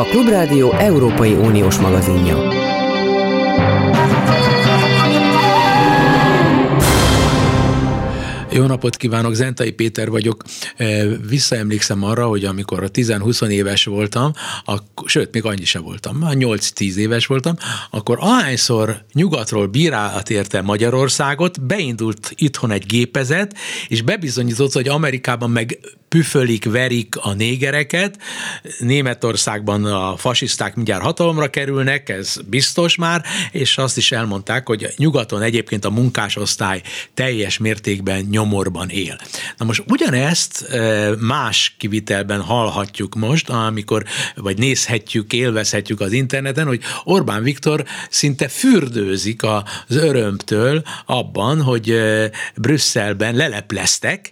a 0.00 0.04
Klubrádió 0.04 0.72
Európai 0.72 1.32
Uniós 1.32 1.78
magazinja. 1.78 2.36
Jó 8.52 8.66
napot 8.66 8.96
kívánok, 8.96 9.34
Zentai 9.34 9.70
Péter 9.70 10.10
vagyok. 10.10 10.42
E, 10.76 11.06
visszaemlékszem 11.28 12.02
arra, 12.04 12.26
hogy 12.26 12.44
amikor 12.44 12.82
a 12.82 12.90
10-20 12.90 13.48
éves 13.48 13.84
voltam, 13.84 14.32
akkor, 14.64 15.08
sőt, 15.08 15.32
még 15.32 15.44
annyi 15.44 15.64
sem 15.64 15.82
voltam, 15.82 16.16
már 16.16 16.34
8-10 16.38 16.94
éves 16.94 17.26
voltam, 17.26 17.54
akkor 17.90 18.16
ahányszor 18.20 19.04
nyugatról 19.12 19.66
bírálat 19.66 20.30
érte 20.30 20.62
Magyarországot, 20.62 21.62
beindult 21.62 22.32
itthon 22.36 22.70
egy 22.70 22.86
gépezet, 22.86 23.54
és 23.88 24.02
bebizonyított, 24.02 24.72
hogy 24.72 24.88
Amerikában 24.88 25.50
meg 25.50 25.78
püfölik, 26.10 26.64
verik 26.64 27.16
a 27.16 27.32
négereket, 27.32 28.18
Németországban 28.78 29.84
a 29.84 30.16
fasiszták 30.16 30.74
mindjárt 30.74 31.02
hatalomra 31.02 31.50
kerülnek, 31.50 32.08
ez 32.08 32.36
biztos 32.48 32.96
már, 32.96 33.24
és 33.50 33.78
azt 33.78 33.96
is 33.96 34.12
elmondták, 34.12 34.66
hogy 34.66 34.88
nyugaton 34.96 35.42
egyébként 35.42 35.84
a 35.84 35.90
munkásosztály 35.90 36.82
teljes 37.14 37.58
mértékben 37.58 38.26
nyomorban 38.30 38.88
él. 38.88 39.18
Na 39.56 39.64
most 39.64 39.82
ugyanezt 39.88 40.62
e, 40.62 41.10
más 41.18 41.74
kivitelben 41.78 42.40
hallhatjuk 42.40 43.14
most, 43.14 43.48
amikor, 43.48 44.04
vagy 44.34 44.58
nézhetjük, 44.58 45.32
élvezhetjük 45.32 46.00
az 46.00 46.12
interneten, 46.12 46.66
hogy 46.66 46.80
Orbán 47.04 47.42
Viktor 47.42 47.84
szinte 48.10 48.48
fürdőzik 48.48 49.42
az 49.42 49.96
örömtől 49.96 50.82
abban, 51.06 51.62
hogy 51.62 51.90
e, 51.90 52.30
Brüsszelben 52.56 53.34
lelepleztek, 53.34 54.30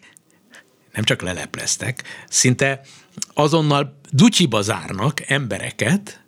nem 0.99 1.07
csak 1.07 1.23
lelepleztek, 1.23 2.03
szinte 2.29 2.81
azonnal 3.35 4.01
dutyiba 4.11 4.63
zárnak 4.63 5.31
embereket, 5.31 6.21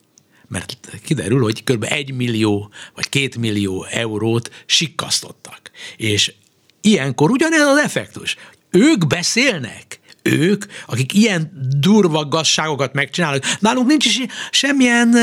mert 0.49 0.77
kiderül, 1.05 1.43
hogy 1.43 1.65
kb. 1.65 1.87
1 1.89 2.15
millió 2.15 2.71
vagy 2.95 3.09
2 3.09 3.29
millió 3.39 3.85
eurót 3.85 4.51
sikkasztottak. 4.67 5.71
És 5.97 6.33
ilyenkor 6.81 7.31
ugyanez 7.31 7.61
az 7.61 7.79
effektus. 7.79 8.37
Ők 8.71 9.07
beszélnek, 9.07 10.01
ők, 10.23 10.65
akik 10.87 11.15
ilyen 11.15 11.71
durva 11.79 12.25
gazságokat 12.29 12.93
megcsinálnak, 12.93 13.59
nálunk 13.61 13.87
nincs 13.87 14.07
is 14.07 14.21
semmilyen 14.51 15.17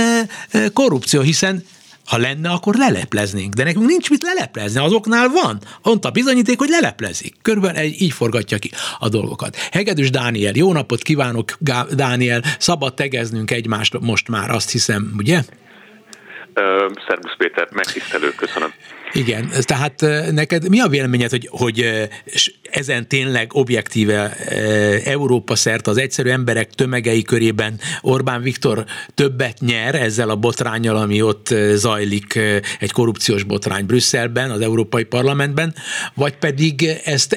korrupció, 0.74 1.22
hiszen 1.22 1.64
ha 2.08 2.18
lenne, 2.18 2.50
akkor 2.50 2.76
lelepleznénk, 2.76 3.54
de 3.54 3.64
nekünk 3.64 3.86
nincs 3.86 4.10
mit 4.10 4.24
leleplezni, 4.24 4.80
azoknál 4.80 5.28
van. 5.30 5.60
Ont 5.84 6.06
a 6.06 6.10
bizonyíték, 6.10 6.60
hogy 6.60 6.70
leleplezik. 6.70 7.36
Körülbelül 7.42 7.82
így 7.82 8.14
forgatja 8.14 8.58
ki 8.58 8.72
a 9.00 9.10
dolgokat. 9.10 9.56
Hegedűs 9.56 10.10
Dániel, 10.10 10.54
jó 10.56 10.74
napot 10.74 11.02
kívánok, 11.02 11.58
Dániel, 11.92 12.42
szabad 12.60 12.94
tegeznünk 12.94 13.52
egymást 13.52 14.00
most 14.00 14.28
már, 14.28 14.50
azt 14.50 14.72
hiszem, 14.72 15.14
ugye? 15.18 15.42
Szervusz 17.08 17.36
Péter, 17.38 17.68
megtisztelő, 17.72 18.34
köszönöm. 18.36 18.74
Igen, 19.18 19.50
tehát 19.62 20.06
neked 20.32 20.70
mi 20.70 20.80
a 20.80 20.88
véleményed, 20.88 21.30
hogy, 21.30 21.48
hogy 21.52 22.08
ezen 22.72 23.08
tényleg 23.08 23.54
objektíve 23.54 24.36
Európa 25.06 25.56
szert 25.56 25.88
az 25.88 25.98
egyszerű 25.98 26.30
emberek 26.30 26.72
tömegei 26.72 27.22
körében 27.22 27.80
Orbán 28.02 28.42
Viktor 28.42 28.86
többet 29.14 29.60
nyer 29.60 29.96
ezzel 29.96 30.30
a 30.30 30.36
botrányjal, 30.36 30.96
ami 30.96 31.22
ott 31.22 31.54
zajlik, 31.74 32.40
egy 32.80 32.92
korrupciós 32.92 33.44
botrány 33.44 33.86
Brüsszelben, 33.86 34.52
az 34.52 34.62
Európai 34.62 35.04
Parlamentben, 35.04 35.76
vagy 36.14 36.36
pedig 36.36 36.90
ezt 37.04 37.34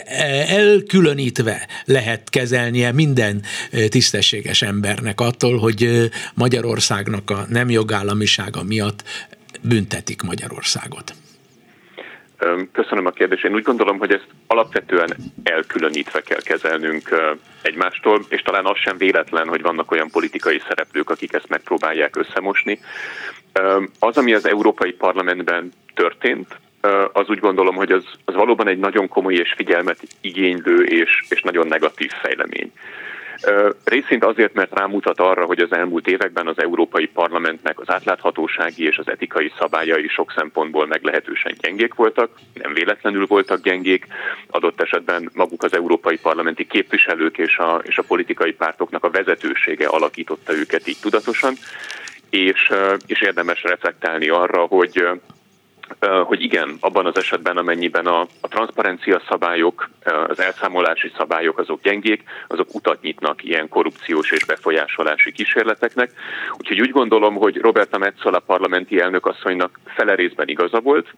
elkülönítve 0.46 1.68
lehet 1.84 2.30
kezelnie 2.30 2.92
minden 2.92 3.42
tisztességes 3.88 4.62
embernek 4.62 5.20
attól, 5.20 5.58
hogy 5.58 6.10
Magyarországnak 6.34 7.30
a 7.30 7.46
nem 7.48 7.70
jogállamisága 7.70 8.62
miatt 8.62 9.02
büntetik 9.62 10.22
Magyarországot? 10.22 11.14
Köszönöm 12.72 13.06
a 13.06 13.10
kérdést. 13.10 13.44
Én 13.44 13.54
úgy 13.54 13.62
gondolom, 13.62 13.98
hogy 13.98 14.12
ezt 14.12 14.26
alapvetően 14.46 15.16
elkülönítve 15.42 16.20
kell 16.20 16.40
kezelnünk 16.42 17.08
egymástól, 17.62 18.24
és 18.28 18.42
talán 18.42 18.66
az 18.66 18.76
sem 18.76 18.96
véletlen, 18.96 19.48
hogy 19.48 19.62
vannak 19.62 19.90
olyan 19.90 20.10
politikai 20.10 20.62
szereplők, 20.68 21.10
akik 21.10 21.32
ezt 21.32 21.48
megpróbálják 21.48 22.16
összemosni. 22.16 22.80
Az, 23.98 24.16
ami 24.16 24.34
az 24.34 24.46
Európai 24.46 24.92
Parlamentben 24.92 25.72
történt, 25.94 26.58
az 27.12 27.28
úgy 27.28 27.38
gondolom, 27.38 27.74
hogy 27.74 27.92
az, 27.92 28.04
az 28.24 28.34
valóban 28.34 28.68
egy 28.68 28.78
nagyon 28.78 29.08
komoly 29.08 29.34
és 29.34 29.52
figyelmet 29.56 29.98
igénylő 30.20 30.84
és, 30.84 31.24
és 31.28 31.42
nagyon 31.42 31.66
negatív 31.66 32.10
fejlemény. 32.10 32.72
Részint 33.84 34.24
azért, 34.24 34.54
mert 34.54 34.78
rámutat 34.78 35.20
arra, 35.20 35.44
hogy 35.44 35.60
az 35.60 35.72
elmúlt 35.72 36.06
években 36.06 36.46
az 36.46 36.58
Európai 36.58 37.06
Parlamentnek 37.06 37.80
az 37.80 37.90
átláthatósági 37.90 38.86
és 38.86 38.98
az 38.98 39.08
etikai 39.08 39.52
szabályai 39.58 40.08
sok 40.08 40.32
szempontból 40.36 40.86
meglehetősen 40.86 41.54
gyengék 41.60 41.94
voltak, 41.94 42.30
nem 42.54 42.72
véletlenül 42.72 43.26
voltak 43.26 43.62
gyengék, 43.62 44.06
adott 44.50 44.80
esetben 44.80 45.30
maguk 45.34 45.62
az 45.62 45.74
európai 45.74 46.18
parlamenti 46.18 46.66
képviselők 46.66 47.38
és 47.38 47.56
a, 47.56 47.80
és 47.84 47.98
a 47.98 48.02
politikai 48.02 48.52
pártoknak 48.52 49.04
a 49.04 49.10
vezetősége 49.10 49.86
alakította 49.86 50.54
őket 50.54 50.88
így 50.88 50.98
tudatosan, 51.00 51.54
és, 52.30 52.72
és 53.06 53.20
érdemes 53.20 53.62
reflektálni 53.62 54.28
arra, 54.28 54.60
hogy 54.60 55.08
hogy 56.24 56.42
igen, 56.42 56.76
abban 56.80 57.06
az 57.06 57.16
esetben, 57.16 57.56
amennyiben 57.56 58.06
a, 58.06 58.20
a 58.40 58.48
transzparencia 58.48 59.22
szabályok, 59.28 59.90
az 60.28 60.40
elszámolási 60.40 61.12
szabályok 61.16 61.58
azok 61.58 61.82
gyengék, 61.82 62.22
azok 62.46 62.74
utat 62.74 63.02
nyitnak 63.02 63.44
ilyen 63.44 63.68
korrupciós 63.68 64.30
és 64.30 64.44
befolyásolási 64.44 65.32
kísérleteknek. 65.32 66.10
Úgyhogy 66.58 66.80
úgy 66.80 66.90
gondolom, 66.90 67.34
hogy 67.34 67.56
Roberta 67.56 67.98
Metzola 67.98 68.38
parlamenti 68.38 69.00
elnök 69.00 69.26
asszonynak 69.26 69.80
fele 69.84 70.14
részben 70.14 70.48
igaza 70.48 70.80
volt. 70.80 71.14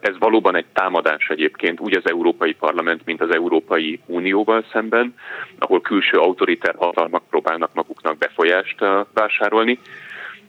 Ez 0.00 0.18
valóban 0.18 0.56
egy 0.56 0.66
támadás 0.72 1.28
egyébként 1.28 1.80
úgy 1.80 1.96
az 1.96 2.08
Európai 2.10 2.54
Parlament, 2.54 3.04
mint 3.04 3.20
az 3.20 3.30
Európai 3.30 4.00
Unióval 4.06 4.64
szemben, 4.72 5.14
ahol 5.58 5.80
külső 5.80 6.18
autoritár 6.18 6.74
hatalmak 6.78 7.22
próbálnak 7.30 7.70
maguknak 7.74 8.18
befolyást 8.18 8.76
vásárolni. 9.12 9.78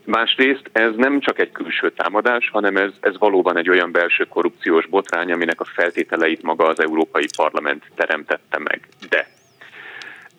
Másrészt 0.09 0.69
ez 0.72 0.95
nem 0.95 1.19
csak 1.19 1.40
egy 1.40 1.51
külső 1.51 1.91
támadás, 1.91 2.50
hanem 2.50 2.78
ez, 2.78 2.91
ez 3.00 3.18
valóban 3.18 3.57
egy 3.57 3.69
olyan 3.69 3.91
belső 3.91 4.23
korrupciós 4.23 4.85
botrány, 4.85 5.31
aminek 5.31 5.62
a 5.62 5.66
feltételeit 5.66 6.41
maga 6.41 6.66
az 6.66 6.79
Európai 6.79 7.25
Parlament 7.35 7.84
teremtette 7.95 8.59
meg. 8.59 8.88
De 9.09 9.28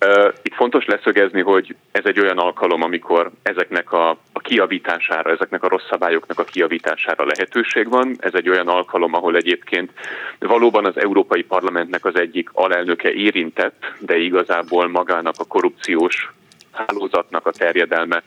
uh, 0.07 0.35
itt 0.43 0.55
fontos 0.55 0.85
leszögezni, 0.85 1.41
hogy 1.41 1.77
ez 1.91 2.05
egy 2.05 2.21
olyan 2.21 2.39
alkalom, 2.39 2.83
amikor 2.83 3.31
ezeknek 3.43 3.93
a, 3.93 4.11
a 4.33 4.41
kiavítására, 4.41 5.31
ezeknek 5.31 5.63
a 5.63 5.69
rossz 5.69 5.89
szabályoknak 5.91 6.39
a 6.39 6.45
kiavítására 6.45 7.25
lehetőség 7.25 7.89
van. 7.89 8.17
Ez 8.19 8.35
egy 8.35 8.49
olyan 8.49 8.69
alkalom, 8.69 9.15
ahol 9.15 9.37
egyébként 9.37 9.93
valóban 10.39 10.85
az 10.85 10.99
Európai 10.99 11.43
Parlamentnek 11.43 12.05
az 12.05 12.17
egyik 12.17 12.49
alelnöke 12.53 13.13
érintett, 13.13 13.85
de 13.99 14.17
igazából 14.17 14.89
magának 14.89 15.35
a 15.39 15.45
korrupciós 15.45 16.33
hálózatnak 16.73 17.47
a 17.47 17.51
terjedelme 17.51 18.23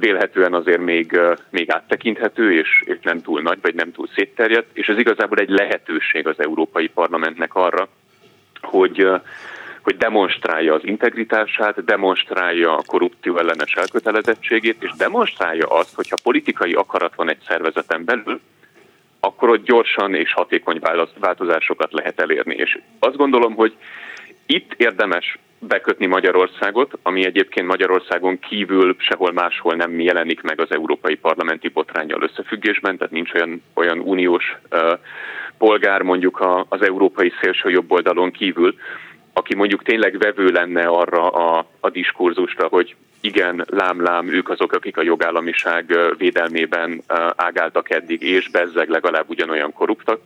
vélhetően 0.00 0.54
azért 0.54 0.80
még, 0.80 1.20
még 1.50 1.70
áttekinthető, 1.70 2.52
és, 2.52 2.82
és 2.84 2.96
nem 3.02 3.22
túl 3.22 3.42
nagy, 3.42 3.58
vagy 3.62 3.74
nem 3.74 3.92
túl 3.92 4.08
szétterjedt, 4.14 4.68
és 4.72 4.86
ez 4.86 4.98
igazából 4.98 5.38
egy 5.38 5.48
lehetőség 5.48 6.26
az 6.26 6.38
Európai 6.38 6.88
Parlamentnek 6.88 7.54
arra, 7.54 7.88
hogy, 8.60 9.08
hogy 9.82 9.96
demonstrálja 9.96 10.74
az 10.74 10.84
integritását, 10.84 11.84
demonstrálja 11.84 12.76
a 12.76 12.82
korrupció 12.86 13.38
ellenes 13.38 13.72
elkötelezettségét, 13.72 14.82
és 14.82 14.90
demonstrálja 14.96 15.66
azt, 15.66 15.94
hogyha 15.94 16.16
politikai 16.22 16.72
akarat 16.72 17.14
van 17.14 17.30
egy 17.30 17.42
szervezeten 17.46 18.04
belül, 18.04 18.40
akkor 19.20 19.48
ott 19.48 19.64
gyorsan 19.64 20.14
és 20.14 20.32
hatékony 20.32 20.80
változásokat 21.20 21.92
lehet 21.92 22.20
elérni. 22.20 22.54
És 22.54 22.78
azt 22.98 23.16
gondolom, 23.16 23.54
hogy 23.54 23.76
itt 24.46 24.72
érdemes 24.76 25.38
bekötni 25.58 26.06
Magyarországot, 26.06 26.98
ami 27.02 27.24
egyébként 27.24 27.66
Magyarországon 27.66 28.38
kívül 28.38 28.96
sehol 28.98 29.32
máshol 29.32 29.74
nem 29.74 30.00
jelenik 30.00 30.42
meg 30.42 30.60
az 30.60 30.70
európai 30.70 31.14
parlamenti 31.14 31.68
botrányjal 31.68 32.22
összefüggésben, 32.22 32.96
tehát 32.96 33.12
nincs 33.12 33.32
olyan, 33.34 33.62
olyan 33.74 33.98
uniós 33.98 34.56
polgár 35.58 36.02
mondjuk 36.02 36.40
a, 36.40 36.66
az 36.68 36.82
európai 36.82 37.32
szélső 37.40 37.70
jobb 37.70 37.92
oldalon 37.92 38.30
kívül, 38.30 38.74
aki 39.32 39.54
mondjuk 39.54 39.82
tényleg 39.82 40.18
vevő 40.18 40.46
lenne 40.46 40.86
arra 40.86 41.28
a, 41.28 41.66
a 41.80 41.90
diskurzusra, 41.90 42.66
hogy 42.66 42.96
igen, 43.20 43.64
lám-lám, 43.70 44.28
ők 44.28 44.50
azok, 44.50 44.72
akik 44.72 44.96
a 44.96 45.02
jogállamiság 45.02 45.98
védelmében 46.18 47.02
ágáltak 47.36 47.90
eddig, 47.90 48.22
és 48.22 48.48
bezzeg 48.48 48.88
legalább 48.88 49.24
ugyanolyan 49.28 49.72
korruptak. 49.72 50.20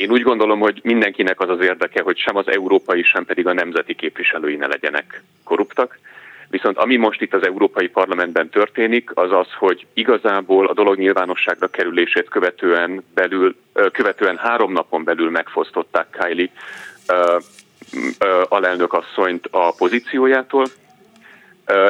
Én 0.00 0.10
úgy 0.10 0.22
gondolom, 0.22 0.60
hogy 0.60 0.80
mindenkinek 0.82 1.40
az 1.40 1.48
az 1.48 1.60
érdeke, 1.60 2.02
hogy 2.02 2.18
sem 2.18 2.36
az 2.36 2.48
európai, 2.48 3.02
sem 3.02 3.24
pedig 3.24 3.46
a 3.46 3.52
nemzeti 3.52 3.94
képviselői 3.94 4.56
ne 4.56 4.66
legyenek 4.66 5.22
korruptak. 5.44 5.98
Viszont 6.48 6.78
ami 6.78 6.96
most 6.96 7.20
itt 7.20 7.34
az 7.34 7.46
Európai 7.46 7.88
Parlamentben 7.88 8.48
történik, 8.48 9.10
az 9.14 9.32
az, 9.32 9.46
hogy 9.58 9.86
igazából 9.92 10.66
a 10.66 10.72
dolog 10.72 10.98
nyilvánosságra 10.98 11.68
kerülését 11.68 12.28
követően, 12.28 13.04
belül, 13.14 13.56
követően 13.92 14.36
három 14.36 14.72
napon 14.72 15.04
belül 15.04 15.30
megfosztották 15.30 16.18
Kylie 16.20 16.50
alelnök 18.48 18.92
asszonyt 18.92 19.48
a 19.50 19.74
pozíciójától, 19.78 20.66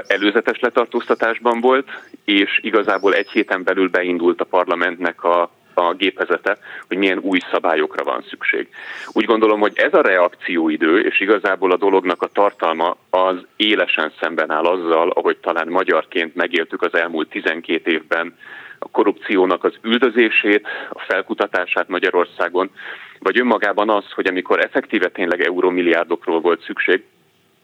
előzetes 0.06 0.60
letartóztatásban 0.60 1.60
volt, 1.60 1.88
és 2.24 2.60
igazából 2.62 3.14
egy 3.14 3.30
héten 3.30 3.62
belül 3.62 3.88
beindult 3.88 4.40
a 4.40 4.44
parlamentnek 4.44 5.24
a 5.24 5.50
a 5.86 5.94
gépezete, 5.94 6.58
hogy 6.88 6.96
milyen 6.96 7.18
új 7.18 7.38
szabályokra 7.52 8.04
van 8.04 8.24
szükség. 8.28 8.68
Úgy 9.12 9.24
gondolom, 9.24 9.60
hogy 9.60 9.72
ez 9.74 9.94
a 9.94 10.02
reakcióidő, 10.02 11.00
és 11.00 11.20
igazából 11.20 11.72
a 11.72 11.76
dolognak 11.76 12.22
a 12.22 12.30
tartalma 12.32 12.96
az 13.10 13.36
élesen 13.56 14.12
szemben 14.20 14.50
áll 14.50 14.64
azzal, 14.64 15.10
ahogy 15.10 15.36
talán 15.36 15.68
magyarként 15.68 16.34
megéltük 16.34 16.82
az 16.82 16.94
elmúlt 16.94 17.28
12 17.28 17.90
évben 17.90 18.36
a 18.78 18.88
korrupciónak 18.90 19.64
az 19.64 19.74
üldözését, 19.82 20.66
a 20.90 20.98
felkutatását 20.98 21.88
Magyarországon, 21.88 22.70
vagy 23.18 23.38
önmagában 23.40 23.90
az, 23.90 24.04
hogy 24.14 24.26
amikor 24.26 24.60
effektíve 24.60 25.08
tényleg 25.08 25.40
eurómilliárdokról 25.40 26.40
volt 26.40 26.62
szükség, 26.62 27.02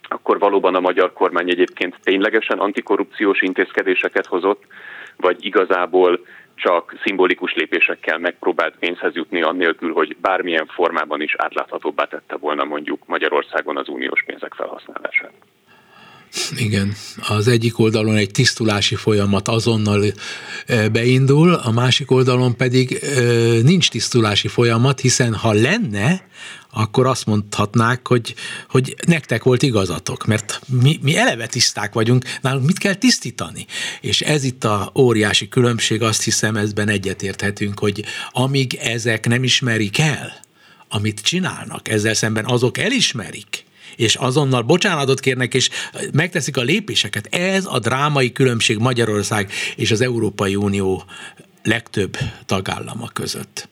akkor 0.08 0.38
valóban 0.38 0.74
a 0.74 0.80
magyar 0.80 1.12
kormány 1.12 1.50
egyébként 1.50 1.94
ténylegesen 2.02 2.58
antikorrupciós 2.58 3.42
intézkedéseket 3.42 4.26
hozott, 4.26 4.62
vagy 5.16 5.44
igazából 5.44 6.20
csak 6.56 6.94
szimbolikus 7.04 7.54
lépésekkel 7.54 8.18
megpróbált 8.18 8.76
pénzhez 8.78 9.14
jutni, 9.14 9.42
annélkül, 9.42 9.92
hogy 9.92 10.16
bármilyen 10.20 10.66
formában 10.66 11.20
is 11.20 11.34
átláthatóbbá 11.36 12.04
tette 12.04 12.36
volna 12.36 12.64
mondjuk 12.64 13.06
Magyarországon 13.06 13.76
az 13.76 13.88
uniós 13.88 14.22
pénzek 14.26 14.54
felhasználását. 14.54 15.32
Igen, 16.56 16.94
az 17.28 17.48
egyik 17.48 17.78
oldalon 17.78 18.16
egy 18.16 18.30
tisztulási 18.30 18.94
folyamat 18.94 19.48
azonnal 19.48 20.04
beindul, 20.92 21.52
a 21.52 21.70
másik 21.70 22.10
oldalon 22.10 22.56
pedig 22.56 23.04
nincs 23.62 23.90
tisztulási 23.90 24.48
folyamat, 24.48 25.00
hiszen 25.00 25.34
ha 25.34 25.52
lenne, 25.52 26.26
akkor 26.70 27.06
azt 27.06 27.26
mondhatnák, 27.26 28.08
hogy, 28.08 28.34
hogy 28.68 28.96
nektek 29.06 29.42
volt 29.42 29.62
igazatok, 29.62 30.26
mert 30.26 30.60
mi, 30.82 30.98
mi 31.02 31.16
eleve 31.16 31.46
tiszták 31.46 31.92
vagyunk, 31.92 32.24
nálunk 32.40 32.66
mit 32.66 32.78
kell 32.78 32.94
tisztítani? 32.94 33.66
És 34.00 34.20
ez 34.20 34.44
itt 34.44 34.64
a 34.64 34.92
óriási 34.94 35.48
különbség, 35.48 36.02
azt 36.02 36.22
hiszem, 36.22 36.56
ezben 36.56 36.88
egyetérthetünk, 36.88 37.78
hogy 37.78 38.04
amíg 38.30 38.74
ezek 38.74 39.26
nem 39.26 39.44
ismerik 39.44 39.98
el, 39.98 40.32
amit 40.88 41.20
csinálnak, 41.20 41.88
ezzel 41.88 42.14
szemben 42.14 42.44
azok 42.44 42.78
elismerik, 42.78 43.65
és 43.96 44.14
azonnal 44.14 44.62
bocsánatot 44.62 45.20
kérnek, 45.20 45.54
és 45.54 45.70
megteszik 46.12 46.56
a 46.56 46.62
lépéseket. 46.62 47.26
Ez 47.30 47.66
a 47.66 47.78
drámai 47.78 48.32
különbség 48.32 48.78
Magyarország 48.78 49.50
és 49.76 49.90
az 49.90 50.00
Európai 50.00 50.56
Unió 50.56 51.02
legtöbb 51.62 52.16
tagállama 52.46 53.08
között. 53.12 53.68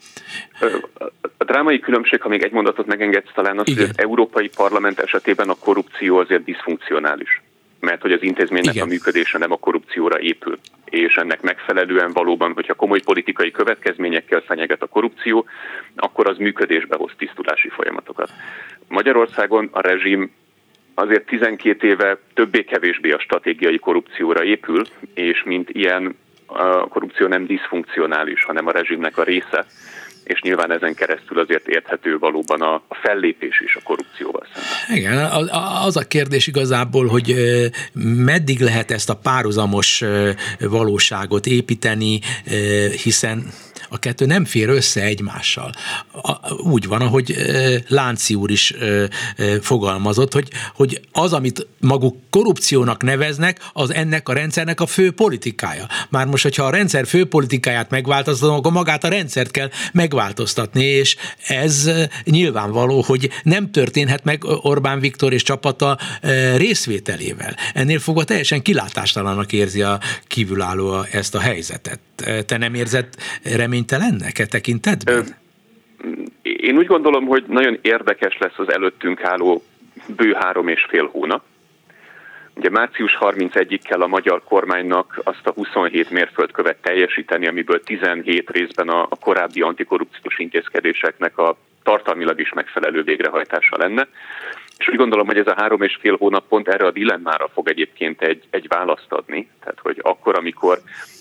A 1.38 1.44
drámai 1.44 1.78
különbség, 1.78 2.20
ha 2.20 2.28
még 2.28 2.42
egy 2.42 2.52
mondatot 2.52 2.86
megengedsz, 2.86 3.32
talán 3.34 3.58
az, 3.58 3.68
Igen. 3.68 3.80
hogy 3.80 3.90
az 3.90 4.02
Európai 4.02 4.50
Parlament 4.56 4.98
esetében 4.98 5.48
a 5.48 5.54
korrupció 5.54 6.18
azért 6.18 6.44
diszfunkcionális 6.44 7.42
mert 7.84 8.02
hogy 8.02 8.12
az 8.12 8.22
intézménynek 8.22 8.74
Igen. 8.74 8.86
a 8.86 8.90
működése 8.90 9.38
nem 9.38 9.52
a 9.52 9.56
korrupcióra 9.56 10.20
épül. 10.20 10.58
És 10.84 11.14
ennek 11.14 11.40
megfelelően 11.42 12.12
valóban, 12.12 12.52
hogyha 12.52 12.74
komoly 12.74 13.00
politikai 13.00 13.50
következményekkel 13.50 14.40
fenyeget 14.40 14.82
a 14.82 14.86
korrupció, 14.86 15.46
akkor 15.96 16.28
az 16.28 16.36
működésbe 16.36 16.96
hoz 16.96 17.12
tisztulási 17.18 17.68
folyamatokat. 17.68 18.30
Magyarországon 18.88 19.68
a 19.72 19.80
rezsim 19.80 20.32
azért 20.94 21.26
12 21.26 21.88
éve 21.88 22.18
többé-kevésbé 22.34 23.10
a 23.10 23.18
stratégiai 23.18 23.78
korrupcióra 23.78 24.44
épül, 24.44 24.86
és 25.14 25.42
mint 25.44 25.70
ilyen 25.70 26.16
a 26.46 26.88
korrupció 26.88 27.26
nem 27.26 27.46
diszfunkcionális, 27.46 28.44
hanem 28.44 28.66
a 28.66 28.70
rezsimnek 28.70 29.18
a 29.18 29.22
része 29.22 29.66
és 30.24 30.40
nyilván 30.40 30.72
ezen 30.72 30.94
keresztül 30.94 31.38
azért 31.38 31.68
érthető 31.68 32.18
valóban 32.18 32.60
a, 32.60 32.82
fellépés 33.02 33.60
is 33.60 33.76
a 33.76 33.80
korrupcióval 33.84 34.46
szemben. 34.54 34.96
Igen, 34.96 35.18
az 35.86 35.96
a 35.96 36.06
kérdés 36.08 36.46
igazából, 36.46 37.06
hogy 37.06 37.34
meddig 38.24 38.60
lehet 38.60 38.90
ezt 38.90 39.10
a 39.10 39.16
párhuzamos 39.16 40.04
valóságot 40.58 41.46
építeni, 41.46 42.20
hiszen 43.02 43.46
a 43.88 43.98
kettő 43.98 44.26
nem 44.26 44.44
fér 44.44 44.68
össze 44.68 45.02
egymással. 45.02 45.72
Úgy 46.56 46.86
van, 46.86 47.00
ahogy 47.00 47.36
Lánci 47.88 48.34
úr 48.34 48.50
is 48.50 48.74
fogalmazott, 49.60 50.32
hogy, 50.32 50.48
hogy 50.74 51.00
az, 51.12 51.32
amit 51.32 51.66
maguk 51.80 52.16
korrupciónak 52.30 53.02
neveznek, 53.02 53.70
az 53.72 53.94
ennek 53.94 54.28
a 54.28 54.32
rendszernek 54.32 54.80
a 54.80 54.86
fő 54.86 55.12
politikája. 55.12 55.86
Már 56.08 56.26
most, 56.26 56.42
hogyha 56.42 56.64
a 56.64 56.70
rendszer 56.70 57.06
fő 57.06 57.24
politikáját 57.24 57.90
megváltoztatom, 57.90 58.54
akkor 58.54 58.72
magát 58.72 59.04
a 59.04 59.08
rendszert 59.08 59.50
kell 59.50 59.70
megváltoztatni, 59.92 60.84
és 60.84 61.16
ez 61.46 61.90
nyilvánvaló, 62.24 63.02
hogy 63.02 63.30
nem 63.42 63.70
történhet 63.70 64.24
meg 64.24 64.44
Orbán 64.44 65.00
Viktor 65.00 65.32
és 65.32 65.42
csapata 65.42 65.98
részvételével. 66.56 67.56
Ennél 67.74 67.98
fogva 67.98 68.24
teljesen 68.24 68.62
kilátástalananak 68.62 69.52
érzi 69.52 69.82
a 69.82 70.00
kívülálló 70.26 71.02
ezt 71.10 71.34
a 71.34 71.40
helyzetet. 71.40 72.00
Te 72.46 72.56
nem 72.56 72.74
érzed 72.74 73.08
reményt 73.42 73.56
reménytelennek 73.56 74.38
e 74.38 74.46
tekintetben? 74.46 75.24
Én 76.42 76.76
úgy 76.76 76.86
gondolom, 76.86 77.26
hogy 77.26 77.44
nagyon 77.48 77.78
érdekes 77.82 78.38
lesz 78.38 78.58
az 78.58 78.72
előttünk 78.72 79.22
álló 79.22 79.62
bő 80.16 80.32
három 80.32 80.68
és 80.68 80.86
fél 80.88 81.08
hónap. 81.12 81.42
Ugye 82.54 82.70
március 82.70 83.18
31-ig 83.20 83.80
kell 83.82 84.00
a 84.00 84.06
magyar 84.06 84.42
kormánynak 84.44 85.20
azt 85.24 85.46
a 85.46 85.52
27 85.52 86.10
mérföldkövet 86.10 86.76
teljesíteni, 86.76 87.46
amiből 87.46 87.82
17 87.82 88.50
részben 88.50 88.88
a, 88.88 89.02
a 89.02 89.16
korábbi 89.20 89.60
antikorrupciós 89.60 90.38
intézkedéseknek 90.38 91.38
a 91.38 91.56
tartalmilag 91.82 92.40
is 92.40 92.52
megfelelő 92.52 93.02
végrehajtása 93.02 93.76
lenne. 93.76 94.08
És 94.78 94.88
úgy 94.88 94.96
gondolom, 94.96 95.26
hogy 95.26 95.38
ez 95.38 95.46
a 95.46 95.54
három 95.56 95.82
és 95.82 95.98
fél 96.00 96.16
hónap 96.16 96.48
pont 96.48 96.68
erre 96.68 96.86
a 96.86 96.90
dilemmára 96.90 97.48
fog 97.48 97.68
egyébként 97.68 98.22
egy, 98.22 98.44
egy 98.50 98.68
választ 98.68 99.12
adni. 99.12 99.48
Tehát, 99.60 99.78
hogy 99.82 99.98
akkor, 100.02 100.36
amikor 100.36 100.78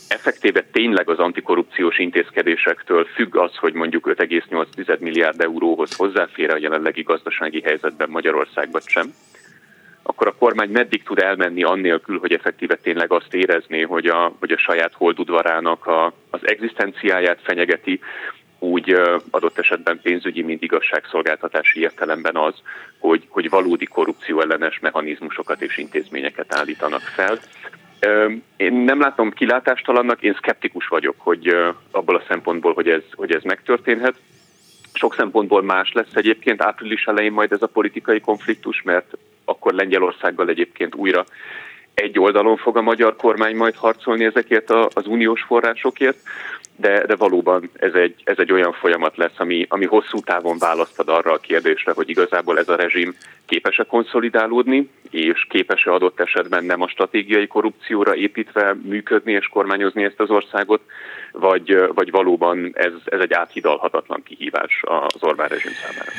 effektíve 0.07 0.63
tényleg 0.71 1.09
az 1.09 1.19
antikorrupciós 1.19 2.00
intézkedésektől 2.00 3.05
függ 3.05 3.35
az, 3.38 3.55
hogy 3.55 3.73
mondjuk 3.73 4.13
5,8 4.17 5.00
milliárd 5.00 5.41
euróhoz 5.41 5.95
hozzáfér 5.95 6.51
a 6.51 6.57
jelenlegi 6.57 7.01
gazdasági 7.01 7.61
helyzetben 7.61 8.09
Magyarországban 8.09 8.81
sem, 8.85 9.13
akkor 10.03 10.27
a 10.27 10.35
kormány 10.35 10.69
meddig 10.69 11.03
tud 11.03 11.19
elmenni 11.19 11.63
annélkül, 11.63 12.19
hogy 12.19 12.33
effektíve 12.33 12.75
tényleg 12.75 13.11
azt 13.11 13.33
érezné, 13.33 13.81
hogy 13.81 14.06
a, 14.06 14.35
hogy 14.39 14.51
a 14.51 14.57
saját 14.57 14.94
holdudvarának 14.94 15.85
a, 15.85 16.13
az 16.29 16.39
egzisztenciáját 16.47 17.39
fenyegeti, 17.44 17.99
úgy 18.63 18.95
adott 19.30 19.57
esetben 19.57 20.00
pénzügyi, 20.01 20.42
mint 20.42 20.62
igazságszolgáltatási 20.62 21.80
értelemben 21.80 22.36
az, 22.36 22.54
hogy, 23.00 23.25
hogy 23.30 23.50
valódi 23.50 23.86
korrupció 23.86 24.42
ellenes 24.42 24.80
mechanizmusokat 24.80 25.62
és 25.62 25.77
intézményeket 25.77 26.56
állítanak 26.56 27.02
fel. 27.02 27.40
Én 28.57 28.73
nem 28.73 28.99
látom 28.99 29.31
kilátástalannak, 29.31 30.21
én 30.21 30.33
szkeptikus 30.33 30.87
vagyok, 30.87 31.16
hogy 31.18 31.56
abból 31.92 32.16
a 32.16 32.23
szempontból, 32.28 32.73
hogy 32.73 32.90
ez, 32.90 33.04
hogy 33.11 33.31
ez 33.31 33.44
megtörténhet. 33.44 34.16
Sok 34.94 35.16
szempontból 35.16 35.61
más 35.64 35.92
lesz 35.92 36.14
egyébként 36.16 36.61
április 36.61 37.06
elején 37.06 37.31
majd 37.31 37.52
ez 37.52 37.61
a 37.61 37.68
politikai 37.68 38.19
konfliktus, 38.19 38.81
mert 38.81 39.18
akkor 39.45 39.73
Lengyelországgal 39.73 40.49
egyébként 40.49 40.95
újra 40.95 41.26
egy 41.94 42.19
oldalon 42.19 42.57
fog 42.57 42.78
a 42.78 42.81
magyar 42.81 43.16
kormány 43.16 43.56
majd 43.56 43.76
harcolni 43.76 44.26
ezekért 44.26 44.69
az 44.69 45.07
uniós 45.07 45.42
forrásokért 45.42 46.18
de, 46.76 47.06
de 47.06 47.16
valóban 47.16 47.69
ez 47.73 47.94
egy, 47.94 48.16
ez 48.23 48.38
egy 48.38 48.52
olyan 48.52 48.73
folyamat 48.73 49.18
lesz, 49.18 49.38
ami, 49.38 49.66
ami 49.69 49.85
hosszú 49.85 50.19
távon 50.19 50.57
választad 50.57 51.09
arra 51.09 51.31
a 51.31 51.38
kérdésre, 51.38 51.92
hogy 51.95 52.09
igazából 52.09 52.57
ez 52.59 52.69
a 52.69 52.76
rezsim 52.76 53.16
képes-e 53.45 53.83
konszolidálódni, 53.83 54.90
és 55.09 55.47
képes-e 55.50 55.92
adott 55.92 56.19
esetben 56.19 56.64
nem 56.64 56.81
a 56.81 56.88
stratégiai 56.88 57.47
korrupcióra 57.47 58.16
építve 58.16 58.76
működni 58.83 59.31
és 59.31 59.47
kormányozni 59.47 60.04
ezt 60.04 60.19
az 60.19 60.30
országot, 60.30 60.81
vagy, 61.31 61.78
vagy 61.95 62.12
valóban 62.12 62.71
ez, 62.73 62.92
ez 63.06 63.19
egy 63.19 63.33
áthidalhatatlan 63.33 64.23
kihívás 64.23 64.81
az 65.07 65.23
Orbán 65.23 65.47
rezsim 65.47 65.71
számára. 65.71 66.12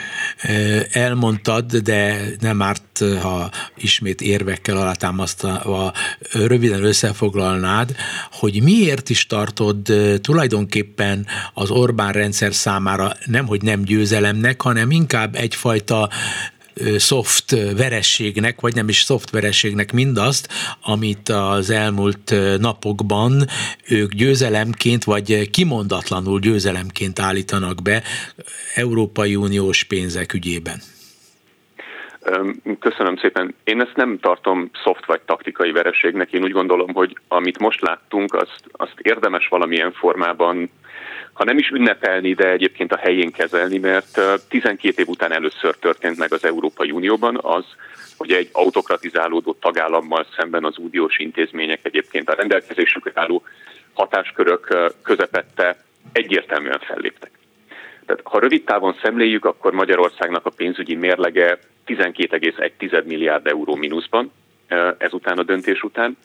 Elmondtad, 0.93 1.65
de 1.65 2.17
nem 2.41 2.63
árt, 2.63 2.99
ha 3.23 3.49
ismét 3.77 4.21
érvekkel 4.21 4.77
alátámasztva 5.65 5.93
röviden 6.33 6.85
összefoglalnád, 6.85 7.95
hogy 8.31 8.63
miért 8.63 9.11
is 9.11 9.27
tartod 9.27 9.93
tulajdonképpen 10.21 11.27
az 11.55 11.71
Orbán 11.71 12.13
rendszer 12.13 12.55
számára 12.55 13.13
nemhogy 13.25 13.63
nem 13.63 13.83
győzelemnek, 13.83 14.63
hanem 14.63 14.91
inkább 14.91 15.35
egyfajta 15.35 16.09
szoft 16.97 17.51
verességnek, 17.77 18.61
vagy 18.61 18.75
nem 18.75 18.89
is 18.89 19.03
szoft 19.03 19.31
verességnek 19.31 19.93
mindazt, 19.93 20.49
amit 20.83 21.29
az 21.29 21.71
elmúlt 21.71 22.35
napokban 22.59 23.47
ők 23.89 24.13
győzelemként, 24.15 25.05
vagy 25.05 25.51
kimondatlanul 25.51 26.41
győzelemként 26.41 27.19
állítanak 27.19 27.83
be 27.83 28.03
Európai 28.75 29.37
Uniós 29.37 29.83
pénzek 29.83 30.33
ügyében. 30.33 30.83
Köszönöm 32.79 33.17
szépen. 33.17 33.55
Én 33.65 33.81
ezt 33.81 33.97
nem 33.97 34.19
tartom 34.19 34.71
szoft 34.85 35.07
vagy 35.07 35.21
taktikai 35.21 35.73
vereségnek. 35.73 36.33
Én 36.33 36.43
úgy 36.43 36.53
gondolom, 36.53 36.95
hogy 36.95 37.19
amit 37.29 37.59
most 37.59 37.81
láttunk, 37.81 38.35
azt, 38.35 38.63
azt 38.73 39.01
érdemes 39.01 39.49
valamilyen 39.49 39.93
formában 39.93 40.71
ha 41.35 41.45
nem 41.45 41.59
is 41.59 41.69
ünnepelni, 41.69 42.35
de 42.35 42.51
egyébként 42.51 42.93
a 42.93 42.97
helyén 42.97 43.31
kezelni, 43.31 43.79
mert 43.79 44.21
12 44.49 45.03
év 45.03 45.09
után 45.09 45.33
először 45.33 45.77
történt 45.77 46.19
meg 46.19 46.33
az 46.33 46.45
Európai 46.45 46.91
Unióban 46.91 47.39
az, 47.43 47.65
hogy 48.17 48.33
egy 48.33 48.49
autokratizálódó 48.53 49.57
tagállammal 49.61 50.27
szemben 50.37 50.65
az 50.65 50.79
uniós 50.79 51.19
intézmények 51.19 51.81
egyébként 51.83 52.29
a 52.29 52.35
rendelkezésükre 52.35 53.13
álló 53.15 53.43
hatáskörök 53.93 54.93
közepette 55.03 55.85
egyértelműen 56.13 56.79
felléptek. 56.79 57.31
Tehát 58.07 58.23
ha 58.25 58.39
rövid 58.39 58.65
távon 58.65 58.97
szemléljük, 59.03 59.45
akkor 59.45 59.73
Magyarországnak 59.73 60.47
a 60.47 60.51
pénzügyi 60.51 60.95
mérlege 60.95 61.59
12,1 61.87 63.05
milliárd 63.05 63.47
euró 63.47 63.75
mínuszban 63.75 64.33
ezután 64.99 65.39
a 65.39 65.43
döntés 65.43 65.83
után. 65.83 66.17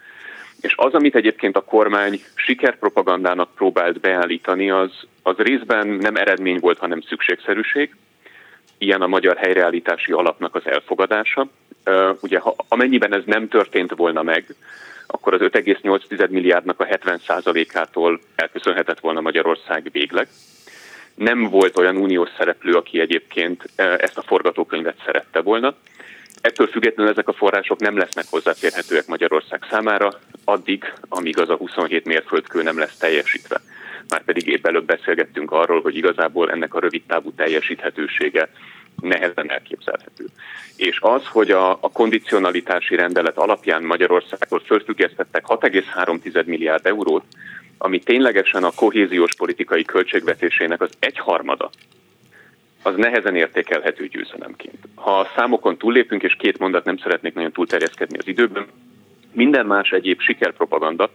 És 0.61 0.73
az, 0.75 0.93
amit 0.93 1.15
egyébként 1.15 1.55
a 1.55 1.63
kormány 1.63 2.21
sikerpropagandának 2.35 3.55
próbált 3.55 3.99
beállítani, 3.99 4.69
az, 4.69 4.91
az 5.23 5.37
részben 5.37 5.87
nem 5.87 6.15
eredmény 6.15 6.59
volt, 6.59 6.77
hanem 6.77 7.01
szükségszerűség. 7.01 7.95
Ilyen 8.77 9.01
a 9.01 9.07
magyar 9.07 9.37
helyreállítási 9.37 10.11
alapnak 10.11 10.55
az 10.55 10.61
elfogadása. 10.65 11.47
Ugye, 12.21 12.39
ha, 12.39 12.55
amennyiben 12.67 13.13
ez 13.13 13.23
nem 13.25 13.47
történt 13.47 13.95
volna 13.95 14.21
meg, 14.23 14.45
akkor 15.07 15.33
az 15.33 15.39
5,8 15.41 16.29
milliárdnak 16.29 16.79
a 16.79 16.85
70%-ától 16.85 18.19
elköszönhetett 18.35 18.99
volna 18.99 19.21
Magyarország 19.21 19.89
végleg. 19.91 20.27
Nem 21.19 21.49
volt 21.49 21.77
olyan 21.77 21.97
uniós 21.97 22.29
szereplő, 22.37 22.73
aki 22.73 22.99
egyébként 22.99 23.69
ezt 23.75 24.17
a 24.17 24.21
forgatókönyvet 24.21 25.01
szerette 25.05 25.41
volna. 25.41 25.75
Ettől 26.41 26.67
függetlenül 26.67 27.11
ezek 27.11 27.27
a 27.27 27.33
források 27.33 27.79
nem 27.79 27.97
lesznek 27.97 28.25
hozzáférhetőek 28.29 29.07
Magyarország 29.07 29.65
számára, 29.69 30.09
addig, 30.45 30.93
amíg 31.09 31.39
az 31.39 31.49
a 31.49 31.55
27 31.55 32.05
mérföldkő 32.05 32.63
nem 32.63 32.77
lesz 32.77 32.97
teljesítve. 32.97 33.61
Már 34.09 34.23
pedig 34.23 34.47
épp 34.47 34.65
előbb 34.65 34.85
beszélgettünk 34.85 35.51
arról, 35.51 35.81
hogy 35.81 35.95
igazából 35.95 36.51
ennek 36.51 36.73
a 36.73 36.79
rövid 36.79 37.03
távú 37.07 37.31
teljesíthetősége 37.31 38.49
nehezen 39.01 39.51
elképzelhető. 39.51 40.25
És 40.75 40.97
az, 41.01 41.25
hogy 41.25 41.51
a, 41.51 41.71
a 41.71 41.91
kondicionalitási 41.91 42.95
rendelet 42.95 43.37
alapján 43.37 43.83
Magyarországról 43.83 44.59
fölfüggesztettek 44.59 45.43
6,3 45.47 46.45
milliárd 46.45 46.85
eurót, 46.85 47.23
ami 47.81 47.99
ténylegesen 47.99 48.63
a 48.63 48.71
kohéziós 48.75 49.35
politikai 49.35 49.83
költségvetésének 49.83 50.81
az 50.81 50.89
egyharmada, 50.99 51.69
az 52.83 52.95
nehezen 52.95 53.35
értékelhető 53.35 54.07
győzelemként. 54.07 54.87
Ha 54.95 55.19
a 55.19 55.27
számokon 55.35 55.77
túllépünk, 55.77 56.23
és 56.23 56.35
két 56.39 56.59
mondat 56.59 56.85
nem 56.85 56.97
szeretnék 56.97 57.33
nagyon 57.33 57.51
túlterjeszkedni 57.51 58.17
az 58.17 58.27
időben, 58.27 58.65
minden 59.31 59.65
más 59.65 59.89
egyéb 59.89 60.19
sikerpropaganda 60.21 61.09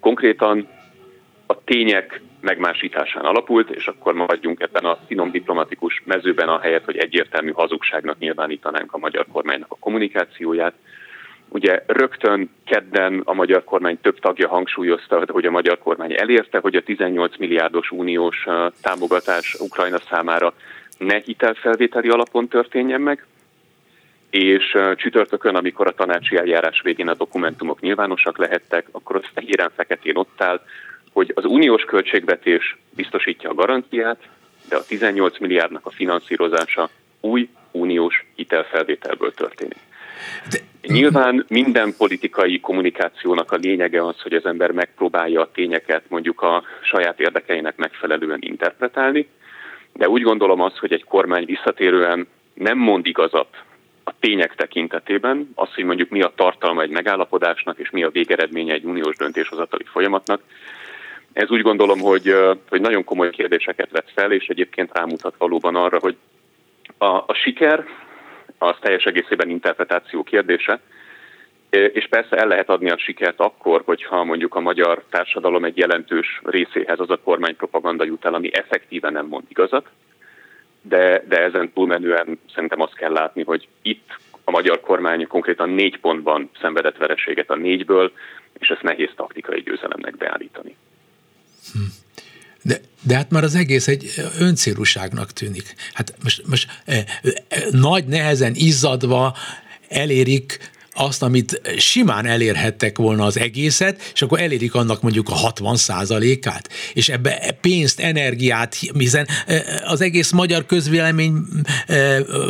konkrétan 0.00 0.68
a 1.46 1.64
tények 1.64 2.20
megmásításán 2.40 3.24
alapult, 3.24 3.70
és 3.70 3.86
akkor 3.86 4.14
maradjunk 4.14 4.60
ebben 4.60 4.84
a 4.84 4.98
finom 5.06 5.30
diplomatikus 5.30 6.02
mezőben, 6.04 6.48
a 6.48 6.60
helyet, 6.60 6.84
hogy 6.84 6.96
egyértelmű 6.96 7.50
hazugságnak 7.50 8.18
nyilvánítanánk 8.18 8.92
a 8.92 8.98
magyar 8.98 9.26
kormánynak 9.32 9.72
a 9.72 9.76
kommunikációját. 9.80 10.74
Ugye 11.54 11.82
rögtön 11.86 12.50
kedden 12.64 13.22
a 13.24 13.32
magyar 13.32 13.64
kormány 13.64 13.98
több 14.00 14.18
tagja 14.18 14.48
hangsúlyozta, 14.48 15.24
hogy 15.26 15.46
a 15.46 15.50
magyar 15.50 15.78
kormány 15.78 16.14
elérte, 16.18 16.58
hogy 16.58 16.76
a 16.76 16.82
18 16.82 17.38
milliárdos 17.38 17.90
uniós 17.90 18.46
támogatás 18.82 19.56
Ukrajna 19.60 19.98
számára 19.98 20.54
ne 20.98 21.18
hitelfelvételi 21.24 22.08
alapon 22.08 22.48
történjen 22.48 23.00
meg, 23.00 23.26
és 24.30 24.76
csütörtökön, 24.96 25.54
amikor 25.54 25.86
a 25.86 25.94
tanácsi 25.94 26.36
eljárás 26.36 26.80
végén 26.82 27.08
a 27.08 27.14
dokumentumok 27.14 27.80
nyilvánosak 27.80 28.38
lehettek, 28.38 28.86
akkor 28.90 29.16
az 29.16 29.30
fehéren-feketén 29.34 30.16
ott 30.16 30.42
áll, 30.42 30.60
hogy 31.12 31.32
az 31.34 31.44
uniós 31.44 31.82
költségvetés 31.82 32.76
biztosítja 32.90 33.50
a 33.50 33.54
garanciát, 33.54 34.28
de 34.68 34.76
a 34.76 34.84
18 34.84 35.38
milliárdnak 35.38 35.86
a 35.86 35.90
finanszírozása 35.90 36.88
új 37.20 37.48
uniós 37.70 38.24
hitelfelvételből 38.34 39.34
történik. 39.34 39.78
De... 40.50 40.58
Nyilván 40.86 41.44
minden 41.48 41.94
politikai 41.96 42.60
kommunikációnak 42.60 43.52
a 43.52 43.56
lényege 43.56 44.06
az, 44.06 44.20
hogy 44.20 44.32
az 44.32 44.46
ember 44.46 44.70
megpróbálja 44.70 45.40
a 45.40 45.50
tényeket 45.52 46.02
mondjuk 46.08 46.42
a 46.42 46.62
saját 46.82 47.20
érdekeinek 47.20 47.76
megfelelően 47.76 48.38
interpretálni, 48.40 49.28
de 49.92 50.08
úgy 50.08 50.22
gondolom 50.22 50.60
az, 50.60 50.76
hogy 50.78 50.92
egy 50.92 51.04
kormány 51.04 51.44
visszatérően 51.44 52.26
nem 52.54 52.78
mond 52.78 53.06
igazat 53.06 53.48
a 54.04 54.12
tények 54.20 54.54
tekintetében, 54.54 55.50
az, 55.54 55.74
hogy 55.74 55.84
mondjuk 55.84 56.10
mi 56.10 56.22
a 56.22 56.32
tartalma 56.36 56.82
egy 56.82 56.90
megállapodásnak, 56.90 57.78
és 57.78 57.90
mi 57.90 58.02
a 58.02 58.10
végeredménye 58.10 58.72
egy 58.72 58.84
uniós 58.84 59.16
döntéshozatali 59.16 59.84
folyamatnak, 59.84 60.40
ez 61.32 61.50
úgy 61.50 61.62
gondolom, 61.62 62.00
hogy, 62.00 62.34
hogy 62.68 62.80
nagyon 62.80 63.04
komoly 63.04 63.30
kérdéseket 63.30 63.90
vet 63.90 64.10
fel, 64.14 64.32
és 64.32 64.46
egyébként 64.46 64.90
rámutat 64.92 65.34
valóban 65.38 65.76
arra, 65.76 65.98
hogy 65.98 66.16
a, 66.98 67.06
a 67.06 67.34
siker 67.34 67.84
az 68.62 68.76
teljes 68.80 69.04
egészében 69.04 69.50
interpretáció 69.50 70.22
kérdése, 70.22 70.80
és 71.70 72.06
persze 72.10 72.36
el 72.36 72.46
lehet 72.46 72.68
adni 72.68 72.90
a 72.90 72.98
sikert 72.98 73.40
akkor, 73.40 73.82
hogyha 73.84 74.24
mondjuk 74.24 74.54
a 74.54 74.60
magyar 74.60 75.04
társadalom 75.10 75.64
egy 75.64 75.76
jelentős 75.76 76.40
részéhez 76.44 77.00
az 77.00 77.10
a 77.10 77.20
kormánypropaganda 77.24 78.04
jut 78.04 78.24
el, 78.24 78.34
ami 78.34 78.54
effektíve 78.54 79.10
nem 79.10 79.26
mond 79.26 79.44
igazat, 79.48 79.86
de, 80.82 81.24
de 81.28 81.42
ezen 81.42 81.72
túlmenően 81.72 82.40
szerintem 82.54 82.80
azt 82.80 82.94
kell 82.94 83.12
látni, 83.12 83.42
hogy 83.42 83.68
itt 83.82 84.16
a 84.44 84.50
magyar 84.50 84.80
kormány 84.80 85.26
konkrétan 85.26 85.70
négy 85.70 86.00
pontban 86.00 86.50
szenvedett 86.60 86.96
vereséget 86.96 87.50
a 87.50 87.56
négyből, 87.56 88.12
és 88.58 88.68
ezt 88.68 88.82
nehéz 88.82 89.10
taktikai 89.16 89.60
győzelemnek 89.60 90.16
beállítani. 90.16 90.76
Hm. 91.72 91.78
De, 92.62 92.80
de 93.02 93.14
hát 93.14 93.30
már 93.30 93.44
az 93.44 93.54
egész 93.54 93.88
egy 93.88 94.12
öncélúságnak 94.38 95.32
tűnik. 95.32 95.74
Hát 95.92 96.14
most, 96.22 96.42
most 96.46 96.68
eh, 96.84 97.04
eh, 97.48 97.62
nagy 97.70 98.06
nehezen 98.06 98.54
izzadva 98.54 99.36
elérik 99.88 100.70
azt, 100.94 101.22
amit 101.22 101.60
simán 101.78 102.26
elérhettek 102.26 102.98
volna 102.98 103.24
az 103.24 103.38
egészet, 103.38 104.10
és 104.14 104.22
akkor 104.22 104.40
elérik 104.40 104.74
annak 104.74 105.02
mondjuk 105.02 105.28
a 105.28 105.34
60 105.34 105.76
át 105.88 106.68
és 106.92 107.08
ebbe 107.08 107.58
pénzt, 107.60 108.00
energiát, 108.00 108.76
hiszen 108.98 109.28
az 109.84 110.00
egész 110.00 110.30
magyar 110.30 110.66
közvélemény 110.66 111.34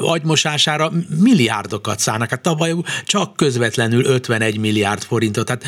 agymosására 0.02 0.92
milliárdokat 1.18 1.98
szállnak. 1.98 2.30
Hát 2.30 2.40
tavaly 2.40 2.74
csak 3.04 3.36
közvetlenül 3.36 4.04
51 4.04 4.58
milliárd 4.58 5.02
forintot. 5.02 5.48
Hát 5.48 5.64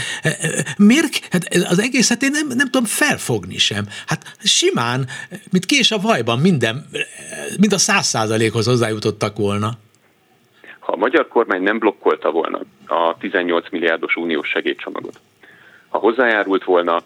miért? 0.76 1.20
Hát 1.30 1.54
az 1.54 1.78
egészet 1.78 2.22
én 2.22 2.30
nem, 2.30 2.46
nem 2.46 2.70
tudom 2.70 2.84
felfogni 2.84 3.58
sem. 3.58 3.88
Hát 4.06 4.36
simán, 4.42 5.08
mint 5.50 5.66
kés 5.66 5.90
a 5.90 5.98
vajban 5.98 6.38
minden, 6.38 6.86
mind 7.58 7.72
a 7.72 7.78
száz 7.78 8.06
százalékhoz 8.06 8.66
hozzájutottak 8.66 9.36
volna. 9.36 9.78
Ha 10.84 10.92
a 10.92 10.96
magyar 10.96 11.28
kormány 11.28 11.62
nem 11.62 11.78
blokkolta 11.78 12.30
volna 12.30 12.60
a 12.86 13.16
18 13.18 13.70
milliárdos 13.70 14.16
uniós 14.16 14.48
segédcsomagot, 14.48 15.20
ha 15.88 15.98
hozzájárult 15.98 16.64
volna 16.64 17.02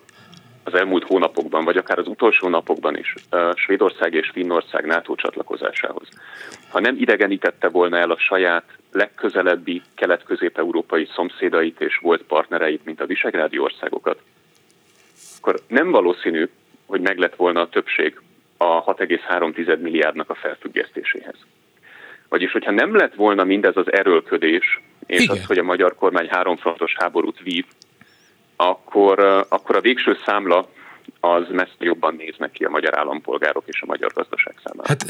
az 0.65 0.75
elmúlt 0.75 1.05
hónapokban, 1.05 1.65
vagy 1.65 1.77
akár 1.77 1.99
az 1.99 2.07
utolsó 2.07 2.49
napokban 2.49 2.97
is 2.97 3.15
Svédország 3.55 4.15
és 4.15 4.31
Finnország 4.33 4.87
NATO 4.87 5.15
csatlakozásához, 5.15 6.09
ha 6.69 6.81
nem 6.81 6.97
idegenítette 6.99 7.69
volna 7.69 7.97
el 7.97 8.11
a 8.11 8.19
saját 8.19 8.65
legközelebbi 8.93 9.83
kelet-közép-európai 9.95 11.09
szomszédait 11.15 11.81
és 11.81 11.97
volt 11.97 12.23
partnereit, 12.23 12.85
mint 12.85 13.01
a 13.01 13.07
visegrádi 13.07 13.59
országokat, 13.59 14.21
akkor 15.39 15.61
nem 15.67 15.91
valószínű, 15.91 16.49
hogy 16.87 17.01
meg 17.01 17.19
lett 17.19 17.37
volna 17.37 17.61
a 17.61 17.69
többség 17.69 18.21
a 18.57 18.85
6,3 18.85 19.81
milliárdnak 19.81 20.31
a 20.31 20.35
felfüggesztéséhez. 20.35 21.37
Vagyis, 22.29 22.53
hogyha 22.53 22.71
nem 22.71 22.97
lett 22.97 23.15
volna 23.15 23.45
mindez 23.45 23.77
az 23.77 23.93
erőlködés, 23.93 24.81
és 25.07 25.23
Igen. 25.23 25.37
az, 25.37 25.47
hogy 25.47 25.59
a 25.59 25.63
magyar 25.63 25.95
kormány 25.95 26.29
háromfrontos 26.29 26.95
háborút 26.99 27.41
vív, 27.43 27.65
akkor, 28.57 29.47
akkor 29.49 29.77
a 29.77 29.81
végső 29.81 30.17
számla 30.27 30.69
az 31.21 31.43
messze 31.51 31.75
jobban 31.79 32.15
néznek 32.15 32.51
ki 32.51 32.65
a 32.65 32.71
magyar 32.71 32.99
állampolgárok 32.99 33.65
és 33.67 33.81
a 33.83 33.87
magyar 33.87 34.13
gazdaság 34.15 34.55
számára. 34.65 34.89
Hát 34.89 35.05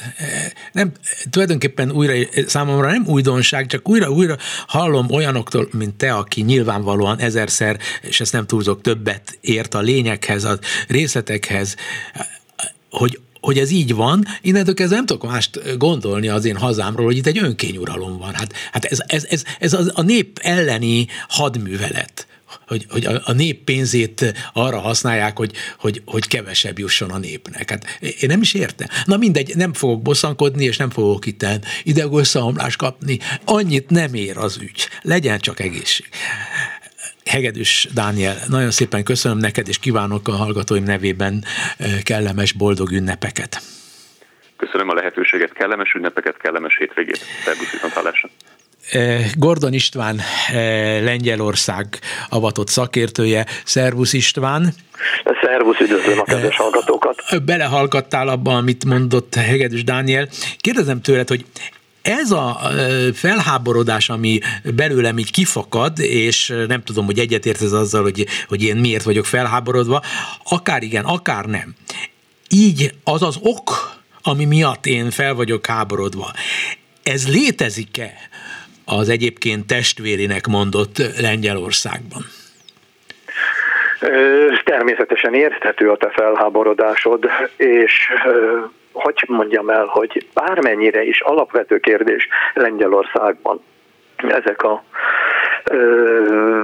nem, 0.73 0.93
tulajdonképpen 1.31 1.93
újra, 1.93 2.13
számomra 2.31 2.91
nem 2.91 3.05
újdonság, 3.07 3.67
csak 3.67 3.89
újra-újra 3.89 4.37
hallom 4.67 5.07
olyanoktól, 5.11 5.69
mint 5.79 5.95
te, 5.95 6.13
aki 6.13 6.43
nyilvánvalóan 6.43 7.19
ezerszer, 7.19 7.77
és 8.03 8.21
ezt 8.21 8.33
nem 8.33 8.47
túlzok, 8.47 8.81
többet 8.81 9.39
ért 9.41 9.75
a 9.75 9.81
lényekhez, 9.81 10.45
a 10.45 10.59
részletekhez, 10.89 11.77
hogy 12.91 13.19
hogy 13.41 13.59
ez 13.59 13.71
így 13.71 13.95
van, 13.95 14.25
innentől 14.43 14.75
kezdve 14.75 14.97
nem 14.97 15.07
tudok 15.07 15.31
mást 15.31 15.79
gondolni 15.79 16.29
az 16.29 16.45
én 16.45 16.57
hazámról, 16.57 17.07
hogy 17.07 17.17
itt 17.17 17.27
egy 17.27 17.39
önkényuralom 17.39 18.19
van. 18.19 18.35
Hát, 18.35 18.53
hát 18.73 18.85
ez, 18.85 18.99
ez, 19.07 19.25
ez, 19.29 19.43
ez 19.59 19.73
a 19.95 20.03
nép 20.03 20.39
elleni 20.43 21.07
hadművelet 21.29 22.27
hogy, 22.67 22.87
hogy 22.89 23.05
a, 23.25 23.33
nép 23.33 23.65
pénzét 23.65 24.35
arra 24.53 24.79
használják, 24.79 25.37
hogy, 25.37 25.53
hogy, 25.79 26.03
hogy 26.05 26.27
kevesebb 26.27 26.79
jusson 26.79 27.11
a 27.11 27.19
népnek. 27.19 27.71
Hát 27.71 27.99
én 28.01 28.29
nem 28.29 28.41
is 28.41 28.55
értem. 28.55 28.89
Na 29.05 29.17
mindegy, 29.17 29.57
nem 29.57 29.73
fogok 29.73 30.03
bosszankodni, 30.03 30.65
és 30.65 30.77
nem 30.77 30.91
fogok 30.91 31.27
itt 31.27 31.47
idegösszeomlást 31.83 32.77
kapni. 32.77 33.19
Annyit 33.45 33.91
nem 33.91 34.15
ér 34.15 34.37
az 34.37 34.59
ügy. 34.61 34.89
Legyen 35.03 35.39
csak 35.39 35.61
egészség. 35.61 36.09
Hegedűs 37.29 37.89
Dániel, 37.95 38.37
nagyon 38.49 38.71
szépen 38.71 39.05
köszönöm 39.05 39.39
neked, 39.39 39.69
és 39.69 39.79
kívánok 39.79 40.29
a 40.29 40.33
hallgatóim 40.33 40.83
nevében 40.83 41.45
kellemes, 42.03 42.53
boldog 42.53 42.91
ünnepeket. 42.91 43.61
Köszönöm 44.57 44.89
a 44.89 44.95
lehetőséget, 44.95 45.53
kellemes 45.53 45.93
ünnepeket, 45.93 46.37
kellemes 46.37 46.77
hétvégét. 46.79 47.25
Szervusz, 47.45 47.71
viszontlátásra. 47.71 48.29
Gordon 49.35 49.73
István, 49.73 50.21
Lengyelország 51.03 51.87
avatott 52.29 52.69
szakértője. 52.69 53.47
Szervusz 53.65 54.13
István! 54.13 54.75
Szervusz, 55.43 55.81
üdvözlöm 55.81 56.19
a 56.21 56.25
kedves 56.25 56.57
hallgatókat! 56.57 57.45
Belehallgattál 57.45 58.29
abban, 58.29 58.57
amit 58.57 58.85
mondott 58.85 59.35
Hegedűs 59.35 59.85
Dániel. 59.85 60.29
Kérdezem 60.59 61.01
tőled, 61.01 61.29
hogy 61.29 61.45
ez 62.09 62.31
a 62.31 62.59
felháborodás, 63.15 64.09
ami 64.09 64.39
belőlem 64.75 65.19
így 65.19 65.31
kifakad, 65.31 65.99
és 65.99 66.55
nem 66.69 66.83
tudom, 66.83 67.05
hogy 67.05 67.19
egyetért 67.19 67.63
ez 67.63 67.73
azzal, 67.73 68.03
hogy, 68.03 68.27
hogy 68.49 68.63
én 68.63 68.77
miért 68.77 69.03
vagyok 69.03 69.25
felháborodva, 69.25 70.03
akár 70.51 70.83
igen, 70.83 71.05
akár 71.05 71.45
nem. 71.45 71.75
Így 72.51 72.91
az 73.05 73.23
az 73.23 73.39
ok, 73.43 73.97
ami 74.23 74.45
miatt 74.45 74.87
én 74.87 75.11
fel 75.11 75.35
vagyok 75.35 75.67
háborodva. 75.67 76.33
Ez 77.03 77.29
létezik-e 77.29 78.13
az 78.85 79.09
egyébként 79.09 79.67
testvérének 79.67 80.47
mondott 80.47 81.21
Lengyelországban? 81.21 82.25
Természetesen 84.65 85.35
érthető 85.35 85.91
a 85.91 85.97
te 85.97 86.11
felháborodásod, 86.11 87.25
és 87.57 87.93
hogy 89.01 89.25
mondjam 89.27 89.69
el, 89.71 89.85
hogy 89.85 90.27
bármennyire 90.35 91.03
is 91.03 91.21
alapvető 91.21 91.79
kérdés 91.79 92.29
Lengyelországban 92.55 93.61
ezek 94.17 94.63
a 94.63 94.85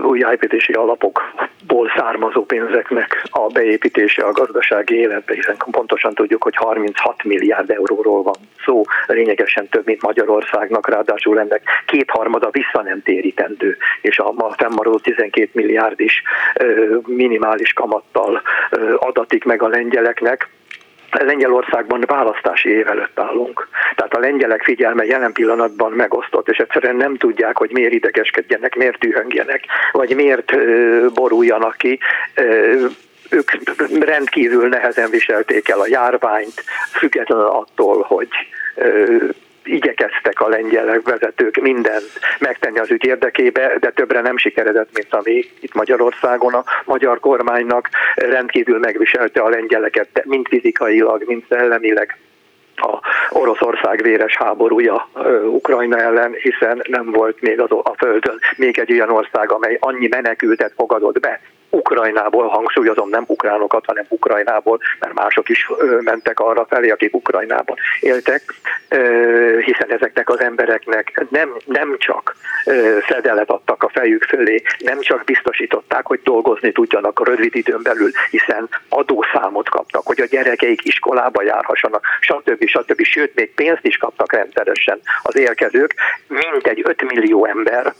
újjáépítési 0.02 0.72
alapokból 0.72 1.92
származó 1.96 2.44
pénzeknek 2.44 3.22
a 3.30 3.46
beépítése 3.46 4.22
a 4.22 4.32
gazdasági 4.32 4.94
életbe, 4.94 5.34
hiszen 5.34 5.56
pontosan 5.70 6.14
tudjuk, 6.14 6.42
hogy 6.42 6.56
36 6.56 7.24
milliárd 7.24 7.70
euróról 7.70 8.22
van 8.22 8.34
szó, 8.64 8.82
lényegesen 9.06 9.68
több, 9.68 9.86
mint 9.86 10.02
Magyarországnak, 10.02 10.88
ráadásul 10.88 11.38
ennek 11.38 11.62
kétharmada 11.86 12.50
vissza 12.50 12.82
nem 12.82 13.02
térítendő, 13.02 13.76
és 14.00 14.18
a 14.18 14.32
ma 14.32 14.50
fennmaradó 14.50 14.98
12 14.98 15.48
milliárd 15.52 16.00
is 16.00 16.22
minimális 17.06 17.72
kamattal 17.72 18.42
adatik 18.98 19.44
meg 19.44 19.62
a 19.62 19.68
lengyeleknek 19.68 20.48
Lengyelországban 21.22 22.04
választási 22.06 22.68
év 22.68 22.88
előtt 22.88 23.18
állunk. 23.18 23.68
Tehát 23.94 24.14
a 24.14 24.18
lengyelek 24.18 24.62
figyelme 24.62 25.04
jelen 25.04 25.32
pillanatban 25.32 25.92
megosztott, 25.92 26.48
és 26.48 26.56
egyszerűen 26.56 26.96
nem 26.96 27.16
tudják, 27.16 27.56
hogy 27.56 27.70
miért 27.72 27.92
idegeskedjenek, 27.92 28.74
miért 28.74 28.98
tühöngjenek, 28.98 29.64
vagy 29.92 30.14
miért 30.14 30.52
boruljanak 31.14 31.76
ki 31.76 31.98
ők 33.30 33.50
rendkívül 34.04 34.68
nehezen 34.68 35.10
viselték 35.10 35.68
el 35.68 35.80
a 35.80 35.86
járványt, 35.88 36.64
függetlenül 36.92 37.46
attól, 37.46 38.02
hogy 38.02 38.28
igyekeztek 39.64 40.40
a 40.40 40.48
lengyelek 40.48 41.02
vezetők 41.02 41.56
mindent 41.56 42.10
megtenni 42.38 42.78
az 42.78 42.90
ügy 42.90 43.06
érdekébe, 43.06 43.76
de 43.80 43.90
többre 43.90 44.20
nem 44.20 44.36
sikeredett, 44.36 44.88
mint 44.94 45.14
ami 45.14 45.44
itt 45.60 45.74
Magyarországon 45.74 46.54
a 46.54 46.64
magyar 46.84 47.20
kormánynak 47.20 47.88
rendkívül 48.14 48.78
megviselte 48.78 49.40
a 49.40 49.48
lengyeleket, 49.48 50.24
mind 50.24 50.46
fizikailag, 50.48 51.22
mind 51.26 51.44
szellemileg 51.48 52.18
a 52.76 52.98
Oroszország 53.30 54.02
véres 54.02 54.36
háborúja 54.36 55.08
Ukrajna 55.44 55.98
ellen, 55.98 56.32
hiszen 56.32 56.82
nem 56.88 57.10
volt 57.10 57.40
még 57.40 57.60
az 57.60 57.70
a 57.70 57.94
földön 57.96 58.38
még 58.56 58.78
egy 58.78 58.92
olyan 58.92 59.10
ország, 59.10 59.52
amely 59.52 59.76
annyi 59.80 60.08
menekültet 60.08 60.72
fogadott 60.76 61.20
be, 61.20 61.40
Ukrajnából, 61.74 62.48
hangsúlyozom, 62.48 63.08
nem 63.08 63.24
ukránokat, 63.26 63.84
hanem 63.84 64.04
Ukrajnából, 64.08 64.80
mert 65.00 65.14
mások 65.14 65.48
is 65.48 65.68
mentek 66.00 66.40
arra 66.40 66.66
felé, 66.68 66.90
akik 66.90 67.14
Ukrajnában 67.14 67.76
éltek, 68.00 68.42
hiszen 69.64 69.92
ezeknek 69.92 70.28
az 70.28 70.40
embereknek 70.40 71.26
nem, 71.30 71.50
nem 71.64 71.94
csak 71.98 72.36
fedelet 73.00 73.50
adtak 73.50 73.82
a 73.82 73.88
fejük 73.88 74.24
fölé, 74.24 74.62
nem 74.78 75.00
csak 75.00 75.24
biztosították, 75.24 76.06
hogy 76.06 76.20
dolgozni 76.22 76.72
tudjanak 76.72 77.26
rövid 77.26 77.56
időn 77.56 77.82
belül, 77.82 78.10
hiszen 78.30 78.68
adószámot 78.88 79.68
kaptak, 79.68 80.06
hogy 80.06 80.20
a 80.20 80.26
gyerekeik 80.26 80.84
iskolába 80.84 81.42
járhassanak, 81.42 82.04
stb. 82.20 82.66
stb. 82.66 83.02
Sőt, 83.02 83.34
még 83.34 83.54
pénzt 83.54 83.84
is 83.84 83.96
kaptak 83.96 84.32
rendszeresen 84.32 85.00
az 85.22 85.36
érkezők. 85.36 85.94
Mintegy 86.28 86.82
5 86.84 87.02
millió 87.02 87.46
ember 87.46 87.94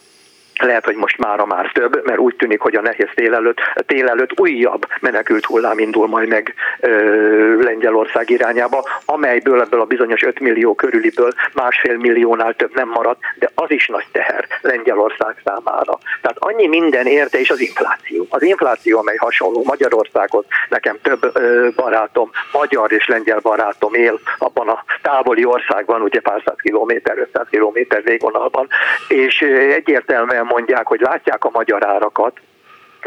lehet, 0.64 0.84
hogy 0.84 0.94
most 0.94 1.18
mára 1.18 1.46
már 1.46 1.70
több, 1.72 2.06
mert 2.06 2.18
úgy 2.18 2.36
tűnik, 2.36 2.60
hogy 2.60 2.74
a 2.74 2.80
nehéz 2.80 3.08
tél 3.14 3.34
előtt, 3.34 3.58
tél 3.86 4.08
előtt 4.08 4.40
újabb 4.40 4.86
menekült 5.00 5.44
hullám 5.44 5.78
indul 5.78 6.08
majd 6.08 6.28
meg 6.28 6.54
ö, 6.80 7.62
Lengyelország 7.62 8.30
irányába, 8.30 8.88
amelyből 9.04 9.60
ebből 9.60 9.80
a 9.80 9.84
bizonyos 9.84 10.22
5 10.22 10.40
millió 10.40 10.74
körüliből 10.74 11.32
másfél 11.52 11.96
milliónál 11.96 12.54
több 12.54 12.74
nem 12.74 12.88
marad, 12.88 13.16
de 13.38 13.50
az 13.54 13.70
is 13.70 13.86
nagy 13.86 14.06
teher 14.12 14.46
Lengyelország 14.60 15.34
számára. 15.44 15.98
Tehát 16.22 16.36
annyi 16.38 16.66
minden 16.66 17.06
érte, 17.06 17.38
és 17.38 17.50
az 17.50 17.60
infláció. 17.60 18.26
Az 18.30 18.42
infláció, 18.42 18.98
amely 18.98 19.16
hasonló 19.16 19.62
Magyarországhoz, 19.64 20.44
nekem 20.68 20.96
több 21.02 21.30
ö, 21.32 21.68
barátom, 21.76 22.30
magyar 22.52 22.92
és 22.92 23.06
lengyel 23.06 23.38
barátom 23.42 23.94
él 23.94 24.20
abban 24.38 24.68
a 24.68 24.84
távoli 25.02 25.44
országban, 25.44 26.02
ugye 26.02 26.20
pár 26.20 26.42
száz 26.44 26.56
kilométer, 26.62 27.18
500 27.18 27.46
kilométer 27.50 28.02
végvonalban, 28.02 28.68
és 29.08 29.40
egyértelműen 29.74 30.46
mondják, 30.54 30.86
hogy 30.86 31.00
látják 31.00 31.44
a 31.44 31.50
magyar 31.52 31.86
árakat, 31.86 32.40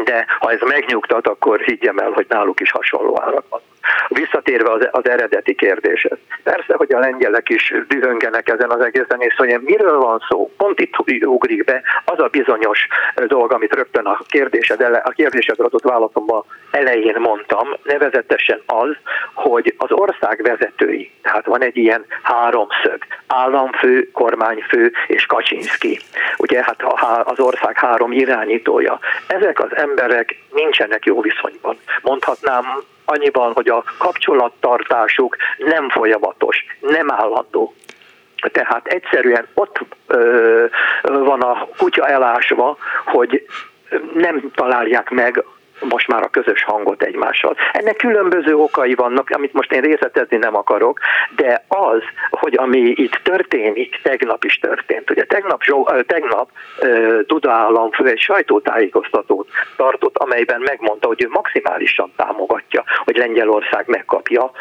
de 0.03 0.25
ha 0.39 0.51
ez 0.51 0.60
megnyugtat, 0.62 1.27
akkor 1.27 1.60
higgyem 1.60 1.97
el, 1.97 2.12
hogy 2.12 2.25
náluk 2.29 2.60
is 2.60 2.71
hasonló 2.71 3.21
árak 3.21 3.45
van. 3.49 3.62
Visszatérve 4.08 4.71
az, 4.71 4.88
az 4.91 5.10
eredeti 5.10 5.56
kérdéshez. 5.56 6.17
Persze, 6.43 6.73
hogy 6.76 6.93
a 6.93 7.00
lengyelek 7.00 7.50
is 7.50 7.73
dühöngenek 7.88 8.50
ezen 8.50 8.69
az 8.69 8.82
egészen, 8.82 9.21
és 9.21 9.36
hogy 9.36 9.60
miről 9.62 9.97
van 9.97 10.23
szó? 10.30 10.52
Pont 10.58 10.80
itt 10.80 11.26
ugrik 11.26 11.63
be 11.63 11.82
az 12.06 12.19
a 12.19 12.28
bizonyos 12.28 12.88
dolog, 13.28 13.52
amit 13.52 13.73
rögtön 13.73 14.06
a 14.06 14.19
kérdésed, 14.28 14.82
ele, 14.82 14.97
a 14.97 15.10
kérdésedre 15.10 15.63
adott 15.63 15.84
válaszomban 15.84 16.43
elején 16.71 17.15
mondtam, 17.19 17.67
nevezetesen 17.84 18.62
az, 18.65 18.95
hogy 19.34 19.73
az 19.78 19.91
ország 19.91 20.41
vezetői, 20.43 21.12
tehát 21.21 21.45
van 21.45 21.63
egy 21.63 21.78
ilyen 21.78 22.06
háromszög, 22.21 22.97
államfő, 23.28 24.12
kormányfő 24.12 24.91
és 25.08 25.26
Kaczynski. 25.26 26.00
Ugye 26.38 26.63
hát 26.63 26.84
az 27.23 27.39
ország 27.39 27.78
három 27.78 28.12
irányítója. 28.12 29.00
Ezek 29.28 29.60
az 29.60 29.76
emberek 29.76 30.36
nincsenek 30.54 31.06
jó 31.06 31.21
viszonyban. 31.21 31.78
Mondhatnám 32.02 32.65
annyiban, 33.10 33.54
hogy 33.54 33.67
a 33.70 33.84
kapcsolattartásuk 33.98 35.36
nem 35.58 35.89
folyamatos, 35.89 36.65
nem 36.80 37.12
állandó. 37.12 37.74
Tehát 38.52 38.88
egyszerűen 38.88 39.48
ott 39.54 39.80
ö, 40.08 40.65
van 41.02 41.41
a 41.41 41.67
kutya 41.78 42.08
elásva, 42.08 42.78
hogy 43.06 43.46
nem 44.13 44.52
találják 44.56 45.10
meg 45.10 45.43
most 45.80 46.08
már 46.08 46.24
a 46.24 46.30
közös 46.30 46.63
hangot 46.63 47.04
egymással. 47.04 47.56
Ennek 47.72 47.96
különböző 47.96 48.56
okai 48.56 48.94
vannak, 48.94 49.30
amit 49.30 49.54
most 49.54 49.72
én 49.72 49.82
részletezni 49.82 50.38
nem 50.38 50.56
akarok, 50.56 51.00
de 51.36 51.63
az, 51.68 52.02
hogy 52.30 52.58
ami 52.58 52.80
itt 52.80 53.20
történik, 53.24 54.00
tegnap 54.04 54.44
is 54.44 54.60
történt. 54.60 55.10
Ugye 55.10 55.26
tegnap, 55.26 55.63
tegnap 56.06 56.50
Duda 57.26 57.52
államfő 57.52 58.06
egy 58.06 58.20
sajtótájékoztatót 58.20 59.50
tartott, 59.76 60.18
amelyben 60.18 60.62
megmondta, 60.62 61.08
hogy 61.08 61.24
ő 61.24 61.28
maximálisan 61.30 62.12
támogatja, 62.16 62.84
hogy 63.04 63.18
Lengyelország 63.18 63.88
megkapja 63.88 64.52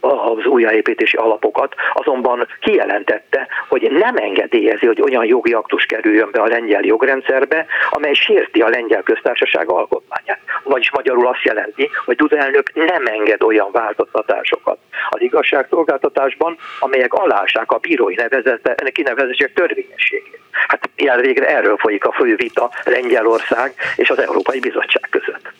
az 0.00 0.46
újjáépítési 0.46 1.16
alapokat, 1.16 1.74
azonban 1.92 2.46
kijelentette, 2.60 3.48
hogy 3.68 3.90
nem 3.90 4.16
engedélyezi, 4.16 4.86
hogy 4.86 5.00
olyan 5.00 5.24
jogi 5.24 5.52
aktus 5.52 5.84
kerüljön 5.84 6.28
be 6.32 6.40
a 6.40 6.46
lengyel 6.46 6.84
jogrendszerbe, 6.84 7.66
amely 7.90 8.14
sérti 8.14 8.60
a 8.60 8.68
lengyel 8.68 9.02
köztársaság 9.02 9.61
Magyarország 9.62 9.68
alkotmányát. 9.68 10.40
Vagyis 10.64 10.90
magyarul 10.90 11.26
azt 11.26 11.42
jelenti, 11.42 11.90
hogy 12.04 12.16
Duda 12.16 12.36
elnök 12.36 12.72
nem 12.74 13.06
enged 13.06 13.42
olyan 13.42 13.68
változtatásokat 13.72 14.78
az 15.10 15.20
igazságszolgáltatásban, 15.20 16.56
amelyek 16.80 17.12
alássák 17.12 17.72
a 17.72 17.78
bírói 17.78 18.14
nevezete, 18.14 18.74
kinevezések 18.92 19.52
törvényességét. 19.52 20.40
Hát 20.50 20.90
végre 21.20 21.46
erről 21.46 21.76
folyik 21.76 22.04
a 22.04 22.12
fő 22.12 22.34
vita 22.36 22.70
Lengyelország 22.84 23.74
és 23.96 24.10
az 24.10 24.18
Európai 24.18 24.60
Bizottság 24.60 25.08
között. 25.10 25.52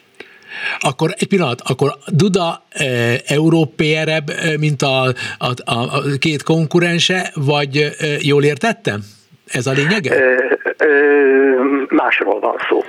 Akkor 0.80 1.10
egy 1.18 1.28
pillanat, 1.28 1.60
akkor 1.64 1.88
Duda 2.06 2.62
e, 2.70 2.84
európérebb, 3.26 4.28
e, 4.28 4.58
mint 4.58 4.82
a, 4.82 5.02
a, 5.38 5.50
a, 5.64 5.74
a 5.74 6.02
két 6.18 6.42
konkurense, 6.42 7.30
vagy 7.34 7.76
e, 7.76 7.90
jól 8.20 8.44
értettem? 8.44 9.00
Ez 9.46 9.66
a 9.66 9.72
lényege? 9.72 10.14
Ö, 10.14 10.54
ö, 10.76 11.84
másról 11.88 12.40
van 12.40 12.56
szó 12.68 12.84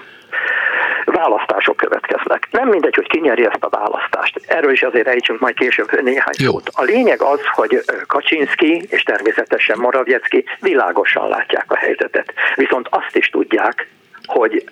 választások 1.05 1.77
következnek. 1.77 2.47
Nem 2.51 2.67
mindegy, 2.67 2.95
hogy 2.95 3.07
ki 3.07 3.19
nyeri 3.19 3.45
ezt 3.45 3.63
a 3.63 3.69
választást. 3.69 4.41
Erről 4.47 4.71
is 4.71 4.83
azért 4.83 5.07
ejtsünk 5.07 5.39
majd 5.39 5.55
később 5.55 6.01
néhány 6.01 6.33
Jó. 6.37 6.51
szót. 6.51 6.69
A 6.73 6.83
lényeg 6.83 7.21
az, 7.21 7.39
hogy 7.53 7.83
Kaczynski 8.07 8.87
és 8.89 9.03
természetesen 9.03 9.77
Morawiecki 9.77 10.45
világosan 10.59 11.27
látják 11.27 11.65
a 11.67 11.75
helyzetet. 11.75 12.33
Viszont 12.55 12.87
azt 12.89 13.15
is 13.15 13.29
tudják, 13.29 13.87
hogy 14.25 14.63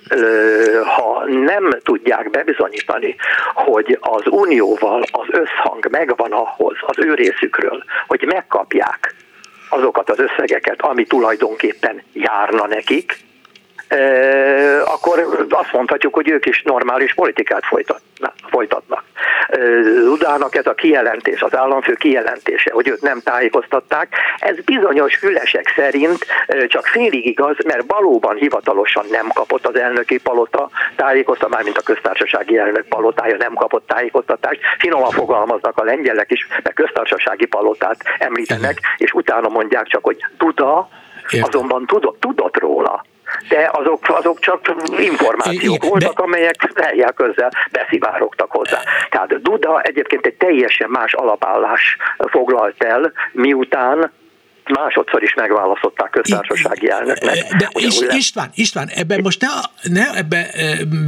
ha 0.96 1.24
nem 1.26 1.70
tudják 1.84 2.30
bebizonyítani, 2.30 3.16
hogy 3.54 3.98
az 4.02 4.22
unióval 4.26 5.04
az 5.12 5.28
összhang 5.28 5.88
megvan 5.90 6.32
ahhoz 6.32 6.76
az 6.82 6.98
ő 6.98 7.14
részükről, 7.14 7.84
hogy 8.08 8.24
megkapják 8.26 9.16
azokat 9.70 10.10
az 10.10 10.20
összegeket, 10.20 10.82
ami 10.82 11.06
tulajdonképpen 11.06 12.02
járna 12.14 12.68
nekik, 12.68 13.18
akkor 14.86 15.48
azt 15.50 15.72
mondhatjuk, 15.72 16.14
hogy 16.14 16.30
ők 16.30 16.46
is 16.46 16.62
normális 16.62 17.14
politikát 17.14 17.64
folytatnak. 18.50 19.04
Udának 20.12 20.56
ez 20.56 20.66
a 20.66 20.74
kijelentés, 20.74 21.42
az 21.42 21.56
államfő 21.56 21.94
kijelentése, 21.94 22.72
hogy 22.74 22.88
őt 22.88 23.02
nem 23.02 23.22
tájékoztatták, 23.22 24.14
ez 24.38 24.56
bizonyos 24.66 25.16
fülesek 25.16 25.74
szerint 25.76 26.26
csak 26.68 26.86
félig 26.86 27.26
igaz, 27.26 27.56
mert 27.66 27.84
valóban 27.88 28.36
hivatalosan 28.36 29.06
nem 29.12 29.28
kapott 29.34 29.68
az 29.68 29.76
elnöki 29.76 30.18
palota 30.18 30.70
tájékoztatást, 30.96 31.54
már 31.54 31.64
mint 31.64 31.78
a 31.78 31.82
köztársasági 31.82 32.58
elnök 32.58 32.88
palotája 32.88 33.38
nem 33.38 33.54
kapott 33.54 33.88
tájékoztatást. 33.88 34.60
Finoman 34.78 35.12
fogalmaznak 35.12 35.78
a 35.78 35.84
lengyelek 35.84 36.32
is, 36.32 36.48
mert 36.64 36.76
köztársasági 36.76 37.46
palotát 37.46 37.98
említenek, 38.20 38.80
és 38.98 39.14
utána 39.14 39.50
mondják 39.50 39.86
csak, 39.88 40.04
hogy 40.04 40.18
Duda, 40.38 40.90
azonban 41.42 41.86
tudott, 41.86 42.20
tudott 42.20 42.58
róla 42.58 43.04
de 43.50 43.70
azok, 43.74 44.10
azok 44.10 44.40
csak 44.40 44.76
információk 45.00 45.84
voltak, 45.84 46.18
de... 46.18 46.24
amelyek 46.24 46.72
helyek 46.76 47.14
közel 47.14 47.52
beszivárogtak 47.72 48.52
hozzá. 48.52 48.80
Tehát 49.10 49.42
Duda 49.42 49.82
egyébként 49.82 50.26
egy 50.26 50.34
teljesen 50.34 50.90
más 50.90 51.14
alapállás 51.14 51.98
foglalt 52.18 52.84
el, 52.84 53.12
miután 53.32 54.12
másodszor 54.70 55.24
is 55.24 55.34
megválasztották 55.34 56.10
köztársasági 56.10 56.90
elnöknek. 56.90 57.56
De 57.58 57.70
is, 57.74 58.00
István, 58.10 58.50
István, 58.54 58.88
ebben 58.96 59.20
most 59.24 59.42
ne, 59.42 59.48
ne 59.94 60.18
ebbe 60.18 60.50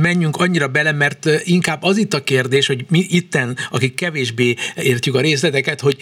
menjünk 0.02 0.36
annyira 0.38 0.68
bele, 0.68 0.92
mert 0.92 1.26
inkább 1.44 1.84
az 1.84 1.98
itt 1.98 2.14
a 2.14 2.24
kérdés, 2.24 2.68
hogy 2.68 2.86
mi 2.90 3.06
itten, 3.10 3.58
akik 3.72 3.96
kevésbé 3.96 4.56
értjük 4.76 5.16
a 5.16 5.22
részleteket, 5.22 5.82
hogy 5.82 5.98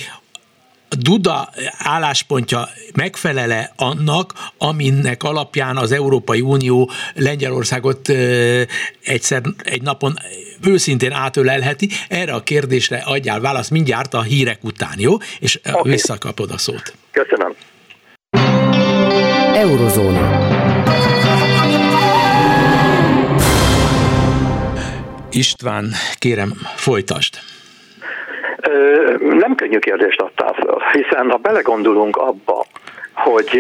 Duda 1.00 1.50
álláspontja 1.78 2.70
megfelele 2.96 3.72
annak, 3.76 4.34
aminek 4.58 5.24
alapján 5.24 5.78
az 5.78 5.92
Európai 5.92 6.42
Unió 6.42 6.90
Lengyelországot 7.16 8.10
egyszer 9.04 9.42
egy 9.64 9.82
napon 9.82 10.14
őszintén 10.66 11.12
átölelheti? 11.12 11.90
Erre 12.10 12.34
a 12.34 12.44
kérdésre 12.44 12.98
adjál 12.98 13.40
választ 13.40 13.72
mindjárt 13.72 14.14
a 14.14 14.22
hírek 14.22 14.64
után, 14.64 14.94
jó? 14.98 15.18
És 15.40 15.60
okay. 15.74 15.92
visszakapod 15.92 16.52
a 16.52 16.58
szót. 16.58 16.94
Köszönöm. 17.12 17.56
Eurozóna. 19.56 20.50
István, 25.32 25.94
kérem, 26.20 26.54
folytasd. 26.76 27.36
Nem 29.19 29.56
könnyű 29.56 29.80
kérdést 29.80 30.21
adtál 30.21 30.54
föl, 30.54 30.78
hiszen 30.91 31.30
ha 31.30 31.38
belegondolunk 31.38 32.15
abba, 32.15 32.65
hogy 33.13 33.58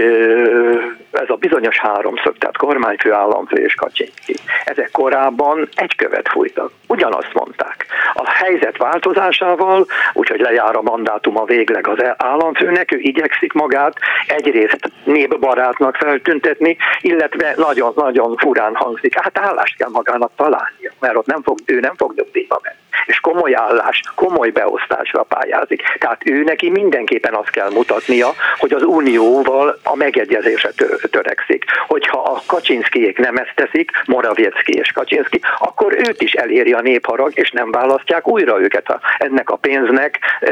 ez 1.11 1.29
a 1.29 1.35
bizonyos 1.35 1.77
háromszög, 1.77 2.37
tehát 2.37 2.57
kormányfő, 2.57 3.11
államfő 3.11 3.55
és 3.55 3.75
Kaczynszki, 3.75 4.35
ezek 4.65 4.89
korábban 4.91 5.69
egy 5.75 5.95
követ 5.95 6.29
fújtak. 6.29 6.71
Ugyanazt 6.87 7.33
mondták. 7.33 7.85
A 8.13 8.29
helyzet 8.29 8.77
változásával, 8.77 9.85
úgyhogy 10.13 10.39
lejár 10.39 10.75
a 10.75 10.81
mandátuma 10.81 11.45
végleg 11.45 11.87
az 11.87 12.03
államfőnek, 12.17 12.91
ő 12.91 12.97
igyekszik 12.97 13.53
magát 13.53 13.97
egyrészt 14.27 14.91
népbarátnak 15.03 15.95
feltüntetni, 15.95 16.77
illetve 17.01 17.53
nagyon-nagyon 17.57 18.35
furán 18.37 18.75
hangzik. 18.75 19.19
Hát 19.19 19.37
állást 19.37 19.77
kell 19.77 19.89
magának 19.89 20.31
találnia, 20.35 20.91
mert 20.99 21.15
ott 21.15 21.25
nem 21.25 21.41
fog, 21.41 21.57
ő 21.65 21.79
nem 21.79 21.95
fog 21.95 22.13
nyugdíjba 22.15 22.59
menni 22.63 22.79
és 23.05 23.19
komoly 23.19 23.55
állás, 23.55 24.01
komoly 24.15 24.49
beosztásra 24.49 25.23
pályázik. 25.23 25.81
Tehát 25.99 26.21
ő 26.25 26.43
neki 26.43 26.69
mindenképpen 26.69 27.33
azt 27.33 27.49
kell 27.49 27.69
mutatnia, 27.71 28.33
hogy 28.57 28.73
az 28.73 28.83
unióval 28.83 29.79
a 29.83 29.95
megegyezésre 29.95 30.69
törekszik. 31.11 31.65
Hogyha 31.87 32.19
a 32.19 32.41
Kaczynszkijék 32.45 33.17
nem 33.17 33.37
ezt 33.37 33.53
teszik, 33.55 33.91
Morawiecki 34.05 34.73
és 34.73 34.91
Kaczynszki, 34.91 35.41
akkor 35.59 35.93
őt 35.97 36.21
is 36.21 36.33
eléri 36.33 36.73
a 36.73 36.81
népharag, 36.81 37.31
és 37.33 37.51
nem 37.51 37.71
választják 37.71 38.27
újra 38.27 38.61
őket 38.61 38.89
a, 38.89 38.99
ennek 39.17 39.49
a 39.49 39.55
pénznek, 39.55 40.19
e, 40.39 40.51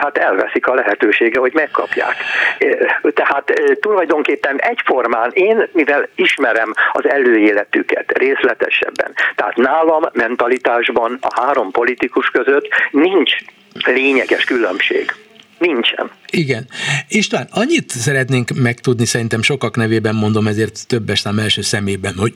hát 0.00 0.18
elveszik 0.18 0.66
a 0.66 0.74
lehetősége, 0.74 1.38
hogy 1.40 1.52
megkapják. 1.54 2.14
E, 2.58 3.10
tehát 3.14 3.50
e, 3.50 3.74
tulajdonképpen 3.80 4.58
egyformán 4.60 5.30
én, 5.32 5.68
mivel 5.72 6.08
ismerem 6.14 6.72
az 6.92 7.08
előéletüket 7.08 8.18
részletesebben, 8.18 9.14
tehát 9.34 9.56
nálam 9.56 10.02
mentalitásban 10.12 11.18
a 11.20 11.40
három 11.40 11.57
három 11.58 11.70
politikus 11.72 12.26
között 12.26 12.68
nincs 12.90 13.30
lényeges 13.72 14.44
különbség. 14.44 15.14
Nincsen. 15.58 16.10
Igen. 16.30 16.68
István, 17.08 17.48
annyit 17.50 17.90
szeretnénk 17.90 18.50
megtudni, 18.50 19.04
szerintem 19.04 19.42
sokak 19.42 19.76
nevében 19.76 20.14
mondom, 20.14 20.46
ezért 20.46 20.86
többes 20.86 21.18
szám 21.18 21.38
első 21.38 21.62
szemében, 21.62 22.14
hogy 22.16 22.34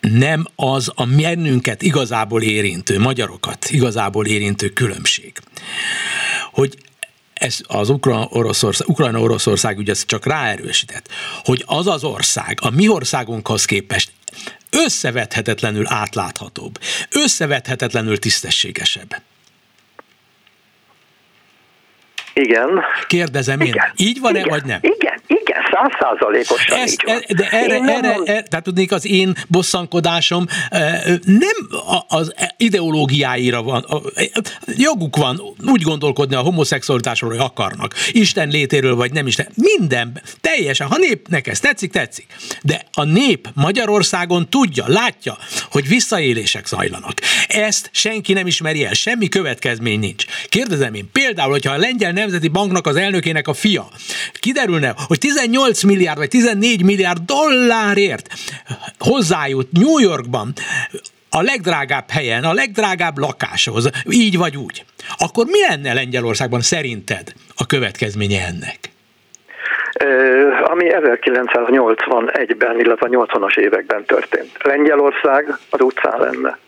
nem 0.00 0.44
az 0.56 0.92
a 0.94 1.04
mennünket 1.04 1.82
igazából 1.82 2.42
érintő, 2.42 2.98
magyarokat 2.98 3.66
igazából 3.70 4.26
érintő 4.26 4.68
különbség. 4.68 5.32
Hogy 6.52 6.76
ez 7.34 7.60
az 7.66 7.88
Ukrajna-Oroszország 7.90 8.88
Ukrajna 8.88 9.18
-Oroszország 9.18 9.78
ugye 9.78 9.94
csak 10.06 10.26
ráerősített, 10.26 11.08
hogy 11.44 11.62
az 11.66 11.86
az 11.86 12.04
ország 12.04 12.58
a 12.62 12.70
mi 12.70 12.88
országunkhoz 12.88 13.64
képest 13.64 14.10
összevethetetlenül 14.84 15.84
átláthatóbb, 15.88 16.78
összevethetetlenül 17.10 18.18
tisztességesebb. 18.18 19.22
Igen. 22.34 22.82
Kérdezem 23.06 23.60
én, 23.60 23.66
Igen. 23.66 23.92
így 23.96 24.20
van-e, 24.20 24.38
Igen. 24.38 24.48
vagy 24.48 24.64
nem? 24.64 24.78
Igen, 24.82 24.96
igen, 24.98 25.15
százszázalékosan 25.76 26.86
így 26.86 27.02
van. 27.04 27.16
E, 27.26 27.34
de 27.34 27.48
erre, 27.50 27.74
erre, 27.74 28.14
erre, 28.24 28.42
tehát 28.42 28.62
tudnék, 28.62 28.92
az 28.92 29.06
én 29.06 29.34
bosszankodásom 29.48 30.46
e, 30.68 31.02
nem 31.24 31.80
az 32.08 32.34
ideológiáira 32.56 33.62
van, 33.62 33.86
joguk 34.76 35.16
van 35.16 35.40
úgy 35.66 35.82
gondolkodni 35.82 36.34
a 36.34 36.40
homoszexualitásról, 36.40 37.30
hogy 37.30 37.38
akarnak, 37.38 37.94
Isten 38.10 38.48
létéről, 38.48 38.94
vagy 38.94 39.12
nem 39.12 39.26
Isten, 39.26 39.48
minden, 39.54 40.22
teljesen, 40.40 40.86
ha 40.86 40.96
népnek 40.96 41.46
ez 41.46 41.60
tetszik, 41.60 41.92
tetszik. 41.92 42.26
De 42.62 42.82
a 42.92 43.04
nép 43.04 43.48
Magyarországon 43.54 44.48
tudja, 44.48 44.84
látja, 44.86 45.36
hogy 45.70 45.88
visszaélések 45.88 46.66
zajlanak. 46.66 47.12
Ezt 47.46 47.90
senki 47.92 48.32
nem 48.32 48.46
ismeri 48.46 48.84
el, 48.84 48.92
semmi 48.92 49.28
következmény 49.28 49.98
nincs. 49.98 50.24
Kérdezem 50.48 50.94
én, 50.94 51.08
például, 51.12 51.50
hogyha 51.50 51.72
a 51.72 51.76
Lengyel 51.76 52.12
Nemzeti 52.12 52.48
Banknak 52.48 52.86
az 52.86 52.96
elnökének 52.96 53.48
a 53.48 53.54
fia 53.54 53.88
kiderülne, 54.32 54.94
hogy 54.96 55.18
18 55.18 55.65
milliárd 55.86 56.18
vagy 56.18 56.28
14 56.28 56.84
milliárd 56.84 57.18
dollárért 57.18 58.28
hozzájut 58.98 59.72
New 59.72 59.98
Yorkban 59.98 60.52
a 61.30 61.42
legdrágább 61.42 62.10
helyen, 62.10 62.44
a 62.44 62.52
legdrágább 62.52 63.18
lakáshoz, 63.18 63.90
így 64.10 64.36
vagy 64.38 64.56
úgy, 64.56 64.84
akkor 65.18 65.46
mi 65.46 65.60
lenne 65.68 65.92
Lengyelországban 65.92 66.60
szerinted 66.60 67.32
a 67.56 67.66
következménye 67.66 68.46
ennek? 68.46 68.78
ami 70.64 70.86
1981-ben, 70.90 72.80
illetve 72.80 73.06
a 73.06 73.26
80-as 73.26 73.58
években 73.58 74.04
történt. 74.04 74.50
Lengyelország 74.62 75.58
az 75.70 75.80
utcán 75.80 76.20
lenne 76.20 76.58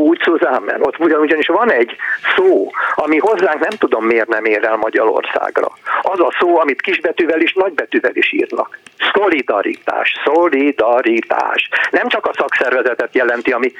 úgy 0.00 0.20
zusammen. 0.24 0.82
Ott 0.82 0.98
ugyanis 0.98 1.46
van 1.46 1.72
egy 1.72 1.96
szó, 2.36 2.70
ami 2.94 3.18
hozzánk 3.18 3.60
nem 3.60 3.78
tudom 3.78 4.04
miért 4.04 4.28
nem 4.28 4.44
ér 4.44 4.64
el 4.64 4.76
Magyarországra. 4.76 5.72
Az 6.02 6.20
a 6.20 6.32
szó, 6.38 6.58
amit 6.58 6.80
kisbetűvel 6.80 7.40
is, 7.40 7.52
nagybetűvel 7.52 8.14
is 8.14 8.32
írnak. 8.32 8.78
Szolidaritás, 9.12 10.14
szolidaritás. 10.24 11.68
Nem 11.90 12.08
csak 12.08 12.26
a 12.26 12.32
szakszervezetet 12.36 13.14
jelenti, 13.14 13.52
ami 13.52 13.72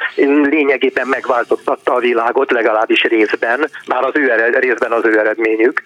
lényegében 0.42 1.06
megváltoztatta 1.06 1.94
a 1.94 1.98
világot, 1.98 2.50
legalábbis 2.50 3.02
részben, 3.02 3.70
már 3.86 4.04
az 4.04 4.12
ő 4.14 4.30
ered, 4.30 4.58
részben 4.58 4.92
az 4.92 5.04
ő 5.04 5.18
eredményük, 5.18 5.82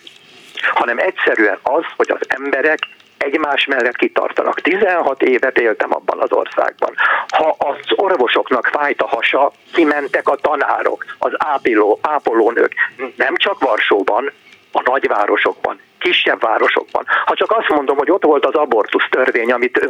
hanem 0.75 0.99
egyszerűen 0.99 1.59
az, 1.63 1.85
hogy 1.97 2.11
az 2.11 2.27
emberek 2.29 2.79
egymás 3.19 3.67
mellett 3.67 3.97
kitartanak. 3.97 4.61
16 4.61 5.23
évet 5.23 5.59
éltem 5.59 5.95
abban 5.95 6.21
az 6.21 6.33
országban. 6.33 6.95
Ha 7.29 7.57
az 7.59 7.77
orvosoknak 7.97 8.67
fájt 8.67 9.03
a 9.03 9.07
hasa, 9.07 9.53
kimentek 9.73 10.29
a 10.29 10.37
tanárok, 10.37 11.05
az 11.19 11.33
ápoló, 11.39 11.99
ápolónők, 12.03 12.75
nem 13.17 13.37
csak 13.37 13.61
Varsóban, 13.61 14.33
a 14.77 14.91
nagyvárosokban, 14.91 15.81
kisebb 15.99 16.41
városokban. 16.41 17.05
Ha 17.25 17.35
csak 17.35 17.51
azt 17.51 17.69
mondom, 17.69 17.97
hogy 17.97 18.11
ott 18.11 18.25
volt 18.25 18.47
az 18.47 18.55
abortusz 18.55 19.09
törvény, 19.11 19.53
amit 19.53 19.89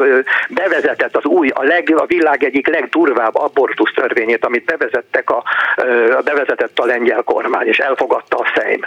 bevezetett 0.48 1.16
az 1.16 1.24
új, 1.24 1.48
a, 1.48 1.62
leg, 1.62 1.94
a 1.96 2.06
világ 2.06 2.44
egyik 2.44 2.68
legdurvább 2.68 3.34
abortusz 3.34 3.92
törvényét, 3.94 4.44
amit 4.44 4.64
bevezettek 4.64 5.30
a, 5.30 5.42
bevezetett 6.24 6.78
a 6.78 6.84
lengyel 6.84 7.22
kormány, 7.22 7.66
és 7.66 7.78
elfogadta 7.78 8.36
a 8.36 8.52
Szejm. 8.54 8.80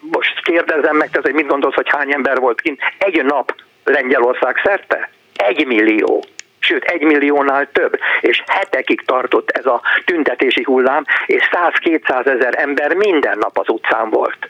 Most 0.00 0.42
kérdezem 0.42 0.96
meg, 0.96 1.10
te, 1.10 1.20
hogy 1.22 1.34
mit 1.34 1.46
gondolsz, 1.46 1.74
hogy 1.74 1.88
hány 1.88 2.12
ember 2.12 2.38
volt 2.38 2.60
kint 2.60 2.80
egy 2.98 3.24
nap 3.24 3.54
Lengyelország 3.84 4.60
szerte? 4.64 5.10
Egy 5.36 5.66
millió 5.66 6.24
sőt 6.66 6.84
egy 6.84 7.02
milliónál 7.02 7.68
több, 7.72 7.98
és 8.20 8.42
hetekig 8.46 9.04
tartott 9.04 9.50
ez 9.50 9.66
a 9.66 9.82
tüntetési 10.04 10.62
hullám, 10.62 11.04
és 11.26 11.48
100-200 11.52 12.26
ezer 12.26 12.54
ember 12.58 12.94
minden 12.94 13.38
nap 13.38 13.58
az 13.58 13.68
utcán 13.68 14.10
volt. 14.10 14.48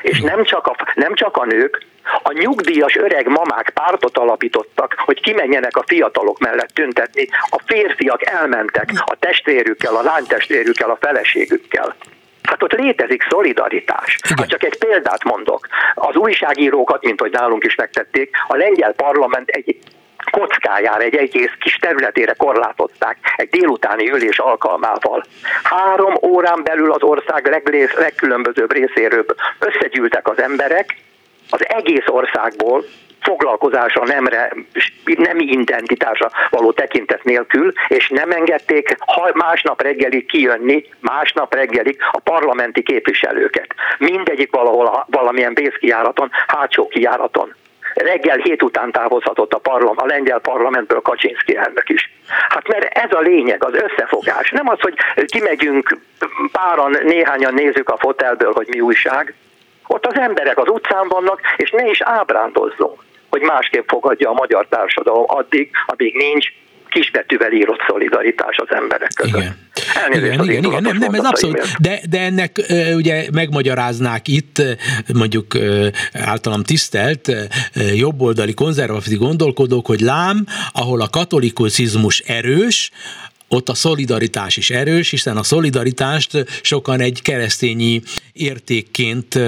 És 0.00 0.20
nem 0.20 0.44
csak, 0.44 0.66
a, 0.66 0.76
nem 0.94 1.14
csak 1.14 1.36
a 1.36 1.44
nők, 1.44 1.86
a 2.22 2.32
nyugdíjas 2.32 2.96
öreg 2.96 3.26
mamák 3.28 3.70
pártot 3.74 4.18
alapítottak, 4.18 4.94
hogy 4.96 5.20
kimenjenek 5.20 5.76
a 5.76 5.84
fiatalok 5.86 6.38
mellett 6.38 6.70
tüntetni. 6.74 7.28
A 7.50 7.62
férfiak 7.66 8.26
elmentek 8.26 8.90
a 9.04 9.16
testvérükkel, 9.18 9.96
a 9.96 10.02
lánytestvérükkel, 10.02 10.90
a 10.90 10.98
feleségükkel. 11.00 11.96
Hát 12.46 12.62
ott 12.62 12.72
létezik 12.72 13.26
szolidaritás. 13.28 14.18
Ha 14.36 14.46
csak 14.46 14.64
egy 14.64 14.78
példát 14.78 15.24
mondok, 15.24 15.68
az 15.94 16.16
újságírókat, 16.16 17.04
mint 17.04 17.20
hogy 17.20 17.32
nálunk 17.32 17.64
is 17.64 17.74
megtették, 17.74 18.36
a 18.48 18.56
lengyel 18.56 18.92
parlament 18.92 19.48
egy 19.48 19.78
kockájára, 20.30 21.02
egy 21.02 21.16
egész 21.16 21.52
kis 21.60 21.76
területére 21.76 22.32
korlátozták 22.32 23.18
egy 23.36 23.48
délutáni 23.48 24.10
ülés 24.10 24.38
alkalmával. 24.38 25.24
Három 25.62 26.14
órán 26.22 26.62
belül 26.62 26.92
az 26.92 27.02
ország 27.02 27.46
leglész, 27.46 27.92
legkülönbözőbb 27.92 28.72
részéről 28.72 29.24
összegyűltek 29.58 30.28
az 30.28 30.38
emberek, 30.38 30.96
az 31.50 31.68
egész 31.68 32.06
országból, 32.06 32.84
foglalkozásra, 33.26 34.04
nemre, 34.04 34.52
nem 35.04 35.38
identitásra 35.38 36.30
való 36.50 36.72
tekintet 36.72 37.24
nélkül, 37.24 37.72
és 37.88 38.08
nem 38.08 38.30
engedték 38.30 38.96
másnap 39.32 39.82
reggelig 39.82 40.26
kijönni, 40.26 40.84
másnap 41.00 41.54
reggelig 41.54 41.96
a 42.10 42.20
parlamenti 42.20 42.82
képviselőket. 42.82 43.66
Mindegyik 43.98 44.50
valahol 44.50 45.06
valamilyen 45.10 45.54
vészkijáraton, 45.54 46.30
hátsó 46.46 46.88
kijáraton 46.88 47.54
reggel 47.94 48.36
hét 48.36 48.62
után 48.62 48.92
távozhatott 48.92 49.52
a, 49.52 49.58
parlam, 49.58 49.94
a 49.98 50.06
lengyel 50.06 50.38
parlamentből 50.38 51.00
Kaczynszki 51.00 51.56
elnök 51.56 51.88
is. 51.88 52.10
Hát 52.48 52.68
mert 52.68 52.84
ez 52.84 53.12
a 53.12 53.20
lényeg, 53.20 53.64
az 53.64 53.74
összefogás. 53.74 54.50
Nem 54.50 54.68
az, 54.68 54.80
hogy 54.80 54.94
kimegyünk 55.26 55.98
páran, 56.52 56.98
néhányan 57.02 57.54
nézzük 57.54 57.88
a 57.88 57.96
fotelből, 57.98 58.52
hogy 58.52 58.66
mi 58.70 58.80
újság. 58.80 59.34
Ott 59.86 60.06
az 60.06 60.18
emberek 60.18 60.58
az 60.58 60.68
utcán 60.68 61.08
vannak, 61.08 61.40
és 61.56 61.70
ne 61.70 61.86
is 61.86 62.00
ábrándozzunk, 62.00 63.00
hogy 63.30 63.40
másképp 63.40 63.88
fogadja 63.88 64.30
a 64.30 64.32
magyar 64.32 64.66
társadalom 64.68 65.24
addig, 65.26 65.70
amíg 65.86 66.14
nincs 66.14 66.46
kisbetűvel 66.88 67.52
írott 67.52 67.80
szolidaritás 67.88 68.56
az 68.56 68.76
emberek 68.76 69.10
között. 69.14 69.40
Igen. 69.40 69.56
igen, 70.12 70.44
igen, 70.44 70.64
igen, 70.64 70.82
nem, 70.82 70.96
nem, 70.96 71.14
ez 71.14 71.24
abszolút, 71.24 71.76
de, 71.78 72.00
de 72.10 72.20
ennek 72.20 72.56
ugye 72.94 73.26
megmagyaráznák 73.32 74.28
itt 74.28 74.62
mondjuk 75.14 75.56
általam 76.12 76.62
tisztelt 76.62 77.32
jobboldali 77.94 78.54
konzervatív 78.54 79.18
gondolkodók, 79.18 79.86
hogy 79.86 80.00
lám, 80.00 80.46
ahol 80.72 81.00
a 81.00 81.08
katolikozizmus 81.08 82.18
erős, 82.18 82.90
ott 83.48 83.68
a 83.68 83.74
szolidaritás 83.74 84.56
is 84.56 84.70
erős, 84.70 85.10
hiszen 85.10 85.36
a 85.36 85.42
szolidaritást 85.42 86.44
sokan 86.62 87.00
egy 87.00 87.22
keresztényi 87.22 88.02
értékként 88.32 89.38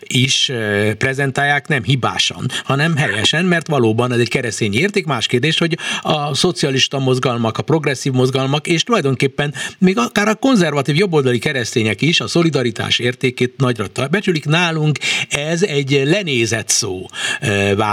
is 0.00 0.52
prezentálják, 0.98 1.68
nem 1.68 1.82
hibásan, 1.82 2.50
hanem 2.64 2.96
helyesen, 2.96 3.44
mert 3.44 3.66
valóban 3.66 4.12
ez 4.12 4.18
egy 4.18 4.28
keresztény 4.28 4.74
érték. 4.74 5.06
Más 5.06 5.26
kérdés, 5.26 5.58
hogy 5.58 5.78
a 6.02 6.34
szocialista 6.34 6.98
mozgalmak, 6.98 7.58
a 7.58 7.62
progresszív 7.62 8.12
mozgalmak, 8.12 8.66
és 8.66 8.82
tulajdonképpen 8.82 9.54
még 9.78 9.98
akár 9.98 10.28
a 10.28 10.34
konzervatív 10.34 10.96
jobboldali 10.96 11.38
keresztények 11.38 12.02
is 12.02 12.20
a 12.20 12.28
szolidaritás 12.28 12.98
értékét 12.98 13.54
nagyra 13.56 14.08
becsülik. 14.10 14.44
Nálunk 14.44 14.98
ez 15.28 15.62
egy 15.62 16.02
lenézett 16.04 16.68
szó 16.68 17.06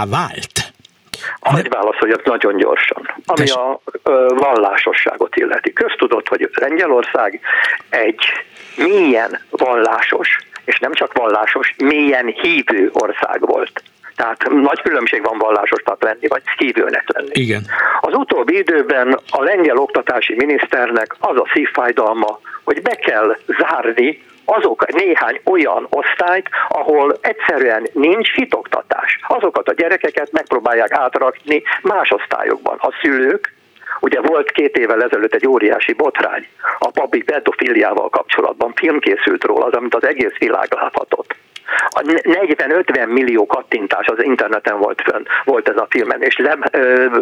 vált. 0.08 0.74
Hagyj 1.40 1.68
válaszoljak 1.68 2.24
nagyon 2.24 2.56
gyorsan. 2.56 3.10
Ami 3.26 3.50
a 3.50 3.80
ö, 4.02 4.26
vallásosságot 4.36 5.36
illeti. 5.36 5.72
Köztudott, 5.72 6.28
hogy 6.28 6.50
Lengyelország 6.54 7.40
egy 7.88 8.20
milyen 8.76 9.40
vallásos, 9.50 10.38
és 10.64 10.78
nem 10.78 10.92
csak 10.92 11.12
vallásos, 11.12 11.74
milyen 11.78 12.26
hívő 12.26 12.90
ország 12.92 13.40
volt. 13.40 13.82
Tehát 14.16 14.48
nagy 14.50 14.82
különbség 14.82 15.22
van 15.22 15.38
vallásosnak 15.38 16.02
lenni, 16.02 16.26
vagy 16.28 16.42
hívőnek 16.56 17.04
lenni. 17.12 17.30
Igen. 17.32 17.66
Az 18.00 18.14
utóbbi 18.14 18.56
időben 18.56 19.20
a 19.30 19.42
lengyel 19.42 19.76
oktatási 19.76 20.34
miniszternek 20.34 21.16
az 21.18 21.36
a 21.36 21.46
szívfájdalma, 21.52 22.40
hogy 22.64 22.82
be 22.82 22.94
kell 22.94 23.36
zárni 23.58 24.22
azok 24.46 24.92
néhány 24.92 25.40
olyan 25.44 25.86
osztályt, 25.90 26.48
ahol 26.68 27.18
egyszerűen 27.20 27.86
nincs 27.92 28.34
hitoktatás. 28.34 29.18
Azokat 29.26 29.68
a 29.68 29.74
gyerekeket 29.74 30.32
megpróbálják 30.32 30.92
átrakni 30.92 31.62
más 31.82 32.10
osztályokban. 32.10 32.76
A 32.80 32.92
szülők 33.02 33.54
Ugye 34.00 34.20
volt 34.20 34.50
két 34.50 34.76
évvel 34.76 35.02
ezelőtt 35.02 35.34
egy 35.34 35.46
óriási 35.46 35.92
botrány 35.92 36.46
a 36.78 36.90
papi 36.90 37.22
pedofiliával 37.22 38.08
kapcsolatban. 38.08 38.72
Film 38.74 38.98
készült 38.98 39.44
róla, 39.44 39.64
az, 39.64 39.72
amit 39.72 39.94
az 39.94 40.06
egész 40.06 40.36
világ 40.38 40.66
láthatott. 40.70 41.34
A 41.88 42.00
40-50 42.00 43.08
millió 43.08 43.46
kattintás 43.46 44.06
az 44.06 44.22
interneten 44.22 44.78
volt 44.78 45.02
fönn, 45.02 45.24
volt 45.44 45.68
ez 45.68 45.76
a 45.76 45.86
filmen, 45.90 46.22
és 46.22 46.42
ö, 46.70 47.18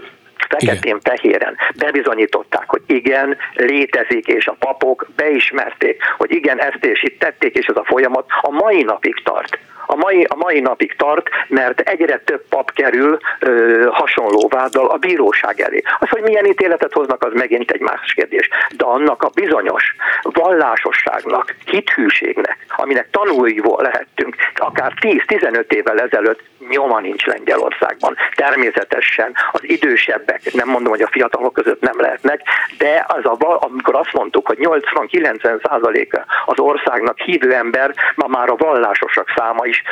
feketén-fehéren 0.49 1.57
bebizonyították, 1.77 2.71
hogy 2.71 2.83
igen, 2.87 3.37
létezik, 3.55 4.27
és 4.27 4.47
a 4.47 4.57
papok 4.59 5.07
beismerték, 5.17 6.03
hogy 6.17 6.33
igen, 6.33 6.61
ezt 6.61 6.85
és 6.85 7.03
itt 7.03 7.19
tették, 7.19 7.57
és 7.57 7.67
ez 7.67 7.77
a 7.77 7.85
folyamat 7.85 8.27
a 8.41 8.51
mai 8.51 8.83
napig 8.83 9.23
tart 9.25 9.59
a 9.87 9.97
mai, 9.97 10.25
a 10.25 10.37
mai 10.37 10.61
napig 10.61 10.95
tart, 10.97 11.29
mert 11.49 11.81
egyre 11.81 12.19
több 12.19 12.43
pap 12.49 12.73
kerül 12.73 13.19
ö, 13.39 13.87
hasonló 13.91 14.49
váddal 14.49 14.87
a 14.87 14.97
bíróság 14.97 15.61
elé. 15.61 15.83
Az, 15.99 16.09
hogy 16.09 16.23
milyen 16.23 16.47
ítéletet 16.47 16.93
hoznak, 16.93 17.25
az 17.25 17.33
megint 17.35 17.71
egy 17.71 17.81
más 17.81 18.13
kérdés. 18.15 18.49
De 18.77 18.85
annak 18.85 19.23
a 19.23 19.31
bizonyos 19.35 19.95
vallásosságnak, 20.23 21.55
hithűségnek, 21.65 22.57
aminek 22.77 23.11
tanulói 23.11 23.61
lehettünk, 23.77 24.37
akár 24.55 24.93
10-15 25.01 25.73
évvel 25.73 26.01
ezelőtt 26.01 26.43
nyoma 26.69 27.01
nincs 27.01 27.25
Lengyelországban. 27.25 28.17
Természetesen 28.35 29.35
az 29.53 29.61
idősebbek, 29.63 30.53
nem 30.53 30.69
mondom, 30.69 30.93
hogy 30.93 31.03
a 31.03 31.09
fiatalok 31.11 31.53
között 31.53 31.81
nem 31.81 32.01
lehetnek, 32.01 32.41
de 32.79 33.05
az 33.09 33.25
a, 33.25 33.37
amikor 33.61 33.95
azt 33.95 34.13
mondtuk, 34.13 34.47
hogy 34.47 34.59
80-90 34.61 35.69
százaléka 35.69 36.25
az 36.47 36.59
országnak 36.59 37.19
hívő 37.19 37.53
ember, 37.53 37.95
ma 38.15 38.27
már 38.27 38.49
a 38.49 38.57
vallásosok 38.57 39.33
száma 39.37 39.67
is 39.67 39.83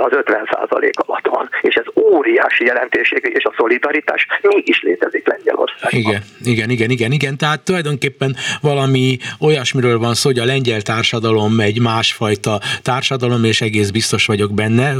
az 0.00 0.12
50 0.12 0.48
százalék 0.52 0.98
alatt 0.98 1.26
van. 1.26 1.48
És 1.60 1.74
ez 1.74 1.84
óriási 1.94 2.64
jelentőség, 2.64 3.30
és 3.34 3.44
a 3.44 3.54
szolidaritás 3.56 4.26
mégis 4.42 4.82
létezik 4.82 5.26
Lengyelországban. 5.26 6.00
Igen, 6.00 6.22
igen, 6.44 6.70
igen, 6.70 6.90
igen, 6.90 7.12
igen. 7.12 7.36
Tehát 7.36 7.60
tulajdonképpen 7.60 8.36
valami 8.60 9.18
olyasmiről 9.40 9.98
van 9.98 10.14
szó, 10.14 10.28
hogy 10.28 10.38
a 10.38 10.44
lengyel 10.44 10.80
társadalom 10.80 11.60
egy 11.60 11.80
másfajta 11.80 12.60
társadalom, 12.82 13.44
és 13.44 13.60
egész 13.60 13.90
biztos 13.90 14.26
vagyok 14.26 14.54
benne, 14.54 14.94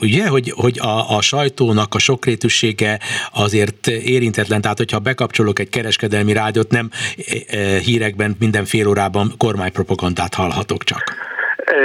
ugye, 0.00 0.26
hogy, 0.28 0.52
hogy 0.56 0.78
a, 0.78 1.16
a 1.16 1.20
sajtónak 1.20 1.94
a 1.94 1.98
sokrétűsége 1.98 2.98
azért 3.32 3.86
érintetlen, 3.86 4.60
tehát 4.60 4.78
hogyha 4.78 4.98
bekapcsolok 4.98 5.58
egy 5.58 5.68
kereskedelmi 5.68 6.32
rádiót, 6.32 6.70
nem 6.70 6.90
hírekben 7.84 8.36
minden 8.38 8.64
fél 8.64 8.88
órában 8.88 9.32
kormánypropagandát 9.38 10.34
hallhatok 10.34 10.84
csak. 10.84 11.02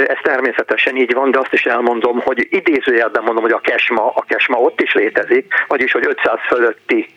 Ez 0.06 0.16
természetesen 0.22 0.96
így 0.96 1.14
van, 1.14 1.30
de 1.30 1.38
azt 1.38 1.52
is 1.52 1.64
elmondom, 1.64 2.20
hogy 2.20 2.46
idézőjelben 2.50 3.22
mondom, 3.22 3.42
hogy 3.42 3.52
a 3.52 3.60
kesma, 3.60 4.12
a 4.14 4.24
kesma 4.28 4.58
ott 4.58 4.80
is 4.80 4.92
létezik, 4.92 5.52
vagyis 5.68 5.92
hogy 5.92 6.06
500 6.06 6.38
fölötti 6.48 7.08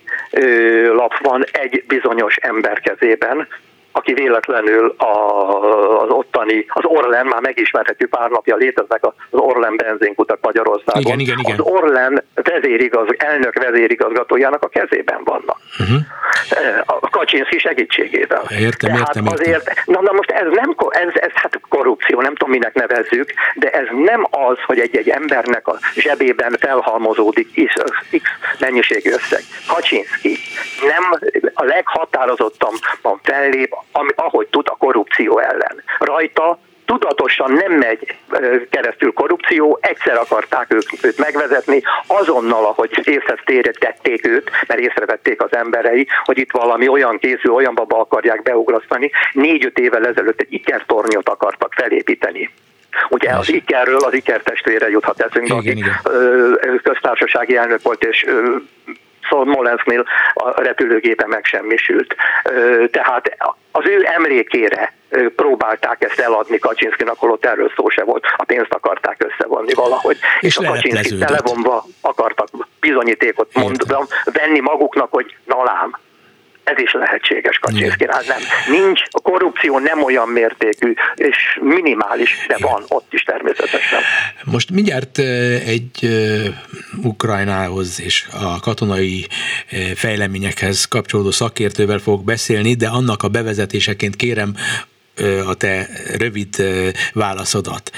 lap 0.93 1.17
van 1.17 1.45
egy 1.51 1.83
bizonyos 1.87 2.35
ember 2.35 2.79
kezében, 2.79 3.47
aki 3.93 4.13
véletlenül 4.13 4.95
a, 4.97 5.13
az 6.01 6.09
ottani, 6.09 6.65
az 6.67 6.83
Orlen, 6.85 7.25
már 7.25 7.41
megismerhetjük 7.41 8.09
pár 8.09 8.29
napja 8.29 8.55
léteznek 8.55 9.03
az 9.03 9.11
Orlen 9.29 9.75
benzinkutak 9.75 10.39
Magyarországon. 10.41 11.01
Igen, 11.01 11.19
igen, 11.19 11.37
igen. 11.39 11.59
Az 11.59 11.65
Orlen 11.65 12.23
vezérigaz, 12.33 13.07
elnök 13.17 13.53
vezérigazgatójának 13.53 14.63
a 14.63 14.67
kezében 14.67 15.21
vannak. 15.23 15.57
Uh-huh. 15.79 15.99
A 16.85 17.09
Kaczynszki 17.09 17.57
segítségével. 17.57 18.43
Értem, 18.59 18.91
Tehát 18.91 19.15
értem, 19.15 19.27
azért, 19.27 19.67
értem. 19.67 19.73
Na, 19.85 20.01
na 20.01 20.11
most 20.11 20.31
ez 20.31 20.47
nem, 20.51 20.75
ez, 20.89 21.09
ez 21.13 21.31
hát 21.33 21.59
korrupció, 21.69 22.21
nem 22.21 22.35
tudom 22.35 22.49
minek 22.49 22.73
nevezzük, 22.73 23.33
de 23.55 23.69
ez 23.69 23.87
nem 24.03 24.27
az, 24.29 24.57
hogy 24.65 24.79
egy-egy 24.79 25.09
embernek 25.09 25.67
a 25.67 25.77
zsebében 25.95 26.55
felhalmozódik 26.59 27.65
X 27.65 27.73
mennyiségű 28.59 29.11
összeg. 29.11 29.41
Kaczynszki 29.67 30.37
nem 30.87 31.19
a 31.53 31.63
leghatározottabban 31.63 33.19
fellép 33.23 33.75
ami, 33.91 34.09
ahogy 34.15 34.47
tud 34.47 34.67
a 34.69 34.75
korrupció 34.75 35.39
ellen. 35.39 35.83
Rajta 35.99 36.59
tudatosan 36.85 37.51
nem 37.51 37.71
megy 37.71 38.15
keresztül 38.69 39.13
korrupció, 39.13 39.77
egyszer 39.81 40.17
akarták 40.17 40.73
ők, 40.73 41.03
őt 41.03 41.17
megvezetni, 41.17 41.81
azonnal, 42.07 42.65
ahogy 42.65 43.01
észhez 43.03 43.39
tették 43.79 44.27
őt, 44.27 44.51
mert 44.67 44.79
észrevették 44.79 45.41
az 45.41 45.55
emberei, 45.55 46.07
hogy 46.23 46.37
itt 46.37 46.51
valami 46.51 46.87
olyan 46.87 47.17
készül, 47.17 47.51
olyan 47.51 47.75
baba 47.75 47.99
akarják 47.99 48.41
beugrasztani, 48.41 49.11
négy-öt 49.31 49.77
évvel 49.77 50.07
ezelőtt 50.07 50.39
egy 50.39 50.53
ikertornyot 50.53 51.29
akartak 51.29 51.73
felépíteni. 51.73 52.49
Ugye 53.09 53.29
az 53.29 53.49
Ikerről, 53.49 53.99
az 53.99 54.13
Iker 54.13 54.41
testvére 54.41 54.89
juthat 54.89 55.21
eszünkbe, 55.21 55.55
aki 55.55 55.83
köztársasági 56.83 57.55
elnök 57.55 57.81
volt, 57.81 58.03
és 58.03 58.25
Smolensknél 59.25 60.05
a 60.33 60.61
repülőgépe 60.61 61.27
megsemmisült. 61.27 62.15
Tehát 62.91 63.37
az 63.71 63.85
ő 63.85 64.07
emlékére 64.15 64.93
próbálták 65.35 66.03
ezt 66.03 66.19
eladni 66.19 66.57
Kaczynszkinak, 66.59 67.19
holott 67.19 67.45
erről 67.45 67.71
szó 67.75 67.89
se 67.89 68.03
volt. 68.03 68.25
A 68.37 68.43
pénzt 68.43 68.73
akarták 68.73 69.25
összevonni 69.27 69.73
valahogy. 69.73 70.17
És, 70.39 70.47
és 70.47 70.57
a 70.57 70.63
Kaczynszki 70.71 71.17
televonva 71.17 71.85
akartak 72.01 72.47
bizonyítékot 72.79 73.49
mondani, 73.53 74.05
venni 74.23 74.59
maguknak, 74.59 75.11
hogy 75.11 75.35
nalám, 75.45 75.97
ez 76.63 76.77
is 76.77 76.91
lehetséges 76.91 77.57
Kaczynszkinál, 77.57 78.21
nem. 78.27 78.39
Nincs, 78.81 79.01
a 79.11 79.19
korrupció 79.19 79.79
nem 79.79 80.03
olyan 80.03 80.27
mértékű, 80.27 80.93
és 81.15 81.59
minimális, 81.61 82.45
de 82.47 82.55
Igen. 82.57 82.71
van 82.71 82.83
ott 82.87 83.13
is 83.13 83.23
természetesen. 83.23 83.99
Most 84.43 84.71
mindjárt 84.71 85.17
egy 85.65 86.09
Ukrajnához 87.03 88.01
és 88.01 88.27
a 88.31 88.59
katonai 88.59 89.27
fejleményekhez 89.95 90.85
kapcsolódó 90.85 91.31
szakértővel 91.31 91.99
fogok 91.99 92.23
beszélni, 92.23 92.73
de 92.73 92.87
annak 92.87 93.23
a 93.23 93.27
bevezetéseként 93.27 94.15
kérem 94.15 94.55
a 95.45 95.53
te 95.53 95.87
rövid 96.17 96.55
válaszodat. 97.13 97.91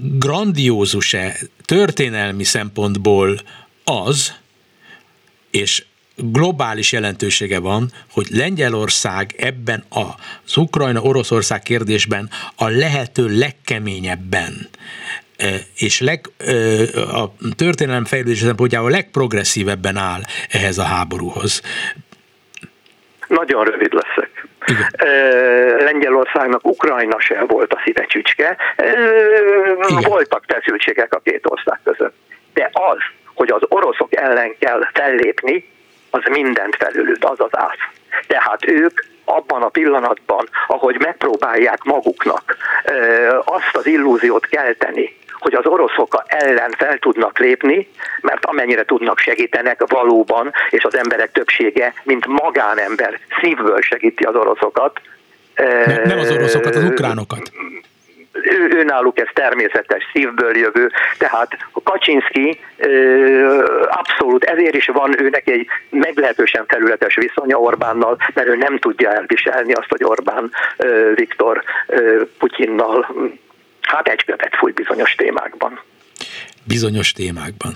Grandiózus-e 0.00 1.36
történelmi 1.64 2.44
szempontból 2.44 3.40
az, 3.84 4.32
és 5.50 5.84
globális 6.16 6.92
jelentősége 6.92 7.58
van, 7.58 7.90
hogy 8.12 8.26
Lengyelország 8.30 9.34
ebben 9.38 9.84
az 9.88 10.56
Ukrajna-Oroszország 10.56 11.62
kérdésben 11.62 12.30
a 12.56 12.68
lehető 12.68 13.26
legkeményebben 13.38 14.68
és 15.76 16.00
leg, 16.00 16.20
a 17.12 17.24
történelem 17.56 18.04
fejlődés 18.04 18.38
szempontjából 18.38 18.90
legprogresszívebben 18.90 19.96
áll 19.96 20.20
ehhez 20.50 20.78
a 20.78 20.82
háborúhoz. 20.82 21.62
Nagyon 23.28 23.64
rövid 23.64 23.92
leszek. 23.92 24.46
Igen. 24.66 24.88
Lengyelországnak 25.78 26.66
Ukrajna 26.66 27.20
se 27.20 27.44
volt 27.46 27.72
a 27.72 27.80
szívecsücske. 27.84 28.56
Voltak 30.00 30.44
feszültségek 30.46 31.14
a 31.14 31.20
két 31.24 31.40
ország 31.42 31.80
között. 31.84 32.14
De 32.54 32.70
az, 32.72 32.98
hogy 33.34 33.50
az 33.50 33.62
oroszok 33.68 34.16
ellen 34.16 34.56
kell 34.58 34.80
fellépni, 34.92 35.71
az 36.14 36.22
mindent 36.30 36.76
felülült, 36.76 37.24
az 37.24 37.40
az 37.40 37.50
ász. 37.50 37.88
Tehát 38.26 38.66
ők 38.66 39.00
abban 39.24 39.62
a 39.62 39.68
pillanatban, 39.68 40.48
ahogy 40.66 40.96
megpróbálják 40.98 41.82
maguknak 41.82 42.56
azt 43.44 43.76
az 43.76 43.86
illúziót 43.86 44.46
kelteni, 44.46 45.16
hogy 45.38 45.54
az 45.54 45.66
oroszok 45.66 46.22
ellen 46.26 46.70
fel 46.70 46.98
tudnak 46.98 47.38
lépni, 47.38 47.88
mert 48.20 48.44
amennyire 48.44 48.84
tudnak 48.84 49.18
segítenek 49.18 49.82
valóban, 49.86 50.52
és 50.70 50.84
az 50.84 50.96
emberek 50.96 51.32
többsége, 51.32 51.94
mint 52.02 52.26
magánember 52.26 53.18
szívből 53.40 53.80
segíti 53.80 54.24
az 54.24 54.34
oroszokat. 54.34 55.00
Nem 56.04 56.18
az 56.18 56.30
oroszokat, 56.30 56.74
az 56.74 56.84
ukránokat 56.84 57.52
ő, 58.52 58.76
ő 58.76 58.82
náluk 58.82 59.18
ez 59.18 59.28
természetes, 59.34 60.04
szívből 60.12 60.56
jövő, 60.56 60.90
tehát 61.18 61.56
Kaczynski 61.84 62.60
abszolút 63.88 64.44
ezért 64.44 64.74
is 64.74 64.86
van 64.86 65.22
őnek 65.22 65.48
egy 65.48 65.66
meglehetősen 65.90 66.66
területes 66.66 67.14
viszonya 67.14 67.56
Orbánnal, 67.56 68.18
mert 68.34 68.48
ő 68.48 68.56
nem 68.56 68.78
tudja 68.78 69.12
elviselni 69.12 69.72
azt, 69.72 69.88
hogy 69.88 70.04
Orbán 70.04 70.50
Viktor 71.14 71.62
Putyinnal 72.38 73.14
hát 73.80 74.08
egy 74.08 74.24
követ 74.24 74.56
fúj 74.56 74.72
bizonyos 74.72 75.14
témákban. 75.14 75.80
Bizonyos 76.64 77.12
témákban 77.12 77.72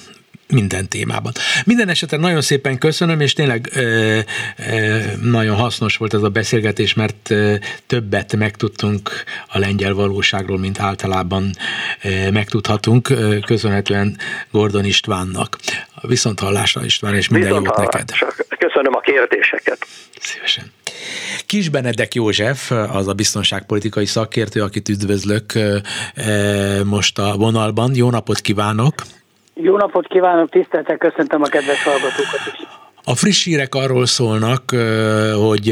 minden 0.48 0.88
témában. 0.88 1.32
Minden 1.64 1.88
esetben 1.88 2.20
nagyon 2.20 2.40
szépen 2.40 2.78
köszönöm, 2.78 3.20
és 3.20 3.32
tényleg 3.32 3.70
ö, 3.74 4.18
ö, 4.70 4.98
nagyon 5.22 5.56
hasznos 5.56 5.96
volt 5.96 6.14
ez 6.14 6.22
a 6.22 6.28
beszélgetés, 6.28 6.94
mert 6.94 7.30
ö, 7.30 7.54
többet 7.86 8.36
megtudtunk 8.36 9.10
a 9.48 9.58
lengyel 9.58 9.94
valóságról, 9.94 10.58
mint 10.58 10.80
általában 10.80 11.50
ö, 12.02 12.30
megtudhatunk, 12.30 13.08
ö, 13.08 13.38
köszönhetően 13.46 14.16
Gordon 14.50 14.84
Istvánnak. 14.84 15.58
Viszont 16.02 16.40
hallásra 16.40 16.84
István, 16.84 17.14
és 17.14 17.28
minden 17.28 17.48
Viszont 17.48 17.66
jót 17.66 17.76
neked. 17.76 18.10
Köszönöm 18.58 18.94
a 18.94 19.00
kérdéseket. 19.00 19.86
Szívesen. 20.20 20.72
Kis 21.46 21.68
Benedek 21.68 22.14
József, 22.14 22.70
az 22.70 23.08
a 23.08 23.12
biztonságpolitikai 23.12 24.06
szakértő, 24.06 24.62
akit 24.62 24.88
üdvözlök 24.88 25.52
most 26.84 27.18
a 27.18 27.34
vonalban. 27.36 27.94
Jó 27.94 28.10
napot 28.10 28.40
kívánok! 28.40 28.94
Jó 29.62 29.76
napot 29.76 30.06
kívánok, 30.06 30.50
tiszteltek, 30.50 30.98
köszöntöm 30.98 31.42
a 31.42 31.46
kedves 31.46 31.82
hallgatókat 31.82 32.40
is. 32.52 32.66
A 33.04 33.14
friss 33.14 33.44
hírek 33.44 33.74
arról 33.74 34.06
szólnak, 34.06 34.70
hogy 35.34 35.68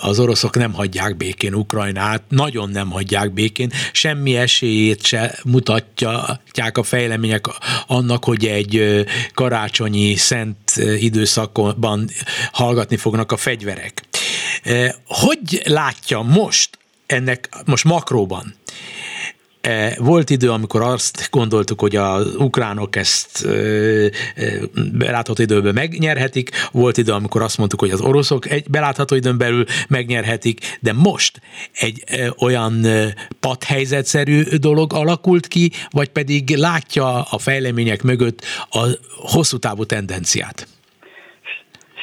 az 0.00 0.20
oroszok 0.20 0.56
nem 0.56 0.72
hagyják 0.72 1.16
békén 1.16 1.54
Ukrajnát, 1.54 2.22
nagyon 2.28 2.70
nem 2.70 2.90
hagyják 2.90 3.32
békén, 3.32 3.70
semmi 3.92 4.36
esélyét 4.36 5.04
se 5.04 5.38
mutatják 5.44 6.78
a 6.78 6.82
fejlemények 6.82 7.44
annak, 7.86 8.24
hogy 8.24 8.44
egy 8.44 9.04
karácsonyi 9.34 10.14
szent 10.14 10.70
időszakban 10.98 12.08
hallgatni 12.52 12.96
fognak 12.96 13.32
a 13.32 13.36
fegyverek. 13.36 14.02
Hogy 15.06 15.62
látja 15.64 16.22
most 16.22 16.78
ennek, 17.06 17.48
most 17.64 17.84
makróban, 17.84 18.54
volt 19.98 20.30
idő, 20.30 20.50
amikor 20.50 20.82
azt 20.82 21.28
gondoltuk, 21.30 21.80
hogy 21.80 21.96
az 21.96 22.34
ukránok 22.36 22.96
ezt 22.96 23.46
e, 23.46 23.50
e, 23.50 24.10
belátható 24.92 25.42
időben 25.42 25.74
megnyerhetik, 25.74 26.50
volt 26.72 26.96
idő, 26.96 27.12
amikor 27.12 27.42
azt 27.42 27.58
mondtuk, 27.58 27.80
hogy 27.80 27.90
az 27.90 28.00
oroszok 28.00 28.50
egy 28.50 28.70
belátható 28.70 29.14
időn 29.14 29.38
belül 29.38 29.64
megnyerhetik, 29.88 30.78
de 30.80 30.92
most 30.92 31.40
egy 31.72 32.04
olyan 32.38 32.86
padhelyzetszerű 33.40 34.42
dolog 34.42 34.92
alakult 34.92 35.46
ki, 35.46 35.70
vagy 35.90 36.08
pedig 36.08 36.56
látja 36.56 37.22
a 37.22 37.38
fejlemények 37.38 38.02
mögött 38.02 38.44
a 38.70 38.86
hosszú 39.16 39.58
távú 39.58 39.84
tendenciát? 39.84 40.66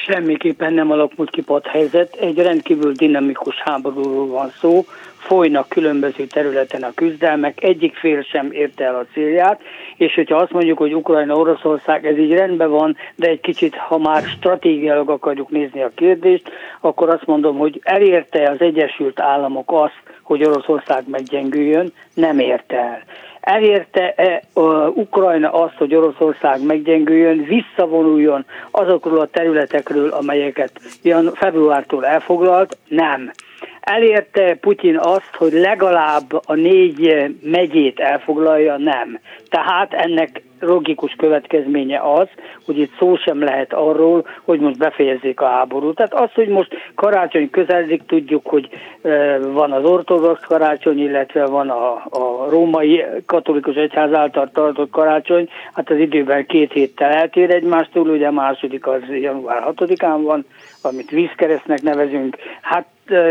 Semmiképpen 0.06 0.72
nem 0.72 0.90
alakult 0.90 1.30
ki 1.30 1.42
padhelyzet, 1.42 2.14
egy 2.14 2.36
rendkívül 2.36 2.92
dinamikus 2.92 3.54
háborúról 3.64 4.26
van 4.26 4.52
szó, 4.60 4.84
folynak 5.24 5.68
különböző 5.68 6.26
területen 6.26 6.82
a 6.82 6.94
küzdelmek, 6.94 7.62
egyik 7.62 7.96
fél 7.96 8.22
sem 8.22 8.52
érte 8.52 8.84
el 8.84 8.94
a 8.94 9.06
célját, 9.12 9.60
és 9.96 10.14
hogyha 10.14 10.36
azt 10.36 10.52
mondjuk, 10.52 10.78
hogy 10.78 10.94
Ukrajna, 10.94 11.34
Oroszország, 11.34 12.06
ez 12.06 12.18
így 12.18 12.32
rendben 12.32 12.70
van, 12.70 12.96
de 13.14 13.28
egy 13.28 13.40
kicsit, 13.40 13.74
ha 13.74 13.98
már 13.98 14.22
stratégiailag 14.22 15.10
akarjuk 15.10 15.50
nézni 15.50 15.82
a 15.82 15.90
kérdést, 15.94 16.50
akkor 16.80 17.08
azt 17.08 17.26
mondom, 17.26 17.58
hogy 17.58 17.80
elérte 17.82 18.50
az 18.50 18.60
Egyesült 18.60 19.20
Államok 19.20 19.72
azt, 19.72 20.02
hogy 20.22 20.44
Oroszország 20.44 21.04
meggyengüljön, 21.06 21.92
nem 22.14 22.38
érte 22.38 22.76
el. 22.76 23.02
Elérte-e 23.40 24.42
Ukrajna 24.94 25.52
azt, 25.52 25.74
hogy 25.76 25.94
Oroszország 25.94 26.62
meggyengüljön, 26.66 27.44
visszavonuljon 27.44 28.44
azokról 28.70 29.18
a 29.18 29.26
területekről, 29.26 30.08
amelyeket 30.08 30.72
februártól 31.34 32.06
elfoglalt? 32.06 32.76
Nem. 32.88 33.30
Elérte 33.84 34.54
Putyin 34.60 34.98
azt, 34.98 35.34
hogy 35.36 35.52
legalább 35.52 36.32
a 36.46 36.54
négy 36.54 37.32
megyét 37.42 38.00
elfoglalja? 38.00 38.76
Nem. 38.76 39.18
Tehát 39.48 39.92
ennek 39.92 40.42
logikus 40.60 41.14
következménye 41.16 42.00
az, 42.00 42.28
hogy 42.64 42.78
itt 42.78 42.92
szó 42.98 43.16
sem 43.16 43.42
lehet 43.42 43.72
arról, 43.72 44.26
hogy 44.44 44.60
most 44.60 44.78
befejezzék 44.78 45.40
a 45.40 45.46
háborút. 45.46 45.96
Tehát 45.96 46.14
az, 46.14 46.32
hogy 46.32 46.48
most 46.48 46.74
karácsony 46.94 47.50
közeledik, 47.50 48.02
tudjuk, 48.06 48.46
hogy 48.46 48.68
van 49.40 49.72
az 49.72 49.84
ortodox 49.84 50.40
karácsony, 50.40 50.98
illetve 50.98 51.46
van 51.46 51.70
a, 51.70 51.92
a 51.94 52.46
római 52.48 53.04
katolikus 53.26 53.74
egyház 53.74 54.12
által 54.12 54.50
tartott 54.52 54.90
karácsony, 54.90 55.48
hát 55.72 55.90
az 55.90 55.98
időben 55.98 56.46
két 56.46 56.72
héttel 56.72 57.10
eltér 57.10 57.50
egymástól, 57.50 58.08
ugye 58.08 58.26
a 58.26 58.32
második 58.32 58.86
az 58.86 59.02
január 59.08 59.62
6-án 59.76 60.20
van, 60.22 60.44
amit 60.82 61.10
vízkeresztnek 61.10 61.82
nevezünk. 61.82 62.36
Hát 62.60 62.86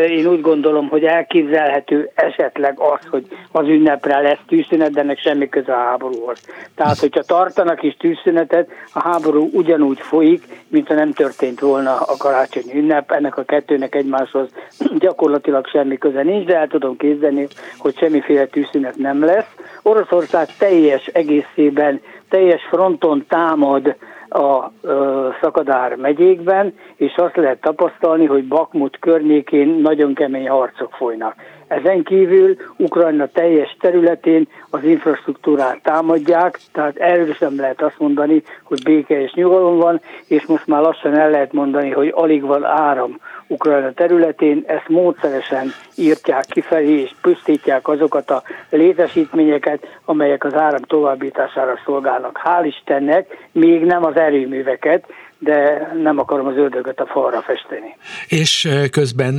én 0.09 0.25
úgy 0.25 0.41
gondolom, 0.41 0.89
hogy 0.89 1.03
elképzelhető 1.03 2.09
esetleg 2.13 2.79
az, 2.79 3.05
hogy 3.09 3.27
az 3.51 3.67
ünnepre 3.67 4.19
lesz 4.19 4.39
tűzszünet, 4.47 4.91
de 4.91 4.99
ennek 4.99 5.19
semmi 5.19 5.49
köze 5.49 5.73
a 5.73 5.83
háborúhoz. 5.83 6.41
Tehát, 6.75 6.99
hogyha 6.99 7.21
tartanak 7.21 7.83
is 7.83 7.95
tűzszünetet, 7.97 8.69
a 8.93 8.99
háború 8.99 9.49
ugyanúgy 9.53 9.99
folyik, 9.99 10.43
mint 10.67 10.87
ha 10.87 10.93
nem 10.93 11.13
történt 11.13 11.59
volna 11.59 11.91
a 11.91 12.17
karácsonyi 12.17 12.73
ünnep. 12.73 13.11
Ennek 13.11 13.37
a 13.37 13.43
kettőnek 13.43 13.95
egymáshoz 13.95 14.49
gyakorlatilag 15.05 15.67
semmi 15.67 15.97
köze 15.97 16.23
nincs, 16.23 16.45
de 16.45 16.57
el 16.57 16.67
tudom 16.67 16.97
képzelni, 16.97 17.47
hogy 17.77 17.97
semmiféle 17.97 18.45
tűzszünet 18.45 18.97
nem 18.97 19.25
lesz. 19.25 19.55
Oroszország 19.81 20.47
teljes 20.57 21.05
egészében, 21.05 22.01
teljes 22.29 22.61
fronton 22.69 23.25
támad 23.27 23.95
a 24.33 24.71
ö, 24.81 25.29
Szakadár 25.41 25.95
megyékben, 25.95 26.73
és 26.95 27.15
azt 27.15 27.35
lehet 27.35 27.61
tapasztalni, 27.61 28.25
hogy 28.25 28.47
Bakmut 28.47 28.99
környékén 28.99 29.67
nagyon 29.67 30.13
kemény 30.13 30.49
harcok 30.49 30.93
folynak. 30.93 31.35
Ezen 31.77 32.03
kívül 32.03 32.55
Ukrajna 32.77 33.27
teljes 33.27 33.77
területén 33.79 34.47
az 34.69 34.83
infrastruktúrát 34.83 35.81
támadják, 35.83 36.59
tehát 36.71 36.97
erről 36.97 37.33
sem 37.33 37.55
lehet 37.55 37.81
azt 37.81 37.99
mondani, 37.99 38.43
hogy 38.63 38.83
béke 38.83 39.21
és 39.21 39.33
nyugalom 39.33 39.77
van, 39.77 40.01
és 40.27 40.45
most 40.45 40.67
már 40.67 40.81
lassan 40.81 41.17
el 41.17 41.29
lehet 41.29 41.53
mondani, 41.53 41.89
hogy 41.89 42.11
alig 42.15 42.41
van 42.41 42.63
áram 42.63 43.19
Ukrajna 43.47 43.93
területén, 43.93 44.63
ezt 44.67 44.87
módszeresen 44.87 45.67
írtják 45.95 46.45
kifelé, 46.45 47.01
és 47.01 47.11
pusztítják 47.21 47.87
azokat 47.87 48.29
a 48.29 48.43
létesítményeket, 48.69 49.99
amelyek 50.05 50.43
az 50.43 50.53
áram 50.53 50.81
továbbítására 50.81 51.79
szolgálnak. 51.85 52.41
Hál' 52.43 52.65
Istennek 52.65 53.47
még 53.51 53.83
nem 53.83 54.05
az 54.05 54.15
erőműveket, 54.15 55.05
de 55.43 55.91
nem 56.03 56.19
akarom 56.19 56.47
az 56.47 56.57
ördögöt 56.57 56.99
a 56.99 57.05
falra 57.05 57.41
festeni. 57.41 57.95
És 58.27 58.69
közben 58.91 59.35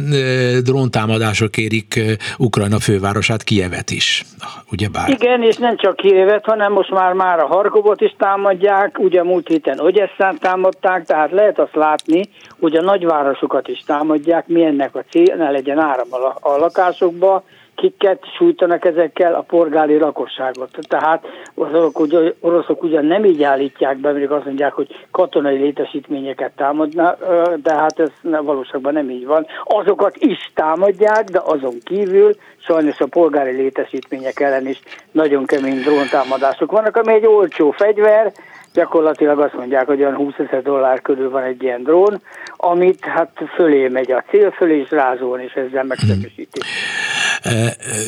dróntámadások 0.65 1.57
érik 1.57 2.01
Ukrajna 2.39 2.79
fővárosát, 2.79 3.43
Kievet 3.43 3.91
is, 3.91 4.25
ugyebár? 4.71 5.09
Igen, 5.09 5.43
és 5.43 5.57
nem 5.57 5.77
csak 5.77 5.97
Kievet, 5.97 6.45
hanem 6.45 6.73
most 6.73 6.91
már 6.91 7.13
már 7.13 7.39
a 7.39 7.47
Harkovot 7.47 8.01
is 8.01 8.15
támadják, 8.19 8.99
ugye 8.99 9.23
múlt 9.23 9.49
héten 9.49 9.81
Ogyesszán 9.81 10.39
támadták, 10.39 11.05
tehát 11.05 11.31
lehet 11.31 11.59
azt 11.59 11.75
látni, 11.75 12.23
hogy 12.61 12.77
a 12.77 12.83
nagyvárosokat 12.83 13.69
is 13.69 13.83
támadják, 13.87 14.47
milyennek 14.47 14.95
a 14.95 15.05
cél, 15.11 15.35
ne 15.37 15.51
legyen 15.51 15.79
áram 15.79 16.09
a 16.41 16.57
lakásokba, 16.57 17.45
kiket 17.75 18.25
sújtanak 18.37 18.85
ezekkel 18.85 19.35
a 19.35 19.41
porgáli 19.41 19.99
lakosságot. 19.99 20.79
Tehát 20.89 21.25
az 21.55 21.67
oroszok, 21.73 22.01
ugye, 22.01 22.33
oroszok 22.41 22.83
ugyan 22.83 23.05
nem 23.05 23.25
így 23.25 23.43
állítják 23.43 23.97
be, 23.97 24.13
mert 24.13 24.31
azt 24.31 24.45
mondják, 24.45 24.73
hogy 24.73 25.07
katonai 25.11 25.57
létesítményeket 25.57 26.53
támadnak, 26.57 27.19
de 27.63 27.75
hát 27.75 27.99
ez 27.99 28.11
valóságban 28.23 28.93
nem 28.93 29.11
így 29.11 29.27
van. 29.27 29.47
Azokat 29.65 30.17
is 30.17 30.51
támadják, 30.55 31.25
de 31.25 31.41
azon 31.45 31.75
kívül 31.85 32.35
sajnos 32.57 33.01
a 33.01 33.07
polgári 33.07 33.57
létesítmények 33.57 34.41
ellen 34.41 34.67
is 34.67 34.81
nagyon 35.11 35.47
kemény 35.47 35.81
dróntámadások 35.81 36.71
vannak, 36.71 36.97
ami 36.97 37.13
egy 37.13 37.27
olcsó 37.27 37.71
fegyver, 37.71 38.33
gyakorlatilag 38.75 39.39
azt 39.39 39.55
mondják, 39.55 39.87
hogy 39.87 40.01
olyan 40.01 40.15
20 40.15 40.35
ezer 40.39 40.63
dollár 40.63 41.03
körül 41.03 41.31
van 41.31 41.43
egy 41.43 41.63
ilyen 41.63 41.83
drón, 41.83 42.23
amit 42.57 43.05
hát 43.05 43.31
fölé 43.55 43.89
megy 43.89 44.13
a 44.13 44.25
cél 44.31 44.51
fölé, 44.51 44.79
és 44.79 44.91
rázón, 44.91 45.41
és 45.41 45.53
ezzel 45.53 45.85
megszemesíti. 45.85 46.61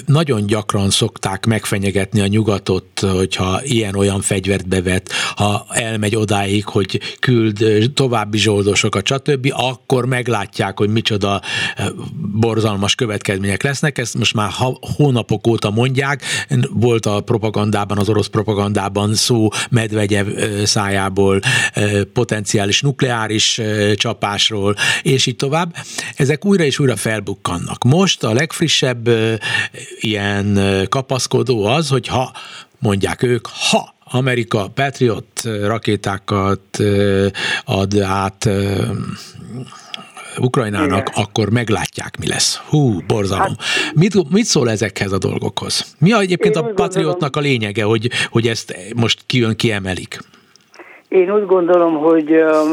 Nagyon 0.06 0.46
gyakran 0.46 0.90
szokták 0.90 1.46
megfenyegetni 1.46 2.20
a 2.20 2.26
nyugatot, 2.26 3.00
hogyha 3.00 3.60
ilyen-olyan 3.62 4.20
fegyvert 4.20 4.68
bevet, 4.68 5.12
ha 5.36 5.66
elmegy 5.70 6.16
odáig, 6.16 6.64
hogy 6.66 7.00
küld 7.20 7.90
további 7.94 8.38
zsoldosokat, 8.38 9.06
stb., 9.06 9.52
akkor 9.56 10.06
meglátják, 10.06 10.78
hogy 10.78 10.88
micsoda 10.88 11.42
borzalmas 12.32 12.94
következmények 12.94 13.62
lesznek. 13.62 13.98
Ezt 13.98 14.18
most 14.18 14.34
már 14.34 14.50
hónapok 14.96 15.46
óta 15.46 15.70
mondják. 15.70 16.22
Volt 16.70 17.06
a 17.06 17.20
propagandában, 17.20 17.98
az 17.98 18.08
orosz 18.08 18.26
propagandában 18.26 19.14
szó 19.14 19.48
Medvegyev 19.70 20.26
szájából 20.64 21.40
potenciális 22.12 22.80
nukleáris 22.80 23.60
csapásról, 23.94 24.76
és 25.02 25.26
így 25.26 25.36
tovább. 25.36 25.74
Ezek 26.16 26.44
újra 26.44 26.64
és 26.64 26.78
újra 26.78 26.96
felbukkannak. 26.96 27.84
Most 27.84 28.24
a 28.24 28.32
legfrissebb 28.32 29.08
ilyen 30.00 30.58
kapaszkodó 30.88 31.64
az, 31.64 31.88
hogy 31.88 32.06
ha 32.06 32.32
mondják 32.78 33.22
ők, 33.22 33.46
ha 33.70 33.94
Amerika 34.10 34.68
Patriot 34.74 35.42
rakétákat 35.62 36.78
ad 37.64 37.98
át 37.98 38.48
Ukrajnának, 40.38 41.08
Igen. 41.08 41.24
akkor 41.24 41.50
meglátják, 41.50 42.18
mi 42.18 42.26
lesz. 42.26 42.62
Hú, 42.68 43.00
borzalom. 43.06 43.42
Hát, 43.42 43.94
mit, 43.94 44.30
mit 44.30 44.44
szól 44.44 44.70
ezekhez 44.70 45.12
a 45.12 45.18
dolgokhoz? 45.18 45.96
Mi 45.98 46.12
a, 46.12 46.18
egyébként 46.18 46.56
a 46.56 46.62
Patriotnak 46.74 47.36
a 47.36 47.40
lényege, 47.40 47.84
hogy, 47.84 48.10
hogy 48.30 48.46
ezt 48.46 48.76
most 48.96 49.20
kijön, 49.26 49.56
kiemelik? 49.56 50.18
Én 51.08 51.30
úgy 51.30 51.46
gondolom, 51.46 51.98
hogy 51.98 52.32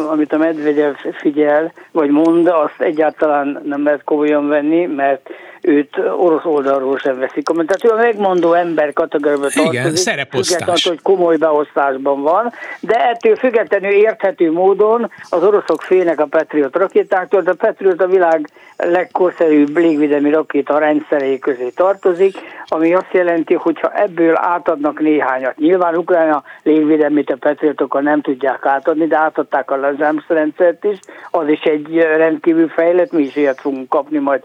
amit 0.10 0.34
a 0.34 0.38
Medvegyev 0.38 0.93
figyel, 1.22 1.74
vagy 1.91 2.10
mond, 2.10 2.47
azt 2.47 2.76
egyáltalán 2.78 3.62
nem 3.66 3.84
lehet 3.84 4.04
komolyan 4.04 4.47
venni, 4.47 4.86
mert 4.86 5.30
őt 5.64 5.97
orosz 6.18 6.45
oldalról 6.45 6.97
sem 6.97 7.20
veszik. 7.20 7.43
Tehát 7.43 7.84
ő 7.84 7.89
a 7.89 7.95
megmondó 7.95 8.53
ember 8.53 8.93
kategóriába 8.93 9.41
tartozik. 9.41 9.72
Igen, 9.72 9.95
szereposztás. 9.95 10.88
hogy 10.88 11.01
komoly 11.01 11.38
beosztásban 11.38 12.22
van, 12.22 12.51
de 12.80 13.09
ettől 13.09 13.36
függetlenül 13.36 13.91
érthető 13.91 14.51
módon 14.51 15.11
az 15.30 15.43
oroszok 15.43 15.82
félnek 15.82 16.20
a 16.20 16.26
Patriot 16.26 16.76
rakétáktól, 16.76 17.41
de 17.41 17.51
a 17.51 17.55
Patriot 17.57 18.01
a 18.01 18.07
világ 18.07 18.49
legkorszerűbb 18.78 19.78
légvédelmi 19.78 20.30
rakéta 20.30 20.78
rendszerei 20.78 21.39
közé 21.39 21.70
tartozik, 21.70 22.38
ami 22.68 22.93
azt 22.93 23.11
jelenti, 23.11 23.53
hogy 23.53 23.80
ha 23.80 23.91
ebből 23.91 24.36
átadnak 24.38 24.99
néhányat, 24.99 25.57
nyilván 25.57 25.95
Ukrajna 25.95 26.43
légvédelmét 26.64 27.30
a 27.30 27.38
Patriotokkal 27.39 28.01
nem 28.01 28.22
tudják 28.22 28.66
átadni, 28.66 29.07
de 29.07 29.18
átadták 29.18 29.72
a 29.72 29.76
Lazams 29.76 30.24
rendszert 30.28 30.84
is, 30.84 30.99
az 31.32 31.47
is 31.47 31.61
egy 31.61 31.95
rendkívül 31.95 32.68
fejlett, 32.68 33.11
mi 33.11 33.22
is 33.22 33.36
ilyet 33.36 33.59
fogunk 33.59 33.89
kapni 33.89 34.18
majd 34.18 34.43